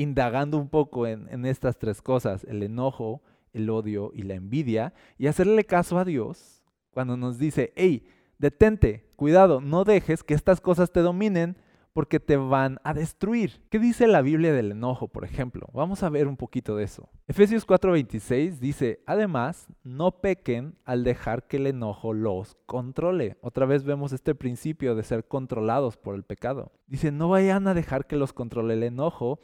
indagando 0.00 0.56
un 0.56 0.68
poco 0.68 1.06
en, 1.06 1.44
estas 1.44 1.78
tres 1.78 2.00
cosas, 2.00 2.44
el 2.44 2.62
enojo, 2.62 3.22
el 3.52 3.68
odio 3.68 4.12
y 4.14 4.22
la 4.22 4.34
envidia, 4.34 4.94
y 5.18 5.26
hacerle 5.26 5.64
caso 5.64 5.98
a 5.98 6.04
Dios 6.04 6.64
cuando 6.90 7.16
nos 7.18 7.38
dice, 7.38 7.72
hey, 7.76 8.06
detente, 8.38 9.04
cuidado, 9.16 9.60
no 9.60 9.84
dejes 9.84 10.22
que 10.22 10.34
estas 10.34 10.60
cosas 10.60 10.90
te 10.90 11.00
dominen 11.00 11.56
porque 11.92 12.20
te 12.20 12.36
van 12.36 12.78
a 12.84 12.94
destruir. 12.94 13.60
¿Qué 13.68 13.78
dice 13.78 14.06
la 14.06 14.22
Biblia 14.22 14.52
del 14.52 14.70
enojo, 14.70 15.08
por 15.08 15.24
ejemplo? 15.24 15.68
Vamos 15.74 16.02
a 16.02 16.08
ver 16.08 16.28
un 16.28 16.36
poquito 16.36 16.76
de 16.76 16.84
eso. 16.84 17.10
Efesios 17.26 17.66
4:26 17.66 18.58
dice, 18.58 19.02
además, 19.06 19.66
no 19.82 20.12
pequen 20.20 20.76
al 20.84 21.04
dejar 21.04 21.46
que 21.46 21.58
el 21.58 21.66
enojo 21.66 22.14
los 22.14 22.56
controle. 22.64 23.36
Otra 23.42 23.66
vez 23.66 23.84
vemos 23.84 24.12
este 24.12 24.34
principio 24.34 24.94
de 24.94 25.02
ser 25.02 25.26
controlados 25.26 25.96
por 25.96 26.14
el 26.14 26.22
pecado. 26.22 26.72
Dice, 26.86 27.12
no 27.12 27.28
vayan 27.28 27.66
a 27.66 27.74
dejar 27.74 28.06
que 28.06 28.16
los 28.16 28.32
controle 28.32 28.74
el 28.74 28.84
enojo. 28.84 29.40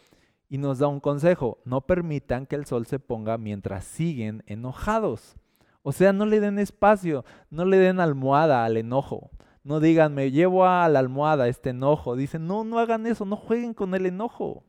Y 0.49 0.59
nos 0.59 0.79
da 0.79 0.87
un 0.87 1.01
consejo, 1.01 1.59
no 1.65 1.83
permitan 1.83 2.47
que 2.47 2.57
el 2.57 2.67
sol 2.67 2.87
se 2.87 2.99
ponga 2.99 3.37
mientras 3.39 3.85
siguen 3.85 4.45
enojados. 4.47 5.37
O 5.83 5.93
sea, 5.93 6.13
no 6.13 6.27
le 6.27 6.41
den 6.41 6.59
espacio, 6.59 7.25
no 7.51 7.65
le 7.65 7.77
den 7.79 8.01
almohada 8.01 8.65
al 8.65 8.77
enojo. 8.77 9.31
No 9.63 9.81
digan, 9.81 10.15
me 10.15 10.31
llevo 10.31 10.65
a 10.65 10.89
la 10.89 11.01
almohada 11.01 11.49
este 11.49 11.71
enojo. 11.71 12.15
Dicen, 12.15 12.47
no, 12.47 12.65
no 12.65 12.79
hagan 12.79 13.07
eso, 13.07 13.25
no 13.25 13.37
jueguen 13.37 13.75
con 13.75 13.95
el 13.95 14.07
enojo. 14.07 14.65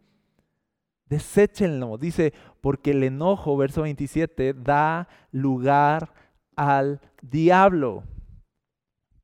Deséchenlo. 1.06 1.98
Dice, 1.98 2.34
porque 2.62 2.92
el 2.92 3.04
enojo, 3.04 3.56
verso 3.58 3.84
27, 3.84 4.54
da 4.54 5.08
lugar 5.32 6.14
al 6.56 7.00
diablo. 7.22 8.04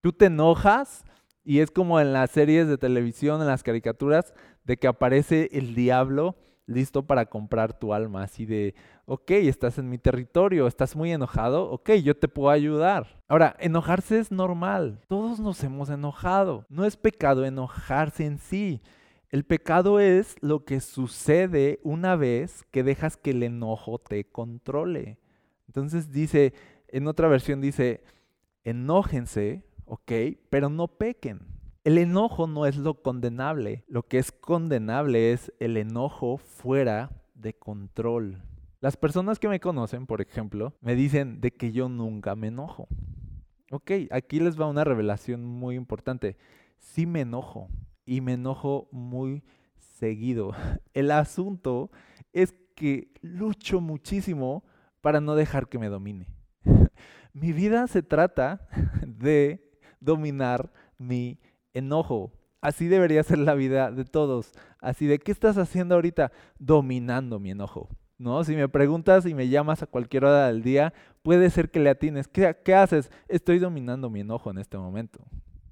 Tú 0.02 0.13
te 0.13 0.26
enojas 0.26 1.06
y 1.44 1.60
es 1.60 1.72
como 1.72 2.00
en 2.00 2.13
las 2.13 2.32
series 2.32 2.68
de 2.68 2.78
televisión, 2.78 3.42
en 3.42 3.48
las 3.48 3.63
caricaturas, 3.63 4.34
de 4.63 4.78
que 4.78 4.88
aparece 4.88 5.50
el 5.54 5.76
diablo 5.76 6.36
listo 6.65 7.06
para 7.06 7.26
comprar 7.26 7.78
tu 7.78 7.93
alma, 7.93 8.23
así 8.23 8.45
de, 8.45 8.76
ok, 9.06 9.32
estás 9.32 9.78
en 9.78 9.89
mi 9.89 9.97
territorio, 9.97 10.67
estás 10.67 10.95
muy 10.95 11.12
enojado, 11.12 11.69
ok, 11.71 11.91
yo 12.04 12.15
te 12.15 12.28
puedo 12.28 12.49
ayudar. 12.49 13.21
Ahora, 13.28 13.56
enojarse 13.60 14.19
es 14.19 14.32
normal, 14.32 15.02
todos 15.08 15.39
nos 15.39 15.63
hemos 15.63 15.89
enojado, 15.89 16.65
no 16.69 16.86
es 16.86 16.97
pecado 16.97 17.45
enojarse 17.45 18.26
en 18.26 18.38
sí. 18.38 18.82
El 19.30 19.45
pecado 19.45 19.99
es 19.99 20.36
lo 20.41 20.63
que 20.63 20.80
sucede 20.80 21.80
una 21.84 22.15
vez 22.15 22.63
que 22.69 22.84
dejas 22.84 23.17
que 23.17 23.32
el 23.32 23.41
enojo 23.41 23.97
te 23.97 24.26
controle. 24.26 25.17
Entonces 25.67 26.12
dice, 26.12 26.54
en 26.88 27.08
otra 27.08 27.28
versión 27.28 27.60
dice, 27.60 28.04
enójense, 28.63 29.65
ok, 29.86 30.12
pero 30.52 30.69
no 30.69 30.88
pequen. 30.88 31.53
El 31.84 31.98
enojo 31.98 32.48
no 32.48 32.65
es 32.65 32.78
lo 32.78 33.02
condenable. 33.02 33.84
Lo 33.88 34.04
que 34.04 34.17
es 34.17 34.32
condenable 34.32 35.34
es 35.34 35.52
el 35.60 35.76
enojo 35.76 36.38
fuera 36.38 37.12
de 37.36 37.54
control. 37.54 38.41
Las 38.80 38.96
personas 38.96 39.38
que 39.38 39.50
me 39.50 39.60
conocen, 39.60 40.08
por 40.08 40.22
ejemplo, 40.22 40.74
me 40.80 40.96
dicen 40.96 41.41
de 41.41 41.52
que 41.52 41.74
yo 41.74 41.89
nunca 41.89 42.36
me 42.36 42.48
enojo. 42.48 42.88
Ok, 43.69 43.91
aquí 44.12 44.39
les 44.39 44.60
va 44.60 44.69
una 44.69 44.86
revelación 44.86 45.43
muy 45.43 45.76
importante. 45.76 46.38
Sí 46.80 47.06
me 47.06 47.22
enojo 47.22 47.67
y 48.06 48.22
me 48.22 48.34
enojo 48.34 48.88
muy 48.91 49.43
seguido. 49.78 50.52
El 50.93 51.12
asunto 51.12 51.91
es 52.32 52.54
que 52.76 53.12
lucho 53.22 53.82
muchísimo 53.82 54.63
para 55.02 55.19
no 55.19 55.36
dejar 55.36 55.67
que 55.67 55.80
me 55.80 55.89
domine. 55.89 56.28
Mi 57.34 57.52
vida 57.52 57.88
se 57.88 58.04
trata 58.04 58.67
de 59.06 59.69
dominar 60.00 60.72
mi 60.98 61.39
enojo. 61.74 62.32
Así 62.62 62.88
debería 62.88 63.24
ser 63.24 63.40
la 63.40 63.56
vida 63.56 63.92
de 63.92 64.06
todos. 64.06 64.54
Así 64.80 65.06
de, 65.06 65.20
¿qué 65.20 65.32
estás 65.32 65.58
haciendo 65.58 65.96
ahorita? 65.96 66.32
Dominando 66.60 67.40
mi 67.40 67.52
enojo. 67.52 67.90
¿No? 68.18 68.44
Si 68.44 68.56
me 68.56 68.70
preguntas 68.70 69.26
y 69.26 69.34
me 69.34 69.50
llamas 69.50 69.84
a 69.84 69.88
cualquier 69.88 70.26
hora 70.26 70.48
del 70.48 70.64
día, 70.64 70.94
puede 71.24 71.50
ser 71.50 71.72
que 71.72 71.80
le 71.80 71.90
atines. 71.90 72.28
¿Qué, 72.28 72.56
¿Qué 72.64 72.74
haces? 72.74 73.12
Estoy 73.28 73.60
dominando 73.60 74.10
mi 74.10 74.22
enojo 74.22 74.50
en 74.50 74.60
este 74.60 74.78
momento. 74.78 75.20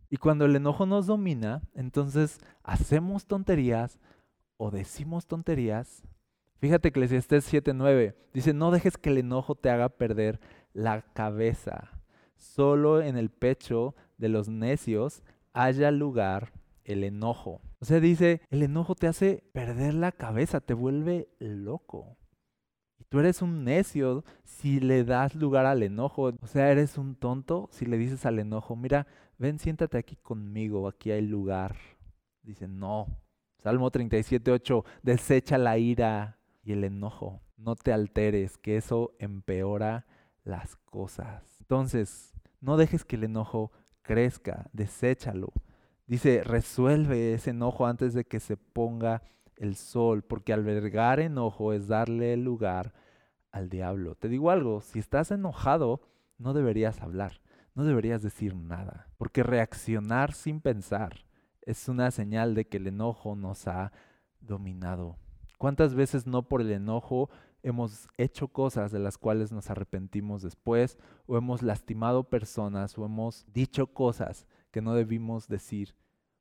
Y 0.10 0.18
cuando 0.18 0.44
el 0.44 0.56
enojo 0.56 0.86
nos 0.86 1.08
domina, 1.08 1.62
entonces 1.74 2.40
hacemos 2.64 3.26
tonterías 3.26 3.98
o 4.58 4.70
decimos 4.70 5.26
tonterías. 5.26 6.04
Fíjate 6.58 6.92
que 6.92 7.00
Eclesiastés 7.00 7.52
7:9 7.52 8.16
dice, 8.34 8.54
no 8.54 8.72
dejes 8.72 8.98
que 8.98 9.10
el 9.10 9.20
enojo 9.20 9.56
te 9.56 9.70
haga 9.70 9.88
perder 9.88 10.42
la 10.74 11.02
cabeza. 11.02 11.90
Solo 12.36 13.02
en 13.02 13.18
el 13.18 13.30
pecho 13.30 13.96
de 14.18 14.28
los 14.28 14.50
necios 14.50 15.24
haya 15.54 15.92
lugar 15.92 16.54
el 16.84 17.04
enojo. 17.04 17.62
O 17.80 17.86
sea, 17.86 18.00
dice, 18.00 18.42
el 18.50 18.64
enojo 18.64 18.96
te 18.96 19.08
hace 19.08 19.44
perder 19.54 19.94
la 19.94 20.12
cabeza, 20.12 20.62
te 20.62 20.74
vuelve 20.74 21.30
loco. 21.40 22.18
Y 23.00 23.06
tú 23.06 23.20
eres 23.20 23.42
un 23.42 23.64
necio 23.64 24.24
si 24.44 24.80
le 24.80 25.04
das 25.04 25.36
lugar 25.36 25.66
al 25.66 25.84
enojo. 25.84 26.34
O 26.42 26.48
sea, 26.48 26.72
eres 26.72 26.98
un 26.98 27.16
tonto 27.16 27.70
si 27.72 27.86
le 27.86 27.98
dices 27.98 28.26
al 28.26 28.40
enojo, 28.40 28.76
mira, 28.76 29.08
ven, 29.38 29.60
siéntate 29.60 29.98
aquí 29.98 30.16
conmigo, 30.16 30.88
aquí 30.88 31.12
hay 31.12 31.22
lugar. 31.22 31.76
Dice, 32.44 32.68
no. 32.68 33.08
Salmo 33.58 33.92
37, 33.92 34.52
8, 34.52 34.86
desecha 35.04 35.58
la 35.58 35.78
ira 35.78 36.40
y 36.64 36.74
el 36.74 36.84
enojo. 36.84 37.42
No 37.58 37.76
te 37.76 37.94
alteres, 37.94 38.58
que 38.58 38.78
eso 38.78 39.16
empeora 39.20 40.06
las 40.44 40.76
cosas. 40.78 41.44
Entonces, 41.60 42.34
no 42.60 42.78
dejes 42.78 43.06
que 43.06 43.16
el 43.16 43.26
enojo 43.26 43.72
crezca, 44.02 44.70
deséchalo. 44.74 45.52
Dice, 46.08 46.44
resuelve 46.44 47.34
ese 47.34 47.52
enojo 47.52 47.86
antes 47.86 48.14
de 48.14 48.26
que 48.26 48.40
se 48.40 48.58
ponga 48.58 49.24
el 49.56 49.76
sol, 49.76 50.24
porque 50.24 50.54
albergar 50.54 51.20
enojo 51.20 51.74
es 51.74 51.88
darle 51.88 52.36
lugar 52.38 52.94
al 53.52 53.70
diablo. 53.70 54.16
Te 54.16 54.28
digo 54.28 54.52
algo, 54.52 54.82
si 54.82 55.00
estás 55.00 55.32
enojado, 55.32 56.02
no 56.38 56.54
deberías 56.54 57.02
hablar, 57.02 57.42
no 57.76 57.84
deberías 57.84 58.22
decir 58.22 58.56
nada, 58.56 59.08
porque 59.18 59.44
reaccionar 59.44 60.34
sin 60.34 60.62
pensar 60.62 61.26
es 61.62 61.88
una 61.88 62.12
señal 62.12 62.56
de 62.56 62.66
que 62.66 62.78
el 62.78 62.88
enojo 62.88 63.36
nos 63.36 63.68
ha 63.68 63.92
dominado. 64.40 65.18
¿Cuántas 65.58 65.94
veces 65.94 66.26
no 66.26 66.48
por 66.48 66.62
el 66.62 66.72
enojo 66.72 67.30
hemos 67.64 68.08
hecho 68.18 68.48
cosas 68.48 68.92
de 68.92 69.00
las 69.00 69.18
cuales 69.18 69.52
nos 69.52 69.70
arrepentimos 69.70 70.42
después, 70.42 70.98
o 71.26 71.38
hemos 71.38 71.62
lastimado 71.62 72.24
personas, 72.24 72.98
o 72.98 73.06
hemos 73.06 73.46
dicho 73.54 73.88
cosas 73.88 74.48
que 74.72 74.82
no 74.82 74.94
debimos 74.94 75.48
decir, 75.48 75.96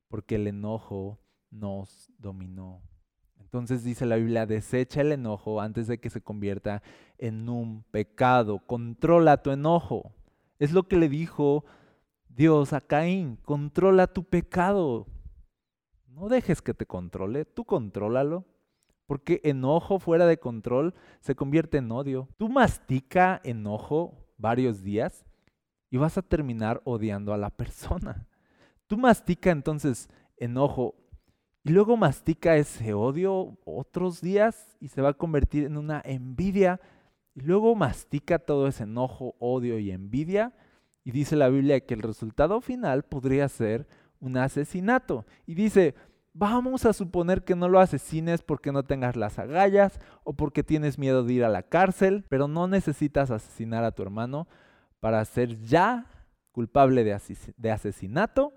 porque 0.09 0.37
el 0.37 0.47
enojo 0.47 1.19
nos 1.51 2.11
dominó. 2.19 2.83
Entonces 3.39 3.83
dice 3.83 4.07
la 4.07 4.17
Biblia, 4.17 4.47
desecha 4.47 5.01
el 5.01 5.13
enojo 5.13 5.61
antes 5.61 5.89
de 5.89 5.99
que 5.99 6.11
se 6.11 6.21
convierta 6.21 6.83
en 7.19 7.49
un 7.49 7.83
pecado. 7.91 8.61
Controla 8.61 9.43
tu 9.43 9.51
enojo. 9.51 10.13
Es 10.59 10.73
lo 10.73 10.85
que 10.87 10.97
le 10.97 11.09
dijo 11.09 11.65
Dios 12.29 12.73
a 12.73 12.81
Caín, 12.81 13.37
controla 13.45 14.07
tu 14.07 14.23
pecado. 14.23 15.07
No 16.07 16.29
dejes 16.29 16.63
que 16.63 16.75
te 16.75 16.87
controle, 16.87 17.45
tú 17.45 17.65
contrólalo. 17.65 18.45
Porque 19.11 19.41
enojo 19.43 19.99
fuera 19.99 20.25
de 20.25 20.39
control 20.39 20.95
se 21.19 21.35
convierte 21.35 21.79
en 21.79 21.91
odio. 21.91 22.29
Tú 22.37 22.49
mastica 22.49 23.41
enojo 23.43 24.15
varios 24.39 24.85
días 24.85 25.27
y 25.91 25.97
vas 25.97 26.17
a 26.17 26.23
terminar 26.23 26.81
odiando 26.85 27.35
a 27.35 27.37
la 27.37 27.51
persona. 27.51 28.29
Tú 28.87 28.97
mastica 28.99 29.51
entonces 29.51 30.09
enojo 30.37 30.95
y 31.65 31.71
luego 31.71 31.97
mastica 31.97 32.55
ese 32.55 32.95
odio 32.95 33.59
otros 33.65 34.21
días 34.21 34.77
y 34.79 34.87
se 34.87 35.03
va 35.03 35.09
a 35.09 35.15
convertir 35.15 35.65
en 35.65 35.77
una 35.77 36.01
envidia. 36.05 36.81
Y 37.35 37.41
luego 37.41 37.75
mastica 37.75 38.39
todo 38.39 38.69
ese 38.69 38.85
enojo, 38.85 39.35
odio 39.41 39.81
y 39.81 39.91
envidia. 39.91 40.55
Y 41.03 41.11
dice 41.11 41.35
la 41.35 41.49
Biblia 41.49 41.81
que 41.81 41.95
el 41.95 42.03
resultado 42.03 42.61
final 42.61 43.03
podría 43.03 43.49
ser 43.49 43.89
un 44.21 44.37
asesinato. 44.37 45.27
Y 45.47 45.55
dice, 45.55 45.97
Vamos 46.41 46.87
a 46.87 46.95
suponer 46.95 47.45
que 47.45 47.55
no 47.55 47.69
lo 47.69 47.81
asesines 47.81 48.41
porque 48.41 48.73
no 48.73 48.83
tengas 48.83 49.15
las 49.15 49.39
agallas 49.39 50.01
o 50.25 50.33
porque 50.33 50.63
tienes 50.63 50.99
miedo 50.99 51.23
de 51.23 51.35
ir 51.35 51.45
a 51.45 51.51
la 51.51 51.65
cárcel, 51.65 52.25
pero 52.31 52.49
no 52.49 52.67
necesitas 52.67 53.31
asesinar 53.31 53.85
a 53.85 53.93
tu 53.93 54.01
hermano 54.01 54.49
para 55.01 55.23
ser 55.27 55.61
ya 55.61 56.07
culpable 56.51 57.05
de, 57.05 57.71
asesinato 57.71 58.55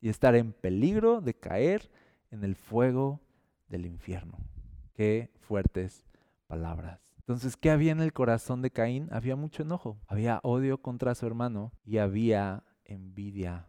y 0.00 0.08
estar 0.08 0.36
en 0.36 0.54
peligro 0.54 1.20
de 1.20 1.34
caer 1.34 1.90
en 2.30 2.44
el 2.44 2.56
fuego 2.56 3.20
del 3.68 3.84
infierno. 3.84 4.38
Qué 4.94 5.30
fuertes 5.38 6.06
palabras. 6.46 7.14
Entonces, 7.18 7.58
¿qué 7.58 7.70
había 7.70 7.92
en 7.92 8.00
el 8.00 8.14
corazón 8.14 8.62
de 8.62 8.70
Caín? 8.70 9.06
Había 9.12 9.36
mucho 9.36 9.64
enojo, 9.64 10.00
había 10.06 10.40
odio 10.42 10.80
contra 10.80 11.14
su 11.14 11.26
hermano 11.26 11.74
y 11.84 11.98
había 11.98 12.64
envidia 12.86 13.68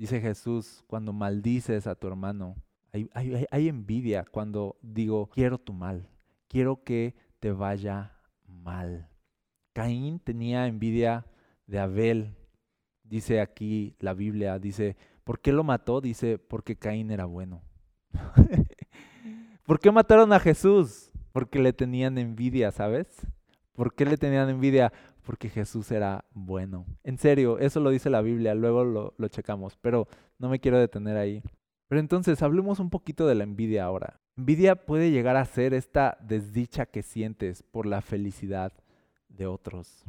Dice 0.00 0.18
Jesús, 0.18 0.82
cuando 0.86 1.12
maldices 1.12 1.86
a 1.86 1.94
tu 1.94 2.06
hermano, 2.06 2.56
hay, 2.92 3.68
envidia 3.68 4.24
cuando 4.30 4.76
digo, 4.82 5.28
quiero 5.28 5.58
tu 5.58 5.72
mal, 5.72 6.08
quiero 6.48 6.82
que 6.82 7.14
te 7.38 7.52
vaya 7.52 8.16
mal. 8.46 9.08
Caín 9.72 10.18
tenía 10.18 10.66
envidia 10.66 11.26
de 11.66 11.78
Abel, 11.78 12.34
dice 13.04 13.40
aquí 13.40 13.94
la 14.00 14.14
Biblia, 14.14 14.58
dice, 14.58 14.96
¿por 15.24 15.40
qué 15.40 15.52
lo 15.52 15.64
mató? 15.64 16.00
Dice, 16.00 16.38
porque 16.38 16.76
Caín 16.76 17.10
era 17.10 17.24
bueno. 17.24 17.62
¿Por 19.66 19.78
qué 19.78 19.92
mataron 19.92 20.32
a 20.32 20.40
Jesús? 20.40 21.10
Porque 21.32 21.60
le 21.60 21.72
tenían 21.72 22.18
envidia, 22.18 22.72
¿sabes? 22.72 23.06
¿Por 23.72 23.94
qué 23.94 24.04
le 24.04 24.16
tenían 24.16 24.48
envidia? 24.48 24.92
porque 25.30 25.48
Jesús 25.48 25.90
era 25.90 26.24
bueno. 26.32 26.86
En 27.04 27.18
serio, 27.18 27.58
eso 27.58 27.78
lo 27.78 27.90
dice 27.90 28.10
la 28.10 28.20
Biblia, 28.20 28.54
luego 28.54 28.84
lo, 28.84 29.28
checamos, 29.28 29.76
pero 29.80 30.08
no 30.38 30.48
me 30.48 30.58
quiero 30.58 30.78
detener 30.78 31.16
ahí. 31.16 31.42
Pero 31.90 31.98
entonces 31.98 32.40
hablemos 32.40 32.78
un 32.78 32.88
poquito 32.88 33.26
de 33.26 33.34
la 33.34 33.42
envidia 33.42 33.82
ahora. 33.82 34.20
Envidia 34.36 34.86
puede 34.86 35.10
llegar 35.10 35.36
a 35.36 35.44
ser 35.44 35.74
esta 35.74 36.16
desdicha 36.20 36.86
que 36.86 37.02
sientes 37.02 37.64
por 37.64 37.84
la 37.84 38.00
felicidad 38.00 38.72
de 39.28 39.48
otros. 39.48 40.04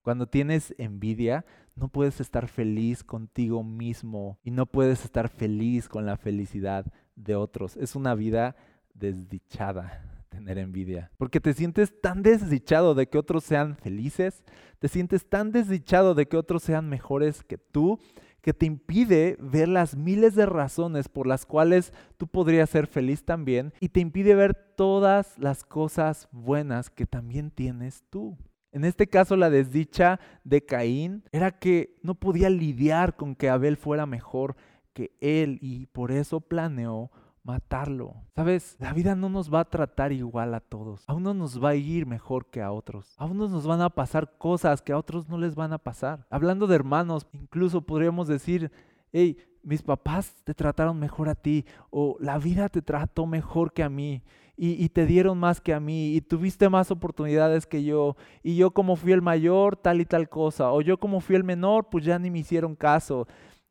Cuando 0.00 0.26
tienes 0.26 0.74
envidia, 0.78 1.44
no 1.74 1.88
puedes 1.88 2.18
estar 2.22 2.48
feliz 2.48 3.04
contigo 3.04 3.62
mismo 3.62 4.38
y 4.42 4.52
no 4.52 4.64
puedes 4.64 5.04
estar 5.04 5.28
feliz 5.28 5.86
con 5.86 6.06
la 6.06 6.16
felicidad 6.16 6.86
de 7.14 7.36
otros. 7.36 7.76
Es 7.76 7.94
una 7.94 8.14
vida 8.14 8.56
desdichada 8.94 10.24
tener 10.30 10.56
envidia. 10.56 11.10
Porque 11.18 11.40
te 11.40 11.52
sientes 11.52 12.00
tan 12.00 12.22
desdichado 12.22 12.94
de 12.94 13.06
que 13.06 13.18
otros 13.18 13.44
sean 13.44 13.76
felices, 13.76 14.42
te 14.78 14.88
sientes 14.88 15.28
tan 15.28 15.52
desdichado 15.52 16.14
de 16.14 16.26
que 16.26 16.38
otros 16.38 16.62
sean 16.62 16.88
mejores 16.88 17.44
que 17.44 17.58
tú, 17.58 18.00
que 18.42 18.52
te 18.52 18.66
impide 18.66 19.36
ver 19.40 19.68
las 19.68 19.96
miles 19.96 20.34
de 20.34 20.46
razones 20.46 21.08
por 21.08 21.26
las 21.26 21.46
cuales 21.46 21.92
tú 22.18 22.26
podrías 22.26 22.68
ser 22.68 22.86
feliz 22.86 23.24
también 23.24 23.72
y 23.80 23.88
te 23.88 24.00
impide 24.00 24.34
ver 24.34 24.54
todas 24.76 25.38
las 25.38 25.64
cosas 25.64 26.28
buenas 26.32 26.90
que 26.90 27.06
también 27.06 27.50
tienes 27.50 28.04
tú. 28.10 28.36
En 28.72 28.84
este 28.84 29.06
caso, 29.06 29.36
la 29.36 29.50
desdicha 29.50 30.18
de 30.44 30.64
Caín 30.64 31.24
era 31.30 31.52
que 31.52 31.98
no 32.02 32.14
podía 32.14 32.50
lidiar 32.50 33.16
con 33.16 33.34
que 33.34 33.48
Abel 33.48 33.76
fuera 33.76 34.06
mejor 34.06 34.56
que 34.92 35.12
él 35.20 35.58
y 35.60 35.86
por 35.86 36.10
eso 36.10 36.40
planeó 36.40 37.10
matarlo. 37.44 38.14
Sabes, 38.34 38.76
la 38.78 38.92
vida 38.92 39.14
no 39.14 39.28
nos 39.28 39.52
va 39.52 39.60
a 39.60 39.70
tratar 39.70 40.12
igual 40.12 40.54
a 40.54 40.60
todos. 40.60 41.04
A 41.06 41.14
unos 41.14 41.34
nos 41.34 41.62
va 41.62 41.70
a 41.70 41.74
ir 41.74 42.06
mejor 42.06 42.46
que 42.46 42.62
a 42.62 42.72
otros. 42.72 43.14
A 43.18 43.24
unos 43.24 43.50
nos 43.50 43.66
van 43.66 43.80
a 43.80 43.90
pasar 43.90 44.36
cosas 44.38 44.82
que 44.82 44.92
a 44.92 44.98
otros 44.98 45.28
no 45.28 45.38
les 45.38 45.54
van 45.54 45.72
a 45.72 45.78
pasar. 45.78 46.26
Hablando 46.30 46.66
de 46.66 46.76
hermanos, 46.76 47.26
incluso 47.32 47.82
podríamos 47.82 48.28
decir, 48.28 48.70
hey, 49.12 49.36
mis 49.62 49.82
papás 49.82 50.34
te 50.44 50.54
trataron 50.54 50.98
mejor 50.98 51.28
a 51.28 51.34
ti 51.34 51.64
o 51.90 52.16
la 52.20 52.38
vida 52.38 52.68
te 52.68 52.82
trató 52.82 53.26
mejor 53.26 53.72
que 53.72 53.82
a 53.82 53.88
mí. 53.88 54.22
Y, 54.54 54.84
y, 54.84 54.90
te 54.90 55.06
dieron 55.06 55.38
más 55.38 55.62
que 55.62 55.72
a 55.72 55.80
mí 55.80 56.14
y 56.14 56.20
tuviste 56.20 56.68
más 56.68 56.90
oportunidades 56.90 57.66
que 57.66 57.82
yo 57.82 58.16
y 58.42 58.54
yo 58.54 58.70
como 58.70 58.96
fui 58.96 59.12
el 59.12 59.22
mayor 59.22 59.76
tal 59.76 60.02
y 60.02 60.04
tal 60.04 60.28
cosa 60.28 60.70
o 60.72 60.82
yo 60.82 60.98
como 60.98 61.20
fui 61.20 61.36
el 61.36 61.42
menor 61.42 61.88
pues 61.88 62.04
ya 62.04 62.18
ni 62.18 62.30
me 62.30 62.40
hicieron 62.40 62.76
caso. 62.76 63.26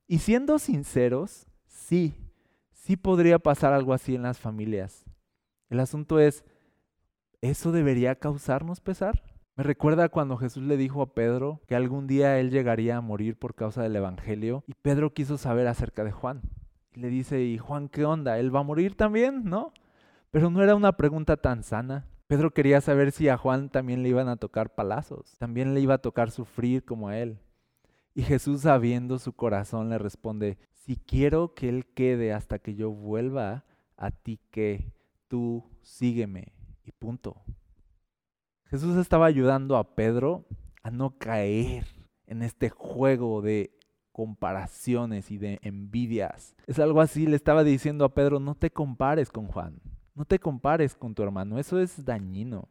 Y 0.08 0.18
siendo 0.18 0.58
sinceros, 0.58 1.46
sí, 1.68 2.16
sí 2.82 2.98
podría 2.98 3.38
pasar 3.38 3.74
algo 3.74 3.94
así 3.94 4.16
en 4.16 4.24
las 4.24 4.40
familias. 4.40 5.06
El 5.70 5.80
asunto 5.80 6.20
es, 6.20 6.44
¿eso 7.42 7.72
debería 7.72 8.16
causarnos 8.16 8.82
pesar? 8.82 9.24
Me 9.56 9.64
recuerda 9.64 10.10
cuando 10.10 10.38
Jesús 10.38 10.64
le 10.64 10.78
dijo 10.78 11.04
a 11.04 11.14
Pedro 11.14 11.62
que 11.68 11.76
algún 11.76 12.08
día 12.08 12.40
él 12.40 12.50
llegaría 12.50 12.98
a 12.98 13.02
morir 13.02 13.38
por 13.38 13.54
causa 13.54 13.84
del 13.84 13.96
Evangelio 13.96 14.64
y 14.66 14.74
Pedro 14.74 15.14
quiso 15.14 15.38
saber 15.38 15.68
acerca 15.68 16.04
de 16.04 16.12
Juan. 16.12 16.42
Y 16.94 17.02
le 17.02 17.10
dice, 17.10 17.44
¿y 17.44 17.58
Juan 17.60 17.88
qué 17.88 18.04
onda? 18.04 18.40
¿Él 18.40 18.54
va 18.54 18.62
a 18.62 18.64
morir 18.64 18.96
también? 18.96 19.44
¿No? 19.46 19.74
Pero 20.32 20.50
no 20.50 20.64
era 20.64 20.74
una 20.74 20.98
pregunta 20.98 21.38
tan 21.38 21.64
sana. 21.64 22.08
Pedro 22.26 22.52
quería 22.52 22.82
saber 22.82 23.12
si 23.12 23.30
a 23.30 23.38
Juan 23.38 23.70
también 23.70 24.02
le 24.02 24.10
iban 24.10 24.28
a 24.28 24.38
tocar 24.38 24.74
palazos, 24.74 25.38
también 25.38 25.76
le 25.76 25.82
iba 25.82 25.96
a 25.96 26.02
tocar 26.02 26.32
sufrir 26.32 26.84
como 26.84 27.10
a 27.10 27.18
él. 27.20 27.38
Y 28.16 28.24
Jesús, 28.24 28.62
sabiendo 28.62 29.20
su 29.20 29.34
corazón, 29.34 29.90
le 29.90 29.98
responde, 29.98 30.58
si 30.86 30.96
quiero 30.96 31.54
que 31.54 31.70
Él 31.70 31.86
quede 31.86 32.34
hasta 32.34 32.60
que 32.60 32.76
yo 32.76 32.92
vuelva, 32.92 33.66
a 33.98 34.12
ti 34.12 34.40
que 34.50 34.92
tú 35.28 35.64
sígueme 35.82 36.54
y 36.84 36.92
punto. 36.92 37.42
Jesús 38.66 38.98
estaba 38.98 39.28
ayudando 39.28 39.78
a 39.78 39.96
Pedro 39.96 40.46
a 40.82 40.90
no 40.90 41.18
caer 41.18 41.86
en 42.26 42.42
este 42.42 42.70
juego 42.70 43.42
de 43.42 43.78
comparaciones 44.12 45.30
y 45.30 45.38
de 45.38 45.60
envidias. 45.62 46.56
Es 46.66 46.80
algo 46.80 47.02
así, 47.02 47.28
le 47.28 47.36
estaba 47.36 47.64
diciendo 47.64 48.04
a 48.04 48.14
Pedro, 48.14 48.40
no 48.40 48.56
te 48.56 48.72
compares 48.72 49.30
con 49.30 49.48
Juan, 49.48 49.80
no 50.16 50.26
te 50.26 50.40
compares 50.40 50.96
con 50.96 51.14
tu 51.14 51.22
hermano, 51.22 51.60
eso 51.60 51.80
es 51.80 52.04
dañino. 52.04 52.68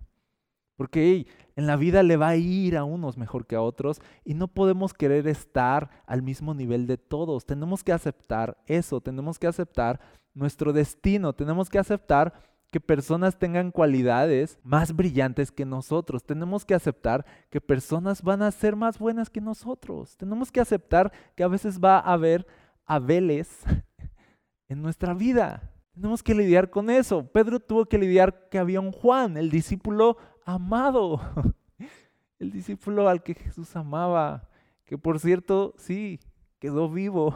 Porque 0.81 1.27
en 1.57 1.66
la 1.66 1.77
vida 1.77 2.03
le 2.03 2.16
va 2.16 2.29
a 2.29 2.37
ir 2.37 2.75
a 2.79 2.85
unos 2.85 3.19
mejor 3.19 3.47
que 3.47 3.55
a 3.55 3.61
otros 3.61 4.01
y 4.25 4.33
no 4.33 4.49
podemos 4.49 4.95
querer 4.95 5.29
estar 5.29 5.90
al 6.07 6.23
mismo 6.23 6.55
nivel 6.55 6.87
de 6.87 6.97
todos. 6.97 7.45
Tenemos 7.45 7.85
que 7.85 7.93
aceptar 7.93 8.57
eso, 8.64 9.03
tenemos 9.03 9.38
que 9.38 9.47
aceptar 9.47 10.01
nuestro 10.33 10.73
destino, 10.73 11.35
tenemos 11.35 11.69
que 11.69 11.79
aceptar 11.79 12.33
que 12.71 12.81
personas 12.81 13.38
tengan 13.38 13.73
cualidades 13.73 14.59
más 14.62 14.97
brillantes 14.97 15.53
que 15.53 15.66
nosotros. 15.66 16.25
Tenemos 16.25 16.64
que 16.64 16.73
aceptar 16.73 17.27
que 17.51 17.61
personas 17.61 18.23
van 18.23 18.40
a 18.40 18.51
ser 18.51 18.75
más 18.75 18.99
buenas 18.99 19.29
que 19.29 19.43
nosotros. 19.43 20.16
Tenemos 20.16 20.51
que 20.51 20.61
aceptar 20.61 21.12
que 21.37 21.45
a 21.45 21.49
veces 21.49 21.79
va 21.79 21.99
a 21.99 22.14
haber 22.14 22.47
abeles 22.87 23.51
en 24.71 24.81
nuestra 24.81 25.12
vida. 25.12 25.71
Tenemos 25.93 26.23
que 26.23 26.35
lidiar 26.35 26.71
con 26.71 26.88
eso. 26.88 27.27
Pedro 27.27 27.61
tuvo 27.61 27.85
que 27.85 27.99
lidiar 27.99 28.49
que 28.49 28.59
había 28.59 28.81
un 28.81 28.90
Juan, 28.90 29.37
el 29.37 29.51
discípulo 29.51 30.16
amado, 30.54 31.20
el 32.38 32.50
discípulo 32.50 33.08
al 33.08 33.22
que 33.22 33.34
Jesús 33.34 33.74
amaba, 33.76 34.48
que 34.84 34.98
por 34.98 35.18
cierto, 35.20 35.74
sí, 35.76 36.20
quedó 36.58 36.90
vivo 36.90 37.34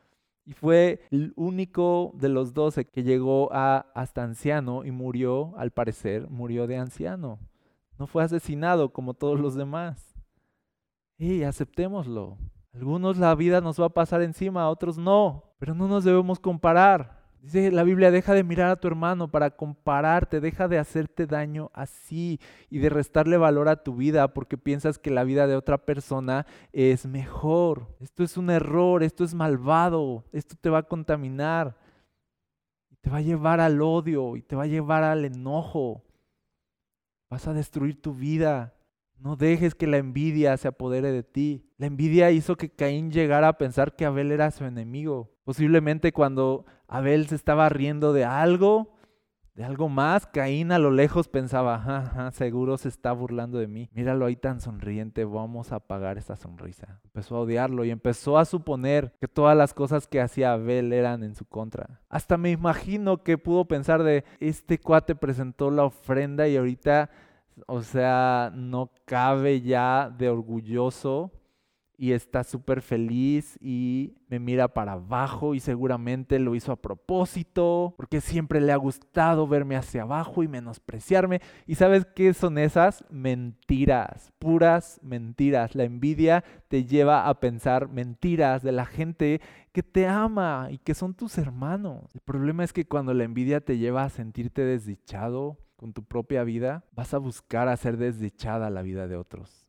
y 0.44 0.52
fue 0.52 1.00
el 1.10 1.32
único 1.36 2.12
de 2.14 2.28
los 2.28 2.54
doce 2.54 2.84
que 2.84 3.02
llegó 3.02 3.52
a, 3.52 3.86
hasta 3.94 4.22
anciano 4.22 4.84
y 4.84 4.90
murió, 4.90 5.56
al 5.56 5.70
parecer, 5.70 6.28
murió 6.28 6.66
de 6.66 6.78
anciano. 6.78 7.38
No 7.98 8.06
fue 8.06 8.22
asesinado 8.22 8.92
como 8.92 9.14
todos 9.14 9.40
los 9.40 9.54
demás. 9.54 10.14
Y 11.16 11.44
aceptémoslo. 11.44 12.36
Algunos 12.74 13.16
la 13.16 13.34
vida 13.34 13.62
nos 13.62 13.80
va 13.80 13.86
a 13.86 13.90
pasar 13.94 14.20
encima, 14.20 14.68
otros 14.68 14.98
no, 14.98 15.54
pero 15.58 15.74
no 15.74 15.88
nos 15.88 16.04
debemos 16.04 16.38
comparar. 16.38 17.15
Dice 17.46 17.70
la 17.70 17.84
Biblia, 17.84 18.10
deja 18.10 18.34
de 18.34 18.42
mirar 18.42 18.70
a 18.70 18.80
tu 18.80 18.88
hermano 18.88 19.30
para 19.30 19.52
compararte, 19.52 20.40
deja 20.40 20.66
de 20.66 20.80
hacerte 20.80 21.28
daño 21.28 21.70
así 21.74 22.40
y 22.70 22.80
de 22.80 22.88
restarle 22.88 23.36
valor 23.36 23.68
a 23.68 23.84
tu 23.84 23.94
vida 23.94 24.34
porque 24.34 24.58
piensas 24.58 24.98
que 24.98 25.12
la 25.12 25.22
vida 25.22 25.46
de 25.46 25.54
otra 25.54 25.78
persona 25.78 26.44
es 26.72 27.06
mejor. 27.06 27.94
Esto 28.00 28.24
es 28.24 28.36
un 28.36 28.50
error, 28.50 29.04
esto 29.04 29.22
es 29.22 29.32
malvado, 29.32 30.24
esto 30.32 30.56
te 30.60 30.70
va 30.70 30.78
a 30.78 30.88
contaminar, 30.88 31.76
te 33.00 33.10
va 33.10 33.18
a 33.18 33.22
llevar 33.22 33.60
al 33.60 33.80
odio 33.80 34.34
y 34.34 34.42
te 34.42 34.56
va 34.56 34.64
a 34.64 34.66
llevar 34.66 35.04
al 35.04 35.24
enojo. 35.24 36.02
Vas 37.30 37.46
a 37.46 37.52
destruir 37.52 38.02
tu 38.02 38.12
vida. 38.12 38.74
No 39.18 39.36
dejes 39.36 39.76
que 39.76 39.86
la 39.86 39.98
envidia 39.98 40.56
se 40.56 40.66
apodere 40.66 41.12
de 41.12 41.22
ti. 41.22 41.70
La 41.78 41.86
envidia 41.86 42.32
hizo 42.32 42.56
que 42.56 42.70
Caín 42.70 43.12
llegara 43.12 43.46
a 43.46 43.56
pensar 43.56 43.94
que 43.94 44.04
Abel 44.04 44.32
era 44.32 44.50
su 44.50 44.64
enemigo. 44.64 45.30
Posiblemente 45.44 46.10
cuando 46.10 46.66
Abel 46.88 47.26
se 47.26 47.34
estaba 47.34 47.68
riendo 47.68 48.12
de 48.12 48.24
algo, 48.24 48.96
de 49.54 49.64
algo 49.64 49.88
más. 49.88 50.26
Caín 50.26 50.70
a 50.70 50.78
lo 50.78 50.90
lejos 50.90 51.28
pensaba, 51.28 52.30
seguro 52.32 52.78
se 52.78 52.88
está 52.88 53.12
burlando 53.12 53.58
de 53.58 53.66
mí. 53.66 53.90
Míralo 53.92 54.26
ahí 54.26 54.36
tan 54.36 54.60
sonriente, 54.60 55.24
vamos 55.24 55.72
a 55.72 55.76
apagar 55.76 56.18
esta 56.18 56.36
sonrisa. 56.36 57.00
Empezó 57.04 57.36
a 57.36 57.40
odiarlo 57.40 57.84
y 57.84 57.90
empezó 57.90 58.38
a 58.38 58.44
suponer 58.44 59.14
que 59.20 59.28
todas 59.28 59.56
las 59.56 59.74
cosas 59.74 60.06
que 60.06 60.20
hacía 60.20 60.52
Abel 60.52 60.92
eran 60.92 61.24
en 61.24 61.34
su 61.34 61.44
contra. 61.44 62.00
Hasta 62.08 62.36
me 62.36 62.50
imagino 62.50 63.22
que 63.22 63.38
pudo 63.38 63.66
pensar 63.66 64.02
de, 64.02 64.24
este 64.40 64.78
cuate 64.78 65.14
presentó 65.14 65.70
la 65.70 65.84
ofrenda 65.84 66.46
y 66.46 66.56
ahorita, 66.56 67.10
o 67.66 67.82
sea, 67.82 68.52
no 68.54 68.90
cabe 69.06 69.60
ya 69.62 70.14
de 70.16 70.28
orgulloso 70.28 71.32
y 71.98 72.12
está 72.12 72.44
súper 72.44 72.82
feliz 72.82 73.56
y 73.60 74.14
me 74.28 74.38
mira 74.38 74.68
para 74.68 74.92
abajo 74.92 75.54
y 75.54 75.60
seguramente 75.60 76.38
lo 76.38 76.54
hizo 76.54 76.72
a 76.72 76.80
propósito 76.80 77.94
porque 77.96 78.20
siempre 78.20 78.60
le 78.60 78.72
ha 78.72 78.76
gustado 78.76 79.46
verme 79.46 79.76
hacia 79.76 80.02
abajo 80.02 80.42
y 80.42 80.48
menospreciarme. 80.48 81.40
¿Y 81.66 81.76
sabes 81.76 82.06
qué 82.14 82.34
son 82.34 82.58
esas? 82.58 83.04
Mentiras, 83.10 84.32
puras 84.38 85.00
mentiras. 85.02 85.74
La 85.74 85.84
envidia 85.84 86.44
te 86.68 86.84
lleva 86.84 87.28
a 87.28 87.40
pensar 87.40 87.88
mentiras 87.88 88.62
de 88.62 88.72
la 88.72 88.84
gente 88.84 89.40
que 89.72 89.82
te 89.82 90.06
ama 90.06 90.68
y 90.70 90.78
que 90.78 90.94
son 90.94 91.14
tus 91.14 91.38
hermanos. 91.38 92.14
El 92.14 92.20
problema 92.20 92.64
es 92.64 92.72
que 92.72 92.86
cuando 92.86 93.14
la 93.14 93.24
envidia 93.24 93.60
te 93.60 93.78
lleva 93.78 94.04
a 94.04 94.10
sentirte 94.10 94.62
desdichado 94.62 95.58
con 95.76 95.92
tu 95.92 96.02
propia 96.02 96.42
vida, 96.44 96.84
vas 96.92 97.14
a 97.14 97.18
buscar 97.18 97.68
hacer 97.68 97.96
desdichada 97.96 98.70
la 98.70 98.82
vida 98.82 99.06
de 99.06 99.16
otros 99.16 99.65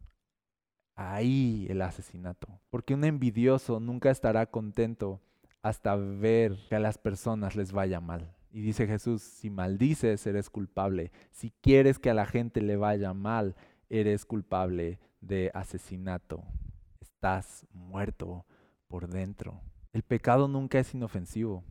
ahí 0.97 1.67
el 1.69 1.81
asesinato. 1.81 2.47
Porque 2.69 2.95
un 2.95 3.05
envidioso 3.05 3.79
nunca 3.79 4.09
estará 4.09 4.47
contento 4.47 5.21
hasta 5.61 5.95
ver 5.95 6.57
que 6.67 6.75
a 6.75 6.79
las 6.79 6.97
personas 6.97 7.55
les 7.55 7.71
vaya 7.71 8.01
mal. 8.01 8.33
Y 8.51 8.61
dice 8.61 8.87
Jesús, 8.87 9.21
si 9.21 9.49
maldices, 9.49 10.25
eres 10.25 10.49
culpable. 10.49 11.11
Si 11.31 11.51
quieres 11.61 11.99
que 11.99 12.09
a 12.09 12.13
la 12.13 12.25
gente 12.25 12.61
le 12.61 12.75
vaya 12.75 13.13
mal, 13.13 13.55
eres 13.89 14.25
culpable 14.25 14.99
de 15.21 15.51
asesinato. 15.53 16.43
Estás 16.99 17.67
muerto 17.71 18.45
por 18.87 19.07
dentro. 19.07 19.61
El 19.93 20.03
pecado 20.03 20.47
nunca 20.47 20.79
es 20.79 20.93
inofensivo. 20.93 21.63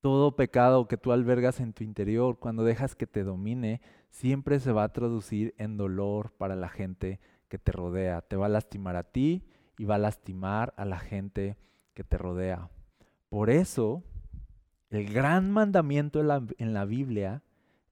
Todo 0.00 0.36
pecado 0.36 0.86
que 0.88 0.96
tú 0.96 1.12
albergas 1.12 1.60
en 1.60 1.72
tu 1.72 1.84
interior, 1.84 2.38
cuando 2.38 2.64
dejas 2.64 2.94
que 2.94 3.06
te 3.06 3.24
domine, 3.24 3.80
siempre 4.10 4.60
se 4.60 4.72
va 4.72 4.84
a 4.84 4.92
traducir 4.92 5.54
en 5.58 5.76
dolor 5.76 6.32
para 6.32 6.56
la 6.56 6.68
gente 6.68 7.20
que 7.48 7.58
te 7.58 7.72
rodea. 7.72 8.20
Te 8.22 8.36
va 8.36 8.46
a 8.46 8.50
lastimar 8.50 8.96
a 8.96 9.04
ti 9.04 9.42
y 9.78 9.84
va 9.84 9.96
a 9.96 9.98
lastimar 9.98 10.74
a 10.76 10.84
la 10.84 10.98
gente 10.98 11.56
que 11.94 12.04
te 12.04 12.18
rodea. 12.18 12.70
Por 13.28 13.50
eso, 13.50 14.02
El 14.90 15.12
gran 15.12 15.50
mandamiento 15.50 16.20
en 16.20 16.28
la, 16.28 16.42
en 16.56 16.72
la 16.72 16.86
Biblia 16.86 17.42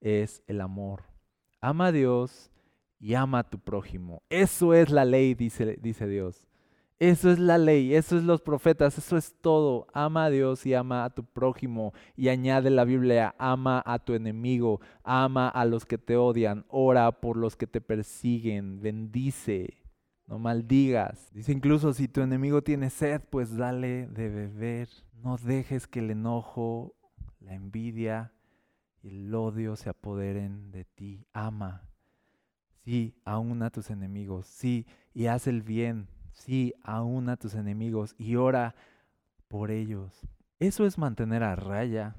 es 0.00 0.42
el 0.46 0.62
amor. 0.62 1.02
Ama 1.60 1.86
a 1.88 1.92
Dios 1.92 2.50
y 2.98 3.14
ama 3.14 3.40
a 3.40 3.50
tu 3.50 3.58
prójimo. 3.58 4.22
Eso 4.30 4.72
es 4.72 4.90
la 4.90 5.04
ley, 5.04 5.34
dice, 5.34 5.76
dice 5.82 6.06
Dios. 6.06 6.46
Eso 6.98 7.30
es 7.30 7.38
la 7.38 7.58
ley, 7.58 7.94
eso 7.94 8.16
es 8.16 8.22
los 8.22 8.40
profetas, 8.40 8.96
eso 8.96 9.18
es 9.18 9.34
todo. 9.42 9.86
Ama 9.92 10.24
a 10.24 10.30
Dios 10.30 10.64
y 10.64 10.72
ama 10.72 11.04
a 11.04 11.10
tu 11.10 11.24
prójimo. 11.24 11.92
Y 12.16 12.28
añade 12.28 12.70
la 12.70 12.84
Biblia, 12.84 13.34
ama 13.38 13.82
a 13.84 13.98
tu 13.98 14.14
enemigo, 14.14 14.80
ama 15.04 15.48
a 15.48 15.66
los 15.66 15.84
que 15.84 15.98
te 15.98 16.16
odian, 16.16 16.64
ora 16.68 17.20
por 17.20 17.36
los 17.36 17.54
que 17.54 17.66
te 17.66 17.82
persiguen, 17.82 18.80
bendice, 18.80 19.84
no 20.26 20.38
maldigas. 20.38 21.30
Dice 21.34 21.52
incluso, 21.52 21.92
si 21.92 22.08
tu 22.08 22.22
enemigo 22.22 22.62
tiene 22.62 22.88
sed, 22.88 23.20
pues 23.28 23.54
dale 23.54 24.06
de 24.06 24.30
beber. 24.30 24.88
No 25.22 25.36
dejes 25.36 25.86
que 25.86 25.98
el 25.98 26.10
enojo, 26.10 26.96
la 27.40 27.54
envidia 27.54 28.32
y 29.02 29.08
el 29.08 29.34
odio 29.34 29.76
se 29.76 29.90
apoderen 29.90 30.70
de 30.70 30.86
ti. 30.86 31.26
Ama. 31.34 31.82
Sí, 32.86 33.20
aún 33.26 33.62
a 33.62 33.70
tus 33.70 33.90
enemigos. 33.90 34.46
Sí, 34.46 34.86
y 35.12 35.26
haz 35.26 35.46
el 35.46 35.60
bien 35.60 36.08
sí, 36.36 36.74
aún 36.84 37.28
a 37.28 37.36
tus 37.36 37.54
enemigos 37.54 38.14
y 38.18 38.36
ora 38.36 38.74
por 39.48 39.70
ellos. 39.70 40.12
Eso 40.60 40.86
es 40.86 40.98
mantener 40.98 41.42
a 41.42 41.56
raya 41.56 42.14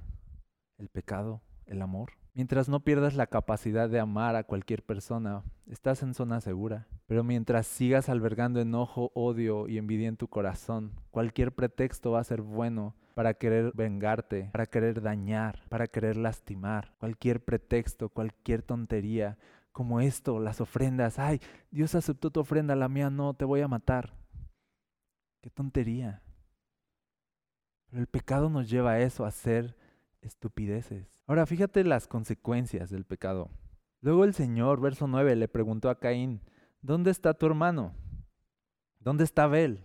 el 0.78 0.89
pecado, 0.89 1.41
el 1.65 1.82
amor. 1.82 2.11
Mientras 2.34 2.70
no 2.70 2.82
pierdas 2.82 3.15
la 3.15 3.28
capacidad 3.28 3.89
de 3.89 3.99
amar 3.99 4.36
a 4.36 4.43
cualquier 4.43 4.84
persona, 4.84 5.43
estás 5.65 6.03
en 6.03 6.13
zona 6.13 6.39
segura. 6.39 6.88
Pero 7.07 7.24
mientras 7.24 7.65
sigas 7.65 8.09
albergando 8.09 8.59
enojo, 8.59 9.11
odio 9.15 9.68
y 9.68 9.78
envidia 9.78 10.07
en 10.07 10.18
tu 10.18 10.28
corazón, 10.28 10.91
cualquier 11.09 11.53
pretexto 11.53 12.11
va 12.11 12.20
a 12.20 12.24
ser 12.24 12.41
bueno 12.41 12.95
para 13.15 13.34
querer 13.34 13.72
vengarte, 13.74 14.49
para 14.51 14.68
querer 14.68 15.01
dañar, 15.01 15.63
para 15.70 15.88
querer 15.88 16.18
lastimar. 16.18 16.93
Cualquier 16.99 17.43
pretexto, 17.43 18.09
cualquier 18.09 18.61
tontería 18.61 19.39
como 19.78 20.02
esto, 20.02 20.40
las 20.40 20.60
ofrendas. 20.60 21.20
Ay, 21.20 21.40
Dios 21.70 21.94
aceptó 21.94 22.32
tu 22.32 22.40
ofrenda, 22.40 22.76
la 22.76 22.90
mía 22.90 23.12
no, 23.12 23.36
te 23.36 23.46
voy 23.46 23.62
a 23.62 23.68
matar. 23.68 24.12
Qué 25.40 25.52
tontería. 25.52 26.24
Pero 27.86 28.02
el 28.02 28.08
pecado 28.08 28.50
nos 28.50 28.72
lleva 28.72 28.94
a 28.94 29.00
eso, 29.02 29.24
a 29.24 29.28
hacer 29.28 29.78
estupideces. 30.22 31.22
Ahora, 31.28 31.46
fíjate 31.46 31.84
las 31.84 32.08
consecuencias 32.08 32.90
del 32.90 33.06
pecado. 33.06 33.52
Luego 34.02 34.24
el 34.24 34.34
Señor, 34.34 34.82
verso 34.82 35.06
9, 35.06 35.36
le 35.36 35.48
preguntó 35.48 35.92
a 35.92 36.00
Caín, 36.00 36.42
¿dónde 36.82 37.12
está 37.12 37.36
tu 37.36 37.46
hermano? 37.46 37.94
¿Dónde 39.00 39.26
está 39.26 39.44
Abel? 39.44 39.84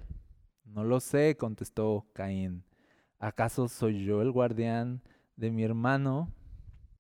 No 0.65 0.85
lo 0.85 1.01
sé, 1.01 1.37
contestó 1.37 2.07
Caín. 2.15 2.65
¿Acaso 3.19 3.69
soy 3.69 4.07
yo 4.07 4.23
el 4.23 4.33
guardián 4.33 5.03
de 5.37 5.51
mi 5.51 5.65
hermano? 5.65 6.33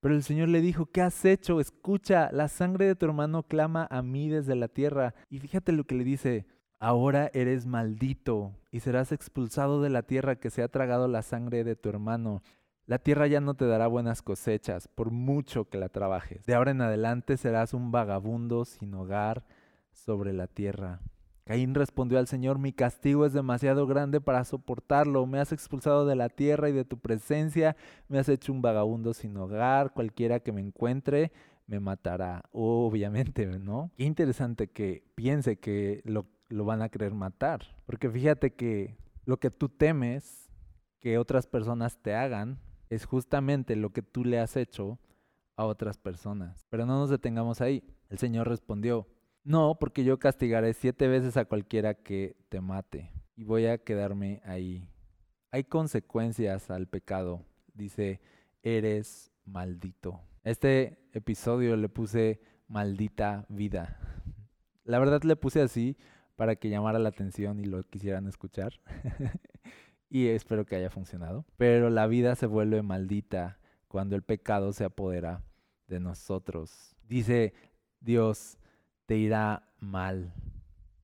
Pero 0.03 0.17
el 0.17 0.25
Señor 0.25 0.49
le 0.49 0.61
dijo, 0.61 0.87
¿qué 0.87 1.01
has 1.01 1.25
hecho? 1.25 1.61
Escucha, 1.61 2.29
la 2.33 2.49
sangre 2.49 2.87
de 2.87 2.97
tu 2.97 3.07
hermano 3.07 3.45
clama 3.45 3.87
a 3.89 4.03
mí 4.03 4.29
desde 4.29 4.57
la 4.57 4.67
tierra. 4.67 5.15
Y 5.31 5.39
fíjate 5.39 5.71
lo 5.71 5.85
que 5.85 5.95
le 5.95 6.03
dice, 6.03 6.45
ahora 6.81 7.31
eres 7.35 7.67
maldito 7.67 8.53
y 8.73 8.81
serás 8.81 9.13
expulsado 9.13 9.81
de 9.81 9.91
la 9.91 10.03
tierra 10.03 10.41
que 10.41 10.51
se 10.51 10.65
ha 10.65 10.67
tragado 10.67 11.07
la 11.07 11.23
sangre 11.23 11.63
de 11.63 11.77
tu 11.77 11.89
hermano. 11.89 12.43
La 12.87 12.99
tierra 12.99 13.29
ya 13.29 13.41
no 13.41 13.55
te 13.55 13.65
dará 13.65 13.87
buenas 13.87 14.23
cosechas, 14.23 14.89
por 14.89 15.13
mucho 15.13 15.69
que 15.69 15.79
la 15.79 15.89
trabajes. 15.89 16.45
De 16.47 16.55
ahora 16.57 16.73
en 16.73 16.81
adelante 16.81 17.37
serás 17.37 17.73
un 17.73 17.93
vagabundo 17.93 18.65
sin 18.65 18.93
hogar 18.95 19.45
sobre 19.93 20.33
la 20.33 20.49
tierra. 20.49 20.99
Caín 21.45 21.75
respondió 21.75 22.19
al 22.19 22.29
Señor, 22.29 22.59
mi 22.59 22.73
castigo 22.73 23.27
es 23.27 23.33
demasiado 23.33 23.87
grande 23.87 24.21
para 24.21 24.45
soportarlo. 24.45 25.27
Me 25.27 25.41
has 25.41 25.53
expulsado 25.53 26.07
de 26.07 26.15
la 26.15 26.29
tierra 26.29 26.69
y 26.69 26.73
de 26.73 26.85
tu 26.85 26.99
presencia, 26.99 27.77
me 28.09 28.19
has 28.19 28.29
hecho 28.29 28.53
un 28.53 28.63
vagabundo 28.63 29.13
sin 29.13 29.37
hogar, 29.37 29.93
cualquiera 29.93 30.41
que 30.41 30.53
me 30.53 30.61
encuentre 30.61 31.33
me 31.67 31.81
matará. 31.81 32.45
Obviamente, 32.53 33.47
¿no? 33.47 33.91
Qué 33.97 34.05
interesante 34.05 34.69
que 34.69 35.05
piense 35.15 35.59
que 35.59 36.03
lo, 36.05 36.27
van 36.51 36.83
a 36.83 36.89
querer 36.89 37.15
matar. 37.15 37.63
Porque 37.87 38.11
fíjate 38.11 38.55
que 38.55 38.97
lo 39.25 39.39
que 39.39 39.51
tú 39.51 39.69
temes 39.69 40.51
que 41.01 41.19
otras 41.19 41.47
personas 41.47 41.97
te 41.97 42.15
hagan 42.15 42.61
es 42.91 43.07
justamente 43.07 43.75
lo 43.75 43.91
que 43.91 44.03
tú 44.03 44.25
le 44.25 44.39
has 44.39 44.57
hecho 44.57 44.99
a 45.57 45.65
otras 45.65 45.99
personas. 45.99 46.67
Pero 46.69 46.87
no 46.87 46.99
nos 46.99 47.11
detengamos 47.11 47.61
ahí. 47.61 47.83
El 48.11 48.19
Señor 48.19 48.49
respondió, 48.49 49.07
no, 49.45 49.77
porque 49.79 50.05
yo 50.05 50.19
castigaré 50.19 50.73
siete 50.73 51.09
veces 51.09 51.37
a 51.37 51.45
cualquiera 51.45 51.95
que 51.95 52.37
te 52.49 52.61
mate 52.61 53.11
y 53.35 53.45
voy 53.45 53.67
a 53.67 53.79
quedarme 53.79 54.41
ahí. 54.45 54.89
Hay 55.51 55.65
consecuencias 55.65 56.71
al 56.71 56.87
pecado. 56.87 57.45
Dice, 57.75 58.21
eres 58.63 59.33
maldito. 59.45 60.21
Este 60.45 60.99
episodio 61.13 61.77
le 61.77 61.89
puse 61.89 62.41
maldita 62.69 63.45
vida. 63.49 63.99
La 64.85 64.99
verdad 64.99 65.23
le 65.23 65.37
puse 65.37 65.61
así 65.61 65.97
para 66.37 66.57
que 66.57 66.71
llamara 66.71 66.99
la 66.99 67.11
atención 67.11 67.61
y 67.61 67.65
lo 67.65 67.83
quisieran 67.85 68.27
escuchar. 68.27 68.81
y 70.09 70.29
espero 70.29 70.65
que 70.65 70.77
haya 70.77 70.91
funcionado. 70.91 71.45
Pero 71.57 71.91
la 71.91 72.07
vida 72.07 72.35
se 72.35 72.47
vuelve 72.47 72.83
maldita 72.83 73.59
cuando 73.89 74.17
el 74.17 74.23
pecado 74.23 74.73
se 74.73 74.85
apodera 74.85 75.43
de 75.87 76.01
nosotros. 76.01 76.97
Dice 77.07 77.55
Dios, 78.01 78.59
te 79.13 79.19
irá 79.19 79.69
mal. 79.79 80.33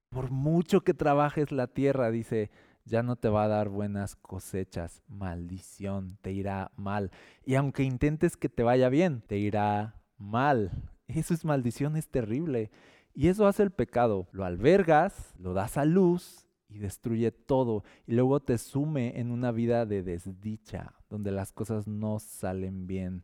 Por 0.08 0.30
mucho 0.30 0.80
que 0.80 0.94
trabajes 0.94 1.52
la 1.52 1.66
tierra, 1.66 2.10
dice, 2.10 2.50
ya 2.86 3.02
no 3.02 3.16
te 3.16 3.28
va 3.28 3.44
a 3.44 3.48
dar 3.48 3.68
buenas 3.68 4.16
cosechas. 4.16 5.02
Maldición, 5.08 6.16
te 6.22 6.32
irá 6.32 6.72
mal. 6.76 7.10
Y 7.44 7.56
aunque 7.56 7.82
intentes 7.82 8.38
que 8.38 8.48
te 8.48 8.62
vaya 8.62 8.88
bien, 8.88 9.20
te 9.26 9.36
irá 9.36 10.00
mal. 10.16 10.70
Eso 11.06 11.34
es 11.34 11.44
maldición, 11.44 11.96
es 11.96 12.08
terrible. 12.08 12.70
Y 13.12 13.28
eso 13.28 13.46
hace 13.46 13.62
el 13.62 13.72
pecado. 13.72 14.26
Lo 14.32 14.46
albergas, 14.46 15.34
lo 15.38 15.52
das 15.52 15.76
a 15.76 15.84
luz 15.84 16.46
y 16.70 16.78
destruye 16.78 17.30
todo. 17.30 17.84
Y 18.06 18.14
luego 18.14 18.40
te 18.40 18.56
sume 18.56 19.20
en 19.20 19.30
una 19.30 19.52
vida 19.52 19.84
de 19.84 20.02
desdicha, 20.02 20.94
donde 21.10 21.30
las 21.30 21.52
cosas 21.52 21.86
no 21.86 22.20
salen 22.20 22.86
bien. 22.86 23.22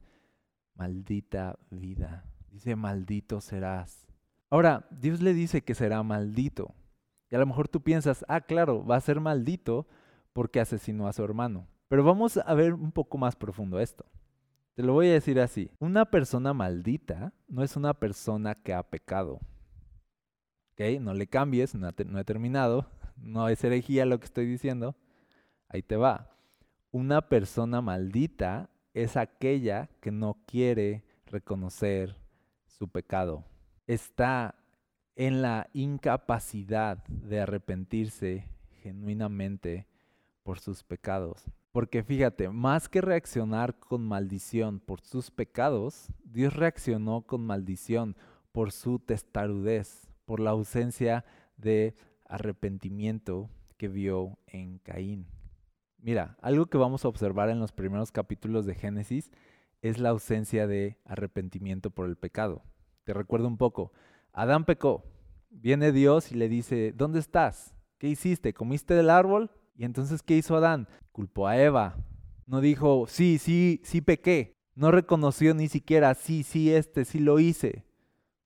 Maldita 0.75 1.59
vida. 1.71 2.27
Dice, 2.51 2.77
maldito 2.77 3.41
serás. 3.41 4.04
Ahora, 4.55 4.87
Dios 4.89 5.21
le 5.21 5.35
dice 5.35 5.63
que 5.63 5.75
será 5.75 6.01
maldito. 6.05 6.77
Y 7.29 7.35
a 7.35 7.41
lo 7.41 7.47
mejor 7.47 7.67
tú 7.67 7.81
piensas, 7.83 8.25
ah, 8.29 8.41
claro, 8.41 8.87
va 8.87 8.95
a 8.95 9.01
ser 9.01 9.19
maldito 9.19 9.89
porque 10.33 10.61
asesinó 10.61 11.09
a 11.09 11.13
su 11.13 11.25
hermano. 11.25 11.67
Pero 11.89 12.05
vamos 12.05 12.37
a 12.37 12.55
ver 12.55 12.73
un 12.73 12.93
poco 12.93 13.19
más 13.19 13.35
profundo 13.35 13.81
esto. 13.81 14.07
Te 14.75 14.85
lo 14.85 14.93
voy 14.93 15.09
a 15.09 15.15
decir 15.15 15.41
así. 15.41 15.73
Una 15.81 16.05
persona 16.05 16.55
maldita 16.55 17.33
no 17.49 17.65
es 17.65 17.75
una 17.75 17.95
persona 17.95 18.55
que 18.55 18.73
ha 18.73 18.85
pecado. 18.85 19.41
¿Ok? 20.75 21.01
No 21.01 21.15
le 21.15 21.27
cambies, 21.27 21.75
no, 21.75 21.91
no 22.07 22.19
he 22.21 22.25
terminado. 22.25 22.87
No 23.17 23.49
es 23.49 23.65
herejía 23.65 24.07
lo 24.07 24.21
que 24.21 24.27
estoy 24.27 24.47
diciendo. 24.47 24.95
Ahí 25.69 25.83
te 25.83 25.97
va. 25.97 26.31
Una 26.93 27.29
persona 27.29 27.81
maldita 27.81 28.71
es 28.93 29.17
aquella 29.17 29.89
que 30.01 30.13
no 30.13 30.37
quiere 30.47 31.03
reconocer 31.27 32.17
su 32.69 32.87
pecado 32.87 33.45
está 33.87 34.55
en 35.17 35.43
la 35.43 35.69
incapacidad 35.73 37.05
de 37.07 37.41
arrepentirse 37.41 38.49
genuinamente 38.83 39.87
por 40.43 40.59
sus 40.59 40.83
pecados. 40.83 41.45
Porque 41.73 42.03
fíjate, 42.05 42.49
más 42.51 42.89
que 42.89 43.01
reaccionar 43.01 43.79
con 43.79 44.07
maldición 44.07 44.81
por 44.81 45.01
sus 45.01 45.31
pecados, 45.31 46.09
Dios 46.25 46.55
reaccionó 46.55 47.23
con 47.23 47.45
maldición 47.45 48.17
por 48.53 48.71
su 48.71 49.01
testarudez, 49.01 50.09
por 50.25 50.39
la 50.39 50.51
ausencia 50.51 51.25
de 51.57 51.95
arrepentimiento 52.27 53.51
que 53.77 53.89
vio 53.89 54.39
en 54.47 54.79
Caín. 54.79 55.27
Mira, 55.99 56.37
algo 56.43 56.67
que 56.67 56.79
vamos 56.79 57.05
a 57.05 57.09
observar 57.09 57.49
en 57.49 57.59
los 57.59 57.73
primeros 57.73 58.13
capítulos 58.13 58.67
de 58.67 58.75
Génesis 58.75 59.33
es 59.83 59.99
la 59.99 60.11
ausencia 60.11 60.67
de 60.67 60.99
arrepentimiento 61.05 61.91
por 61.91 62.07
el 62.07 62.17
pecado. 62.17 62.63
Te 63.05 63.15
recuerdo 63.15 63.49
un 63.49 63.57
poco. 63.57 63.93
Adán 64.33 64.65
pecó. 64.65 65.05
Viene 65.51 65.93
Dios 65.93 66.33
y 66.33 66.35
le 66.35 66.49
dice, 66.49 66.93
¿dónde 66.97 67.21
estás? 67.21 67.75
¿Qué 67.99 68.09
hiciste? 68.09 68.53
¿Comiste 68.53 68.95
del 68.95 69.11
árbol? 69.11 69.51
Y 69.77 69.85
entonces, 69.85 70.23
¿qué 70.23 70.37
hizo 70.37 70.57
Adán? 70.57 70.89
Culpó 71.13 71.47
a 71.47 71.59
Eva. 71.59 71.97
No 72.47 72.61
dijo, 72.61 73.07
sí, 73.07 73.39
sí, 73.39 73.81
sí 73.85 74.01
pequé. 74.01 74.55
No 74.75 74.91
reconoció 74.91 75.55
ni 75.55 75.69
siquiera, 75.69 76.15
sí, 76.15 76.43
sí, 76.43 76.73
este, 76.73 77.05
sí 77.05 77.21
lo 77.21 77.39
hice. 77.39 77.85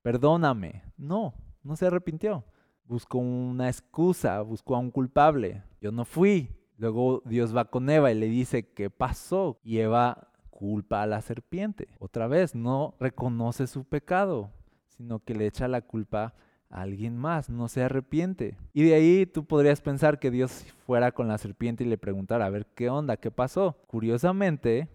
Perdóname. 0.02 0.82
No, 0.96 1.34
no 1.62 1.76
se 1.76 1.86
arrepintió. 1.86 2.44
Buscó 2.84 3.18
una 3.18 3.68
excusa, 3.68 4.40
buscó 4.42 4.76
a 4.76 4.80
un 4.80 4.90
culpable. 4.90 5.62
Yo 5.80 5.92
no 5.92 6.04
fui. 6.04 6.50
Luego 6.76 7.22
Dios 7.24 7.56
va 7.56 7.70
con 7.70 7.88
Eva 7.90 8.12
y 8.12 8.14
le 8.14 8.26
dice, 8.26 8.72
¿qué 8.72 8.90
pasó? 8.90 9.58
Y 9.62 9.78
Eva 9.78 10.27
culpa 10.58 11.04
a 11.04 11.06
la 11.06 11.20
serpiente. 11.22 11.86
Otra 12.00 12.26
vez, 12.26 12.56
no 12.56 12.96
reconoce 12.98 13.68
su 13.68 13.84
pecado, 13.84 14.50
sino 14.88 15.20
que 15.20 15.32
le 15.36 15.46
echa 15.46 15.68
la 15.68 15.82
culpa 15.82 16.34
a 16.68 16.82
alguien 16.82 17.16
más, 17.16 17.48
no 17.48 17.68
se 17.68 17.84
arrepiente. 17.84 18.56
Y 18.72 18.82
de 18.82 18.94
ahí 18.94 19.24
tú 19.24 19.44
podrías 19.44 19.80
pensar 19.80 20.18
que 20.18 20.32
Dios 20.32 20.66
fuera 20.84 21.12
con 21.12 21.28
la 21.28 21.38
serpiente 21.38 21.84
y 21.84 21.86
le 21.86 21.96
preguntara, 21.96 22.46
a 22.46 22.50
ver, 22.50 22.66
¿qué 22.74 22.90
onda? 22.90 23.18
¿Qué 23.18 23.30
pasó? 23.30 23.76
Curiosamente, 23.86 24.88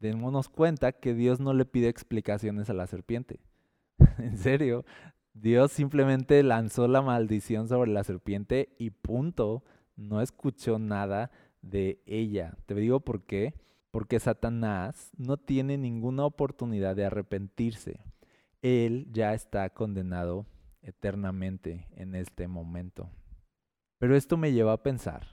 démonos 0.00 0.48
cuenta 0.48 0.92
que 0.92 1.12
Dios 1.12 1.40
no 1.40 1.52
le 1.52 1.66
pide 1.66 1.90
explicaciones 1.90 2.70
a 2.70 2.74
la 2.74 2.86
serpiente. 2.86 3.38
en 4.16 4.38
serio, 4.38 4.86
Dios 5.34 5.72
simplemente 5.72 6.42
lanzó 6.42 6.88
la 6.88 7.02
maldición 7.02 7.68
sobre 7.68 7.90
la 7.90 8.02
serpiente 8.02 8.74
y 8.78 8.88
punto. 8.88 9.62
No 9.94 10.22
escuchó 10.22 10.78
nada 10.78 11.30
de 11.60 12.00
ella. 12.06 12.56
Te 12.64 12.74
digo 12.74 13.00
por 13.00 13.24
qué. 13.26 13.52
Porque 13.92 14.18
Satanás 14.18 15.12
no 15.16 15.36
tiene 15.36 15.78
ninguna 15.78 16.24
oportunidad 16.24 16.96
de 16.96 17.04
arrepentirse. 17.04 18.00
Él 18.62 19.06
ya 19.12 19.34
está 19.34 19.70
condenado 19.70 20.46
eternamente 20.82 21.86
en 21.94 22.16
este 22.16 22.48
momento. 22.48 23.08
Pero 23.98 24.16
esto 24.16 24.36
me 24.36 24.52
lleva 24.52 24.72
a 24.72 24.82
pensar 24.82 25.28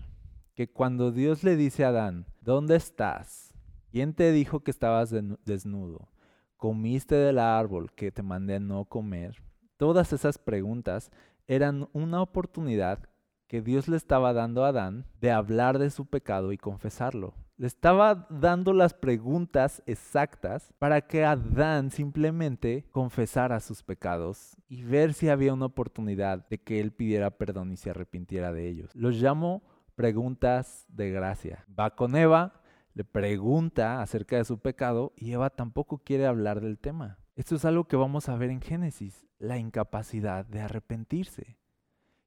que 0.54 0.72
cuando 0.72 1.12
Dios 1.12 1.44
le 1.44 1.56
dice 1.56 1.86
a 1.86 1.88
Adán, 1.88 2.28
¿dónde 2.42 2.76
estás? 2.76 3.56
¿Quién 3.92 4.14
te 4.14 4.32
dijo 4.32 4.60
que 4.60 4.72
estabas 4.72 5.16
desnudo? 5.46 6.10
¿Comiste 6.58 7.16
del 7.16 7.40
árbol 7.40 7.92
que 7.94 8.12
te 8.12 8.22
mandé 8.22 8.56
a 8.56 8.60
no 8.60 8.86
comer? 8.86 9.42
Todas 9.78 10.12
esas 10.12 10.38
preguntas 10.38 11.12
eran 11.48 11.88
una 11.94 12.22
oportunidad 12.22 13.10
que 13.48 13.62
Dios 13.62 13.88
le 13.88 13.98
estaba 13.98 14.34
dando 14.34 14.66
a 14.66 14.68
Adán 14.68 15.06
de 15.22 15.32
hablar 15.32 15.80
de 15.80 15.90
su 15.90 16.06
pecado 16.06 16.52
y 16.52 16.58
confesarlo. 16.58 17.34
Le 17.60 17.68
estaba 17.68 18.26
dando 18.30 18.72
las 18.72 18.94
preguntas 18.94 19.84
exactas 19.86 20.74
para 20.80 21.02
que 21.02 21.26
Adán 21.26 21.92
simplemente 21.92 22.86
confesara 22.94 23.60
sus 23.60 23.84
pecados 23.84 24.56
y 24.70 24.84
ver 24.84 25.14
si 25.14 25.28
había 25.28 25.54
una 25.54 25.66
oportunidad 25.66 26.48
de 26.48 26.60
que 26.60 26.80
él 26.80 26.94
pidiera 26.94 27.32
perdón 27.32 27.74
y 27.74 27.76
se 27.76 27.90
arrepintiera 27.90 28.54
de 28.54 28.70
ellos. 28.70 28.96
Los 28.96 29.18
llamo 29.18 29.62
preguntas 29.96 30.86
de 30.88 31.12
gracia. 31.12 31.66
Va 31.78 31.98
con 31.98 32.16
Eva, 32.16 32.62
le 32.94 33.04
pregunta 33.04 34.02
acerca 34.02 34.38
de 34.38 34.46
su 34.46 34.60
pecado 34.60 35.12
y 35.18 35.34
Eva 35.34 35.50
tampoco 35.50 35.98
quiere 35.98 36.28
hablar 36.28 36.62
del 36.62 36.80
tema. 36.80 37.18
Esto 37.36 37.58
es 37.58 37.66
algo 37.66 37.90
que 37.90 37.98
vamos 37.98 38.30
a 38.30 38.38
ver 38.38 38.52
en 38.52 38.62
Génesis, 38.62 39.28
la 39.38 39.58
incapacidad 39.58 40.46
de 40.46 40.62
arrepentirse. 40.62 41.58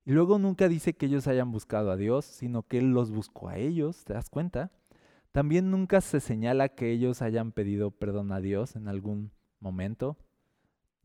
Y 0.04 0.12
luego 0.12 0.38
nunca 0.38 0.68
dice 0.68 0.92
que 0.92 1.06
ellos 1.06 1.26
hayan 1.26 1.50
buscado 1.52 1.90
a 1.90 1.96
Dios, 1.96 2.26
sino 2.26 2.64
que 2.64 2.76
Él 2.76 2.90
los 2.90 3.10
buscó 3.10 3.48
a 3.48 3.56
ellos, 3.56 4.04
¿te 4.04 4.12
das 4.12 4.28
cuenta? 4.28 4.72
También 5.32 5.70
nunca 5.70 6.00
se 6.02 6.20
señala 6.20 6.68
que 6.68 6.90
ellos 6.90 7.22
hayan 7.22 7.52
pedido 7.52 7.90
perdón 7.90 8.32
a 8.32 8.40
Dios 8.40 8.76
en 8.76 8.86
algún 8.86 9.32
momento. 9.60 10.18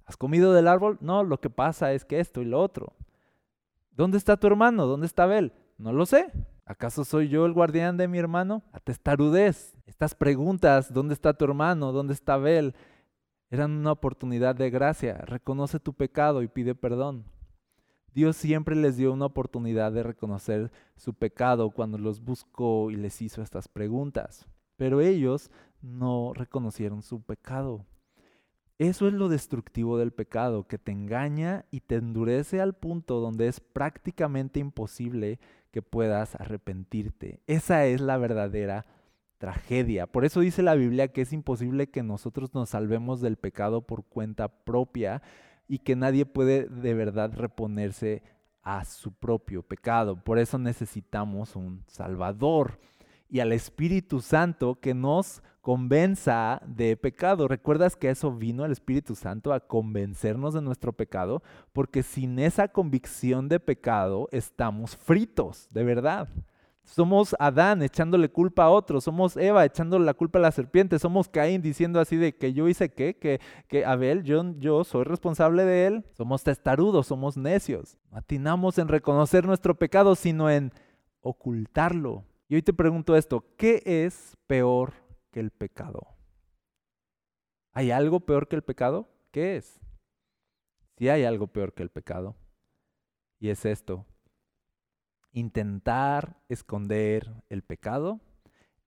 ¿Has 0.05 0.17
comido 0.17 0.53
del 0.53 0.67
árbol? 0.67 0.97
No, 1.01 1.23
lo 1.23 1.39
que 1.39 1.49
pasa 1.49 1.93
es 1.93 2.05
que 2.05 2.19
esto 2.19 2.41
y 2.41 2.45
lo 2.45 2.61
otro. 2.61 2.93
¿Dónde 3.91 4.17
está 4.17 4.37
tu 4.37 4.47
hermano? 4.47 4.85
¿Dónde 4.85 5.07
está 5.07 5.23
Abel? 5.23 5.53
No 5.77 5.93
lo 5.93 6.05
sé. 6.05 6.31
¿Acaso 6.65 7.05
soy 7.05 7.29
yo 7.29 7.45
el 7.45 7.53
guardián 7.53 7.95
de 7.95 8.09
mi 8.09 8.17
hermano? 8.17 8.63
Atestarudez. 8.73 9.77
Estas 9.85 10.13
preguntas, 10.13 10.93
¿dónde 10.93 11.13
está 11.13 11.33
tu 11.33 11.45
hermano? 11.45 11.93
¿Dónde 11.93 12.13
está 12.13 12.33
Abel? 12.33 12.75
Eran 13.49 13.71
una 13.71 13.93
oportunidad 13.93 14.55
de 14.55 14.69
gracia. 14.69 15.19
Reconoce 15.19 15.79
tu 15.79 15.93
pecado 15.93 16.43
y 16.43 16.49
pide 16.49 16.75
perdón. 16.75 17.23
Dios 18.17 18.35
siempre 18.35 18.75
les 18.75 18.97
dio 18.97 19.13
una 19.13 19.27
oportunidad 19.27 19.91
de 19.91 20.01
reconocer 20.01 20.71
su 20.95 21.13
pecado 21.13 21.69
cuando 21.69 21.99
los 21.99 22.19
buscó 22.19 22.89
y 22.89 22.95
les 22.95 23.21
hizo 23.21 23.43
estas 23.43 23.67
preguntas. 23.67 24.47
Pero 24.75 25.01
ellos 25.01 25.51
no 25.83 26.33
reconocieron 26.33 27.03
su 27.03 27.21
pecado. 27.21 27.85
Eso 28.79 29.07
es 29.07 29.13
lo 29.13 29.29
destructivo 29.29 29.99
del 29.99 30.13
pecado, 30.13 30.67
que 30.67 30.79
te 30.79 30.91
engaña 30.91 31.65
y 31.69 31.81
te 31.81 31.97
endurece 31.97 32.59
al 32.59 32.73
punto 32.73 33.19
donde 33.19 33.49
es 33.49 33.59
prácticamente 33.59 34.59
imposible 34.59 35.39
que 35.69 35.83
puedas 35.83 36.33
arrepentirte. 36.33 37.43
Esa 37.45 37.85
es 37.85 38.01
la 38.01 38.17
verdadera 38.17 38.87
tragedia. 39.37 40.07
Por 40.07 40.25
eso 40.25 40.39
dice 40.39 40.63
la 40.63 40.73
Biblia 40.73 41.09
que 41.09 41.21
es 41.21 41.33
imposible 41.33 41.91
que 41.91 42.01
nosotros 42.01 42.55
nos 42.55 42.69
salvemos 42.69 43.21
del 43.21 43.37
pecado 43.37 43.85
por 43.85 44.05
cuenta 44.05 44.47
propia, 44.47 45.21
y 45.67 45.79
que 45.79 45.95
nadie 45.95 46.25
puede 46.25 46.67
de 46.67 46.93
verdad 46.93 47.33
reponerse 47.33 48.23
a 48.63 48.83
su 48.85 49.13
propio 49.13 49.63
pecado. 49.63 50.23
Por 50.23 50.39
eso 50.39 50.57
necesitamos 50.57 51.55
un 51.55 51.83
Salvador 51.87 52.79
y 53.29 53.39
al 53.39 53.51
Espíritu 53.51 54.21
Santo 54.21 54.79
que 54.79 54.93
nos 54.93 55.41
convenza 55.61 56.61
de 56.65 56.95
pecado. 56.95 57.47
¿Recuerdas 57.47 57.95
que 57.95 58.09
eso 58.09 58.33
vino 58.33 58.65
el 58.65 58.71
Espíritu 58.71 59.15
Santo 59.15 59.51
a 59.51 59.59
convencernos 59.59 60.53
de 60.53 60.61
nuestro 60.61 60.93
pecado? 60.93 61.43
Porque 61.73 62.03
sin 62.03 62.39
esa 62.39 62.69
convicción 62.69 63.49
de 63.49 63.59
pecado 63.59 64.29
estamos 64.31 64.95
fritos, 64.95 65.67
de 65.71 65.83
verdad. 65.83 66.29
Somos 66.87 67.35
Adán 67.37 67.83
echándole 67.83 68.29
culpa 68.29 68.63
a 68.63 68.69
otro, 68.69 69.01
somos 69.01 69.35
Eva 69.35 69.65
echándole 69.65 70.05
la 70.05 70.13
culpa 70.13 70.39
a 70.39 70.41
la 70.41 70.51
serpiente, 70.51 70.97
somos 70.97 71.27
Caín 71.27 71.61
diciendo 71.61 71.99
así 71.99 72.15
de 72.15 72.33
que 72.37 72.53
yo 72.53 72.69
hice 72.69 72.89
qué, 72.89 73.17
que, 73.17 73.41
que 73.67 73.83
Abel, 73.83 74.23
yo, 74.23 74.55
yo 74.57 74.85
soy 74.85 75.03
responsable 75.03 75.65
de 75.65 75.85
él. 75.85 76.05
Somos 76.13 76.43
testarudos, 76.43 77.07
somos 77.07 77.35
necios. 77.35 77.97
No 78.39 78.69
en 78.77 78.87
reconocer 78.87 79.45
nuestro 79.45 79.75
pecado, 79.75 80.15
sino 80.15 80.49
en 80.49 80.71
ocultarlo. 81.19 82.23
Y 82.47 82.55
hoy 82.55 82.61
te 82.61 82.71
pregunto 82.71 83.17
esto, 83.17 83.43
¿qué 83.57 83.83
es 83.85 84.37
peor 84.47 84.93
que 85.31 85.41
el 85.41 85.51
pecado? 85.51 86.07
¿Hay 87.73 87.91
algo 87.91 88.21
peor 88.21 88.47
que 88.47 88.55
el 88.55 88.63
pecado? 88.63 89.09
¿Qué 89.31 89.57
es? 89.57 89.79
Si 90.97 91.09
hay 91.09 91.25
algo 91.25 91.47
peor 91.47 91.73
que 91.73 91.83
el 91.83 91.89
pecado. 91.89 92.37
Y 93.39 93.49
es 93.49 93.65
esto, 93.65 94.05
intentar 95.37 96.35
esconder 96.49 97.31
el 97.49 97.61
pecado 97.61 98.19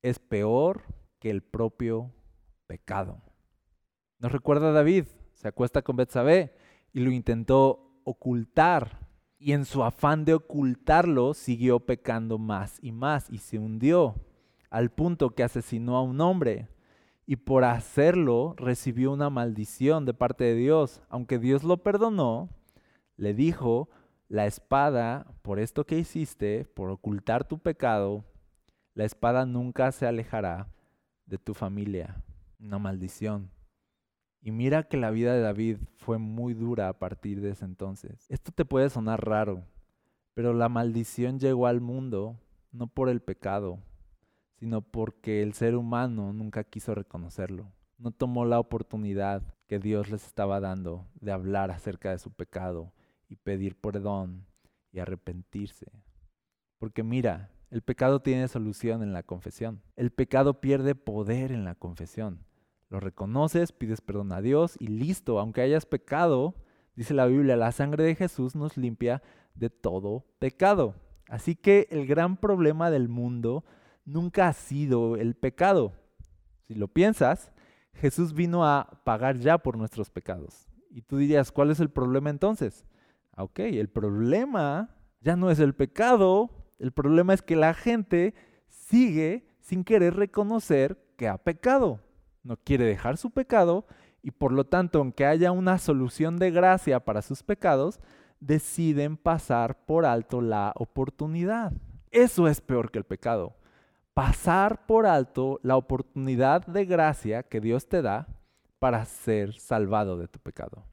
es 0.03 0.19
peor 0.19 0.83
que 1.21 1.31
el 1.31 1.43
propio 1.43 2.11
pecado. 2.67 3.23
Nos 4.19 4.33
recuerda 4.33 4.73
David, 4.73 5.05
se 5.35 5.49
acuesta 5.49 5.83
con 5.83 5.97
Betsabé 5.97 6.55
y 6.93 7.01
lo 7.01 7.11
intentó 7.11 8.01
ocultar 8.05 9.09
y 9.39 9.53
en 9.53 9.65
su 9.65 9.85
afán 9.85 10.25
de 10.25 10.35
ocultarlo 10.35 11.35
siguió 11.35 11.81
pecando 11.81 12.39
más 12.39 12.79
y 12.83 12.93
más 12.93 13.31
y 13.31 13.39
se 13.39 13.59
hundió 13.59 14.17
al 14.71 14.91
punto 14.91 15.31
que 15.31 15.45
asesinó 15.45 15.97
a 15.97 16.03
un 16.03 16.21
hombre 16.21 16.69
y 17.27 17.37
por 17.37 17.63
hacerlo 17.63 18.55
recibió 18.57 19.13
una 19.13 19.31
maldición 19.31 20.05
de 20.05 20.15
parte 20.15 20.45
de 20.45 20.57
Dios. 20.57 21.01
Aunque 21.09 21.39
Dios 21.39 21.63
lo 21.63 21.77
perdonó, 21.77 22.49
le 23.17 23.35
dijo, 23.35 23.89
la 24.31 24.47
espada, 24.47 25.27
por 25.43 25.59
esto 25.59 25.85
que 25.85 25.99
hiciste, 25.99 26.65
por 26.65 26.89
ocultar 26.89 27.43
tu 27.49 27.59
pecado, 27.59 28.25
la 28.95 29.05
espada 29.05 29.45
nunca 29.45 29.91
se 29.91 30.07
alejará 30.07 30.69
de 31.27 31.37
tu 31.37 31.53
familia. 31.53 32.23
Una 32.61 32.79
maldición. 32.79 33.51
Y 34.41 34.53
mira 34.53 34.85
que 34.85 34.97
la 34.97 35.11
vida 35.11 35.35
de 35.35 35.41
David 35.41 35.79
fue 35.97 36.19
muy 36.19 36.55
dura 36.55 36.89
a 36.89 36.97
partir 36.97 37.41
de 37.41 37.51
ese 37.51 37.65
entonces. 37.65 38.25
Esto 38.29 38.53
te 38.53 38.65
puede 38.65 38.89
sonar 38.89 39.27
raro, 39.27 39.65
pero 40.33 40.55
la 40.55 40.69
maldición 40.69 41.41
llegó 41.41 41.67
al 41.67 41.81
mundo 41.81 42.39
no 42.71 42.87
por 42.87 43.09
el 43.09 43.21
pecado, 43.21 43.81
sino 44.61 44.81
porque 44.81 45.43
el 45.43 45.55
ser 45.55 45.75
humano 45.75 46.33
nunca 46.33 46.63
quiso 46.63 46.95
reconocerlo. 46.95 47.73
No 47.99 48.13
tomó 48.13 48.45
la 48.45 48.61
oportunidad 48.61 49.43
que 49.67 49.81
Dios 49.81 50.09
les 50.09 50.25
estaba 50.25 50.61
dando 50.61 51.09
de 51.21 51.33
hablar 51.33 51.73
acerca 51.73 52.13
de 52.13 52.19
su 52.19 52.31
pecado 52.31 52.93
y 53.31 53.37
pedir 53.37 53.77
perdón 53.77 54.45
y 54.93 54.99
arrepentirse. 54.99 55.91
Porque 56.79 57.03
mira, 57.03 57.51
el 57.71 57.83
pecado 57.83 58.21
tiene 58.21 58.49
solución 58.49 59.03
en 59.03 59.13
la 59.13 59.23
confesión. 59.23 59.81
El 59.97 60.11
pecado 60.11 60.61
pierde 60.61 60.95
poder 60.95 61.53
en 61.53 61.65
la 61.65 61.77
confesión. 61.77 62.45
Lo 62.89 62.99
reconoces, 62.99 63.71
pides 63.71 64.01
perdón 64.01 64.33
a 64.33 64.43
Dios 64.43 64.77
y 64.81 64.89
listo, 64.89 65.39
aunque 65.39 65.61
hayas 65.61 65.87
pecado, 65.87 66.57
dice 66.97 67.15
la 67.15 67.27
Biblia, 67.27 67.57
la 67.57 67.71
sangre 67.71 68.03
de 68.03 68.17
Jesús 68.17 68.57
nos 68.57 68.77
limpia 68.77 69.23
de 69.55 69.71
todo 69.71 70.27
pecado. 70.41 70.97
Así 71.29 71.55
que 71.55 71.87
el 71.91 72.07
gran 72.09 72.37
problema 72.37 72.91
del 72.91 73.09
mundo 73.09 73.65
nunca 74.05 74.49
ha 74.49 74.53
sido 74.53 75.15
el 75.15 75.37
pecado. 75.37 75.93
Si 76.67 76.75
lo 76.75 76.89
piensas, 76.89 77.53
Jesús 77.95 78.35
vino 78.35 78.67
a 78.67 79.01
pagar 79.05 79.37
ya 79.39 79.59
por 79.59 79.77
nuestros 79.77 80.11
pecados. 80.11 80.67
Y 80.91 81.03
tú 81.03 81.19
dirías, 81.19 81.53
¿cuál 81.53 81.71
es 81.71 81.79
el 81.79 81.91
problema 81.91 82.31
entonces? 82.31 82.85
Ah, 83.33 83.45
ok, 83.45 83.61
el 83.61 83.89
problema 83.89 84.91
ya 85.21 85.37
no 85.37 85.51
es 85.51 85.59
el 85.59 85.75
pecado, 85.75 86.51
el 86.79 86.93
problema 86.93 87.35
es 87.35 87.43
que 87.43 87.57
la 87.57 87.75
gente 87.75 88.35
sigue 88.69 89.47
sin 89.61 89.85
querer 89.85 90.15
reconocer 90.17 90.99
que 91.17 91.29
ha 91.29 91.39
pecado. 91.39 92.01
No 92.43 92.57
quiere 92.57 92.85
dejar 92.85 93.17
su 93.17 93.31
pecado 93.31 93.87
y 94.23 94.31
por 94.31 94.53
lo 94.53 94.65
tanto, 94.65 94.99
aunque 94.99 95.27
haya 95.27 95.53
una 95.53 95.79
solución 95.79 96.37
de 96.39 96.51
gracia 96.51 97.01
para 97.01 97.23
sus 97.23 97.43
pecados, 97.43 98.01
deciden 98.41 99.17
pasar 99.17 99.85
por 99.85 100.05
alto 100.05 100.41
la 100.41 100.73
oportunidad. 100.77 101.73
Eso 102.11 102.49
es 102.49 102.61
peor 102.61 102.91
que 102.91 102.99
el 102.99 103.05
pecado. 103.05 103.57
Pasar 104.15 104.87
por 104.87 105.07
alto 105.07 105.61
la 105.63 105.77
oportunidad 105.77 106.67
de 106.67 106.85
gracia 106.85 107.43
que 107.43 107.61
Dios 107.61 107.89
te 107.89 108.03
da 108.03 108.27
para 108.79 109.05
ser 109.05 109.55
salvado 109.59 110.17
de 110.17 110.27
tu 110.27 110.39
pecado. 110.41 110.90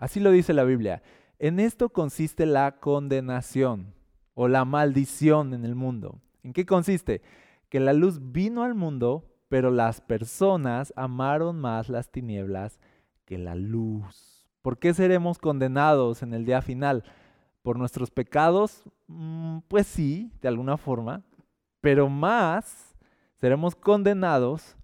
Así 0.00 0.18
lo 0.18 0.30
dice 0.30 0.54
la 0.54 0.64
Biblia. 0.64 1.02
En 1.38 1.60
esto 1.60 1.90
consiste 1.90 2.46
la 2.46 2.80
condenación 2.80 3.92
o 4.32 4.48
la 4.48 4.64
maldición 4.64 5.52
en 5.52 5.66
el 5.66 5.74
mundo. 5.74 6.18
¿En 6.42 6.54
qué 6.54 6.64
consiste? 6.64 7.20
Que 7.68 7.80
la 7.80 7.92
luz 7.92 8.18
vino 8.32 8.62
al 8.62 8.74
mundo, 8.74 9.30
pero 9.50 9.70
las 9.70 10.00
personas 10.00 10.94
amaron 10.96 11.60
más 11.60 11.90
las 11.90 12.10
tinieblas 12.10 12.80
que 13.26 13.36
la 13.36 13.54
luz. 13.54 14.48
¿Por 14.62 14.78
qué 14.78 14.94
seremos 14.94 15.38
condenados 15.38 16.22
en 16.22 16.32
el 16.32 16.46
día 16.46 16.62
final? 16.62 17.04
¿Por 17.60 17.78
nuestros 17.78 18.10
pecados? 18.10 18.84
Mm, 19.06 19.58
pues 19.68 19.86
sí, 19.86 20.32
de 20.40 20.48
alguna 20.48 20.78
forma, 20.78 21.24
pero 21.82 22.08
más 22.08 22.96
seremos 23.38 23.74
condenados 23.74 24.76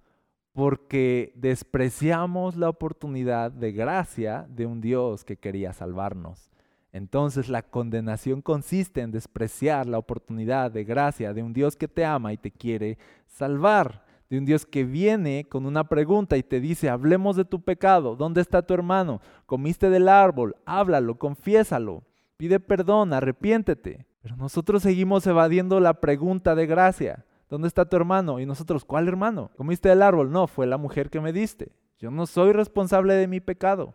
porque 0.56 1.34
despreciamos 1.34 2.56
la 2.56 2.70
oportunidad 2.70 3.50
de 3.50 3.72
gracia 3.72 4.46
de 4.48 4.64
un 4.64 4.80
Dios 4.80 5.22
que 5.22 5.36
quería 5.36 5.74
salvarnos. 5.74 6.50
Entonces 6.92 7.50
la 7.50 7.60
condenación 7.60 8.40
consiste 8.40 9.02
en 9.02 9.10
despreciar 9.10 9.84
la 9.84 9.98
oportunidad 9.98 10.70
de 10.70 10.84
gracia 10.84 11.34
de 11.34 11.42
un 11.42 11.52
Dios 11.52 11.76
que 11.76 11.88
te 11.88 12.06
ama 12.06 12.32
y 12.32 12.38
te 12.38 12.50
quiere 12.50 12.96
salvar, 13.26 14.02
de 14.30 14.38
un 14.38 14.46
Dios 14.46 14.64
que 14.64 14.84
viene 14.84 15.44
con 15.46 15.66
una 15.66 15.84
pregunta 15.84 16.38
y 16.38 16.42
te 16.42 16.58
dice, 16.58 16.88
hablemos 16.88 17.36
de 17.36 17.44
tu 17.44 17.60
pecado, 17.60 18.16
¿dónde 18.16 18.40
está 18.40 18.62
tu 18.62 18.72
hermano? 18.72 19.20
¿Comiste 19.44 19.90
del 19.90 20.08
árbol? 20.08 20.56
Háblalo, 20.64 21.18
confiésalo, 21.18 22.02
pide 22.38 22.60
perdón, 22.60 23.12
arrepiéntete. 23.12 24.06
Pero 24.22 24.36
nosotros 24.36 24.82
seguimos 24.82 25.26
evadiendo 25.26 25.80
la 25.80 26.00
pregunta 26.00 26.54
de 26.54 26.66
gracia. 26.66 27.26
¿Dónde 27.48 27.68
está 27.68 27.84
tu 27.88 27.96
hermano? 27.96 28.40
Y 28.40 28.46
nosotros, 28.46 28.84
¿cuál 28.84 29.08
hermano? 29.08 29.50
¿Comiste 29.56 29.88
del 29.88 30.02
árbol? 30.02 30.30
No, 30.30 30.46
fue 30.46 30.66
la 30.66 30.78
mujer 30.78 31.10
que 31.10 31.20
me 31.20 31.32
diste. 31.32 31.72
Yo 31.98 32.10
no 32.10 32.26
soy 32.26 32.52
responsable 32.52 33.14
de 33.14 33.28
mi 33.28 33.40
pecado. 33.40 33.94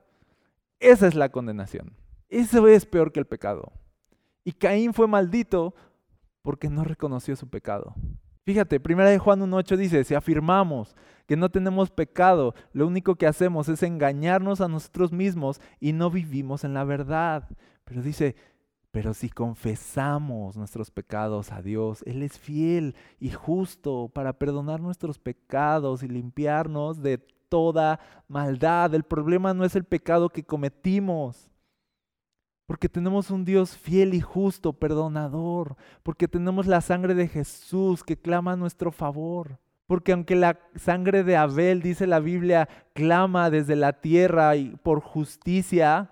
Esa 0.79 1.07
es 1.07 1.15
la 1.15 1.29
condenación. 1.29 1.93
Eso 2.29 2.67
es 2.67 2.85
peor 2.85 3.11
que 3.11 3.19
el 3.19 3.27
pecado. 3.27 3.71
Y 4.43 4.53
Caín 4.53 4.93
fue 4.93 5.07
maldito 5.07 5.75
porque 6.41 6.69
no 6.69 6.83
reconoció 6.83 7.35
su 7.35 7.49
pecado. 7.49 7.93
Fíjate, 8.43 8.79
primera 8.79 9.09
de 9.09 9.19
Juan 9.19 9.39
1.8 9.41 9.77
dice, 9.77 10.03
si 10.03 10.15
afirmamos 10.15 10.95
que 11.27 11.37
no 11.37 11.49
tenemos 11.49 11.91
pecado, 11.91 12.55
lo 12.73 12.87
único 12.87 13.15
que 13.15 13.27
hacemos 13.27 13.69
es 13.69 13.83
engañarnos 13.83 14.61
a 14.61 14.67
nosotros 14.67 15.11
mismos 15.11 15.61
y 15.79 15.93
no 15.93 16.09
vivimos 16.09 16.63
en 16.63 16.73
la 16.73 16.83
verdad. 16.83 17.47
Pero 17.83 18.01
dice, 18.01 18.35
pero 18.91 19.13
si 19.13 19.29
confesamos 19.29 20.57
nuestros 20.57 20.91
pecados 20.91 21.51
a 21.51 21.61
Dios, 21.61 22.03
Él 22.05 22.23
es 22.23 22.37
fiel 22.37 22.95
y 23.19 23.29
justo 23.29 24.09
para 24.13 24.33
perdonar 24.33 24.81
nuestros 24.81 25.17
pecados 25.17 26.03
y 26.03 26.09
limpiarnos 26.09 27.01
de 27.01 27.17
toda 27.17 27.99
maldad. 28.27 28.93
El 28.93 29.03
problema 29.03 29.53
no 29.53 29.63
es 29.63 29.75
el 29.75 29.85
pecado 29.85 30.29
que 30.29 30.43
cometimos, 30.43 31.49
porque 32.65 32.89
tenemos 32.89 33.31
un 33.31 33.45
Dios 33.45 33.77
fiel 33.77 34.13
y 34.13 34.21
justo, 34.21 34.73
perdonador, 34.73 35.75
porque 36.03 36.27
tenemos 36.27 36.67
la 36.67 36.81
sangre 36.81 37.13
de 37.13 37.27
Jesús 37.27 38.03
que 38.03 38.17
clama 38.17 38.53
a 38.53 38.57
nuestro 38.57 38.91
favor. 38.91 39.59
Porque 39.87 40.13
aunque 40.13 40.35
la 40.35 40.57
sangre 40.75 41.25
de 41.25 41.35
Abel, 41.35 41.81
dice 41.81 42.07
la 42.07 42.21
Biblia, 42.21 42.69
clama 42.93 43.49
desde 43.49 43.75
la 43.75 43.99
tierra 43.99 44.55
y 44.55 44.77
por 44.77 45.01
justicia, 45.01 46.11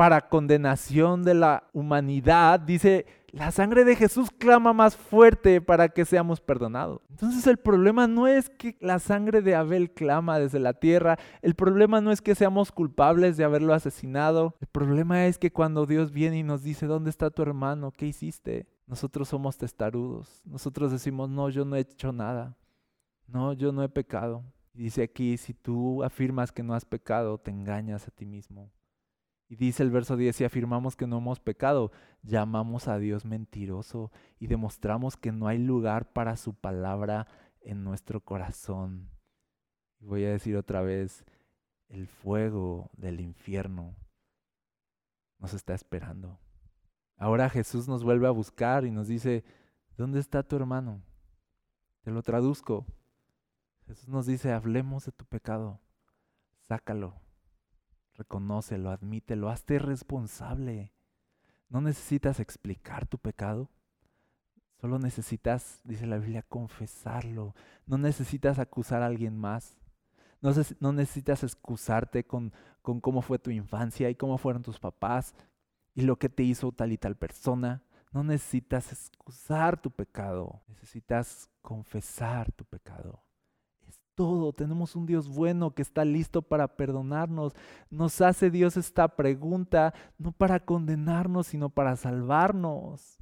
para 0.00 0.30
condenación 0.30 1.24
de 1.24 1.34
la 1.34 1.68
humanidad, 1.74 2.58
dice, 2.58 3.04
la 3.32 3.50
sangre 3.50 3.84
de 3.84 3.96
Jesús 3.96 4.30
clama 4.30 4.72
más 4.72 4.96
fuerte 4.96 5.60
para 5.60 5.90
que 5.90 6.06
seamos 6.06 6.40
perdonados. 6.40 7.02
Entonces 7.10 7.46
el 7.46 7.58
problema 7.58 8.06
no 8.06 8.26
es 8.26 8.48
que 8.48 8.78
la 8.80 8.98
sangre 8.98 9.42
de 9.42 9.54
Abel 9.54 9.90
clama 9.90 10.38
desde 10.38 10.58
la 10.58 10.72
tierra, 10.72 11.18
el 11.42 11.54
problema 11.54 12.00
no 12.00 12.12
es 12.12 12.22
que 12.22 12.34
seamos 12.34 12.72
culpables 12.72 13.36
de 13.36 13.44
haberlo 13.44 13.74
asesinado, 13.74 14.56
el 14.62 14.68
problema 14.68 15.26
es 15.26 15.36
que 15.36 15.52
cuando 15.52 15.84
Dios 15.84 16.12
viene 16.12 16.38
y 16.38 16.44
nos 16.44 16.62
dice, 16.62 16.86
¿dónde 16.86 17.10
está 17.10 17.28
tu 17.28 17.42
hermano? 17.42 17.92
¿Qué 17.92 18.06
hiciste? 18.06 18.66
Nosotros 18.86 19.28
somos 19.28 19.58
testarudos, 19.58 20.40
nosotros 20.46 20.92
decimos, 20.92 21.28
no, 21.28 21.50
yo 21.50 21.66
no 21.66 21.76
he 21.76 21.80
hecho 21.80 22.10
nada, 22.10 22.56
no, 23.26 23.52
yo 23.52 23.70
no 23.70 23.82
he 23.82 23.90
pecado. 23.90 24.44
Dice 24.72 25.02
aquí, 25.02 25.36
si 25.36 25.52
tú 25.52 26.02
afirmas 26.02 26.52
que 26.52 26.62
no 26.62 26.72
has 26.72 26.86
pecado, 26.86 27.36
te 27.36 27.50
engañas 27.50 28.08
a 28.08 28.10
ti 28.10 28.24
mismo. 28.24 28.70
Y 29.50 29.56
dice 29.56 29.82
el 29.82 29.90
verso 29.90 30.16
10, 30.16 30.36
si 30.36 30.44
afirmamos 30.44 30.94
que 30.94 31.08
no 31.08 31.18
hemos 31.18 31.40
pecado, 31.40 31.90
llamamos 32.22 32.86
a 32.86 32.98
Dios 32.98 33.24
mentiroso 33.24 34.12
y 34.38 34.46
demostramos 34.46 35.16
que 35.16 35.32
no 35.32 35.48
hay 35.48 35.58
lugar 35.58 36.12
para 36.12 36.36
su 36.36 36.54
palabra 36.54 37.26
en 37.60 37.82
nuestro 37.82 38.20
corazón. 38.20 39.10
Voy 39.98 40.24
a 40.24 40.30
decir 40.30 40.56
otra 40.56 40.82
vez, 40.82 41.24
el 41.88 42.06
fuego 42.06 42.90
del 42.96 43.20
infierno 43.20 43.96
nos 45.40 45.52
está 45.52 45.74
esperando. 45.74 46.38
Ahora 47.16 47.50
Jesús 47.50 47.88
nos 47.88 48.04
vuelve 48.04 48.28
a 48.28 48.30
buscar 48.30 48.84
y 48.84 48.92
nos 48.92 49.08
dice, 49.08 49.42
¿dónde 49.96 50.20
está 50.20 50.44
tu 50.44 50.54
hermano? 50.54 51.02
Te 52.02 52.12
lo 52.12 52.22
traduzco. 52.22 52.86
Jesús 53.88 54.06
nos 54.06 54.26
dice, 54.26 54.52
hablemos 54.52 55.06
de 55.06 55.10
tu 55.10 55.24
pecado, 55.24 55.80
sácalo 56.68 57.20
Reconócelo, 58.14 58.90
admítelo, 58.90 59.48
hazte 59.48 59.78
responsable. 59.78 60.92
No 61.68 61.80
necesitas 61.80 62.40
explicar 62.40 63.06
tu 63.06 63.18
pecado. 63.18 63.70
Solo 64.80 64.98
necesitas, 64.98 65.80
dice 65.84 66.06
la 66.06 66.18
Biblia, 66.18 66.42
confesarlo. 66.42 67.54
No 67.86 67.98
necesitas 67.98 68.58
acusar 68.58 69.02
a 69.02 69.06
alguien 69.06 69.38
más. 69.38 69.76
No, 70.40 70.52
no 70.80 70.92
necesitas 70.92 71.42
excusarte 71.42 72.24
con, 72.24 72.52
con 72.82 73.00
cómo 73.00 73.22
fue 73.22 73.38
tu 73.38 73.50
infancia 73.50 74.08
y 74.08 74.14
cómo 74.14 74.38
fueron 74.38 74.62
tus 74.62 74.78
papás 74.78 75.34
y 75.94 76.02
lo 76.02 76.18
que 76.18 76.28
te 76.28 76.42
hizo 76.42 76.72
tal 76.72 76.92
y 76.92 76.98
tal 76.98 77.16
persona. 77.16 77.82
No 78.12 78.24
necesitas 78.24 78.90
excusar 78.90 79.80
tu 79.80 79.90
pecado. 79.90 80.62
Necesitas 80.66 81.48
confesar 81.62 82.50
tu 82.52 82.64
pecado 82.64 83.22
todo. 84.20 84.52
Tenemos 84.52 84.96
un 84.96 85.06
Dios 85.06 85.30
bueno 85.30 85.70
que 85.70 85.80
está 85.80 86.04
listo 86.04 86.42
para 86.42 86.68
perdonarnos. 86.68 87.54
Nos 87.88 88.20
hace 88.20 88.50
Dios 88.50 88.76
esta 88.76 89.08
pregunta 89.08 89.94
no 90.18 90.30
para 90.30 90.60
condenarnos, 90.60 91.46
sino 91.46 91.70
para 91.70 91.96
salvarnos. 91.96 93.16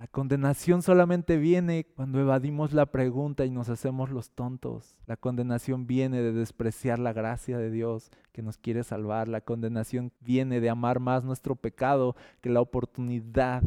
La 0.00 0.08
condenación 0.08 0.82
solamente 0.82 1.36
viene 1.36 1.86
cuando 1.94 2.18
evadimos 2.18 2.72
la 2.72 2.86
pregunta 2.86 3.44
y 3.44 3.50
nos 3.52 3.68
hacemos 3.68 4.10
los 4.10 4.32
tontos. 4.32 4.96
La 5.06 5.16
condenación 5.16 5.86
viene 5.86 6.20
de 6.20 6.32
despreciar 6.32 6.98
la 6.98 7.12
gracia 7.12 7.56
de 7.56 7.70
Dios 7.70 8.10
que 8.32 8.42
nos 8.42 8.58
quiere 8.58 8.82
salvar. 8.82 9.28
La 9.28 9.40
condenación 9.40 10.10
viene 10.18 10.60
de 10.60 10.68
amar 10.68 10.98
más 10.98 11.24
nuestro 11.24 11.54
pecado 11.54 12.16
que 12.40 12.50
la 12.50 12.60
oportunidad 12.60 13.62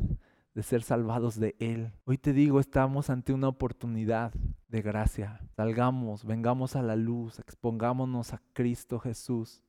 de 0.53 0.63
ser 0.63 0.83
salvados 0.83 1.39
de 1.39 1.55
Él. 1.59 1.93
Hoy 2.03 2.17
te 2.17 2.33
digo, 2.33 2.59
estamos 2.59 3.09
ante 3.09 3.33
una 3.33 3.47
oportunidad 3.47 4.33
de 4.67 4.81
gracia. 4.81 5.39
Salgamos, 5.55 6.25
vengamos 6.25 6.75
a 6.75 6.81
la 6.81 6.95
luz, 6.95 7.39
expongámonos 7.39 8.33
a 8.33 8.41
Cristo 8.53 8.99
Jesús, 8.99 9.63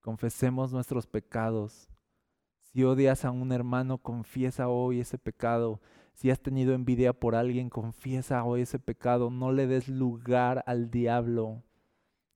confesemos 0.00 0.72
nuestros 0.72 1.06
pecados. 1.06 1.88
Si 2.60 2.84
odias 2.84 3.24
a 3.24 3.30
un 3.30 3.52
hermano, 3.52 3.98
confiesa 3.98 4.68
hoy 4.68 5.00
ese 5.00 5.18
pecado. 5.18 5.80
Si 6.14 6.30
has 6.30 6.40
tenido 6.40 6.74
envidia 6.74 7.12
por 7.12 7.34
alguien, 7.34 7.68
confiesa 7.68 8.44
hoy 8.44 8.62
ese 8.62 8.78
pecado. 8.78 9.30
No 9.30 9.52
le 9.52 9.66
des 9.66 9.88
lugar 9.88 10.62
al 10.66 10.90
diablo. 10.90 11.62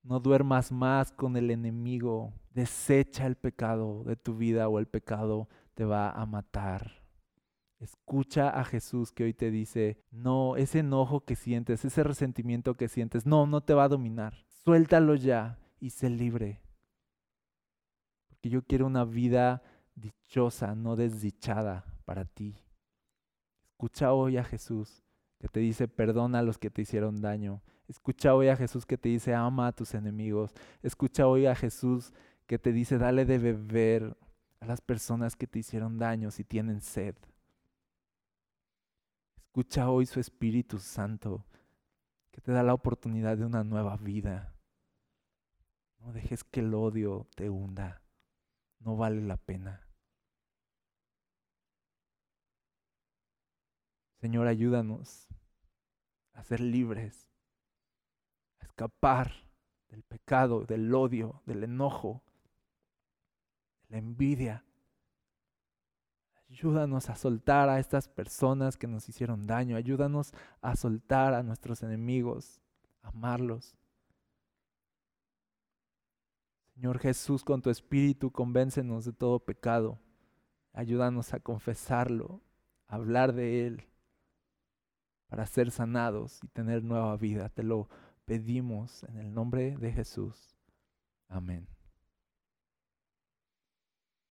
No 0.02 0.20
duermas 0.20 0.72
más 0.72 1.10
con 1.10 1.36
el 1.36 1.50
enemigo. 1.50 2.32
Desecha 2.52 3.26
el 3.26 3.36
pecado 3.36 4.04
de 4.04 4.16
tu 4.16 4.36
vida 4.36 4.68
o 4.68 4.78
el 4.78 4.86
pecado 4.86 5.48
te 5.74 5.84
va 5.84 6.10
a 6.10 6.26
matar. 6.26 7.05
Escucha 7.78 8.48
a 8.48 8.64
Jesús 8.64 9.12
que 9.12 9.24
hoy 9.24 9.34
te 9.34 9.50
dice, 9.50 10.02
no, 10.10 10.56
ese 10.56 10.78
enojo 10.78 11.24
que 11.24 11.36
sientes, 11.36 11.84
ese 11.84 12.02
resentimiento 12.02 12.74
que 12.76 12.88
sientes, 12.88 13.26
no, 13.26 13.46
no 13.46 13.62
te 13.62 13.74
va 13.74 13.84
a 13.84 13.88
dominar. 13.88 14.46
Suéltalo 14.48 15.14
ya 15.14 15.58
y 15.78 15.90
sé 15.90 16.08
libre. 16.08 16.62
Porque 18.28 18.48
yo 18.48 18.62
quiero 18.62 18.86
una 18.86 19.04
vida 19.04 19.62
dichosa, 19.94 20.74
no 20.74 20.96
desdichada 20.96 21.84
para 22.06 22.24
ti. 22.24 22.56
Escucha 23.72 24.14
hoy 24.14 24.38
a 24.38 24.44
Jesús 24.44 25.02
que 25.38 25.48
te 25.48 25.60
dice, 25.60 25.86
perdona 25.86 26.38
a 26.38 26.42
los 26.42 26.56
que 26.56 26.70
te 26.70 26.82
hicieron 26.82 27.20
daño. 27.20 27.62
Escucha 27.88 28.34
hoy 28.34 28.48
a 28.48 28.56
Jesús 28.56 28.86
que 28.86 28.96
te 28.96 29.10
dice, 29.10 29.34
ama 29.34 29.68
a 29.68 29.72
tus 29.72 29.94
enemigos. 29.94 30.54
Escucha 30.82 31.26
hoy 31.26 31.44
a 31.44 31.54
Jesús 31.54 32.14
que 32.46 32.58
te 32.58 32.72
dice, 32.72 32.96
dale 32.96 33.26
de 33.26 33.38
beber 33.38 34.16
a 34.60 34.66
las 34.66 34.80
personas 34.80 35.36
que 35.36 35.46
te 35.46 35.58
hicieron 35.58 35.98
daño 35.98 36.30
si 36.30 36.42
tienen 36.42 36.80
sed. 36.80 37.14
Escucha 39.56 39.88
hoy 39.88 40.04
su 40.04 40.20
Espíritu 40.20 40.78
Santo 40.78 41.46
que 42.30 42.42
te 42.42 42.52
da 42.52 42.62
la 42.62 42.74
oportunidad 42.74 43.38
de 43.38 43.46
una 43.46 43.64
nueva 43.64 43.96
vida. 43.96 44.54
No 45.98 46.12
dejes 46.12 46.44
que 46.44 46.60
el 46.60 46.74
odio 46.74 47.26
te 47.34 47.48
hunda. 47.48 48.02
No 48.80 48.98
vale 48.98 49.22
la 49.22 49.38
pena. 49.38 49.88
Señor, 54.20 54.46
ayúdanos 54.46 55.26
a 56.34 56.44
ser 56.44 56.60
libres, 56.60 57.30
a 58.58 58.66
escapar 58.66 59.32
del 59.88 60.02
pecado, 60.02 60.66
del 60.66 60.94
odio, 60.94 61.40
del 61.46 61.64
enojo, 61.64 62.22
de 63.84 63.88
la 63.88 63.96
envidia, 64.00 64.65
Ayúdanos 66.56 67.10
a 67.10 67.16
soltar 67.16 67.68
a 67.68 67.78
estas 67.78 68.08
personas 68.08 68.78
que 68.78 68.86
nos 68.86 69.06
hicieron 69.10 69.46
daño. 69.46 69.76
Ayúdanos 69.76 70.32
a 70.62 70.74
soltar 70.74 71.34
a 71.34 71.42
nuestros 71.42 71.82
enemigos. 71.82 72.62
amarlos. 73.02 73.76
Señor 76.74 76.98
Jesús, 76.98 77.44
con 77.44 77.60
tu 77.60 77.68
espíritu, 77.68 78.32
convéncenos 78.32 79.04
de 79.04 79.12
todo 79.12 79.38
pecado. 79.38 79.98
Ayúdanos 80.72 81.34
a 81.34 81.40
confesarlo, 81.40 82.40
a 82.88 82.96
hablar 82.96 83.34
de 83.34 83.66
Él, 83.66 83.84
para 85.28 85.46
ser 85.46 85.70
sanados 85.70 86.40
y 86.42 86.48
tener 86.48 86.82
nueva 86.82 87.16
vida. 87.18 87.50
Te 87.50 87.62
lo 87.64 87.88
pedimos 88.24 89.04
en 89.04 89.18
el 89.18 89.32
nombre 89.32 89.76
de 89.76 89.92
Jesús. 89.92 90.56
Amén. 91.28 91.75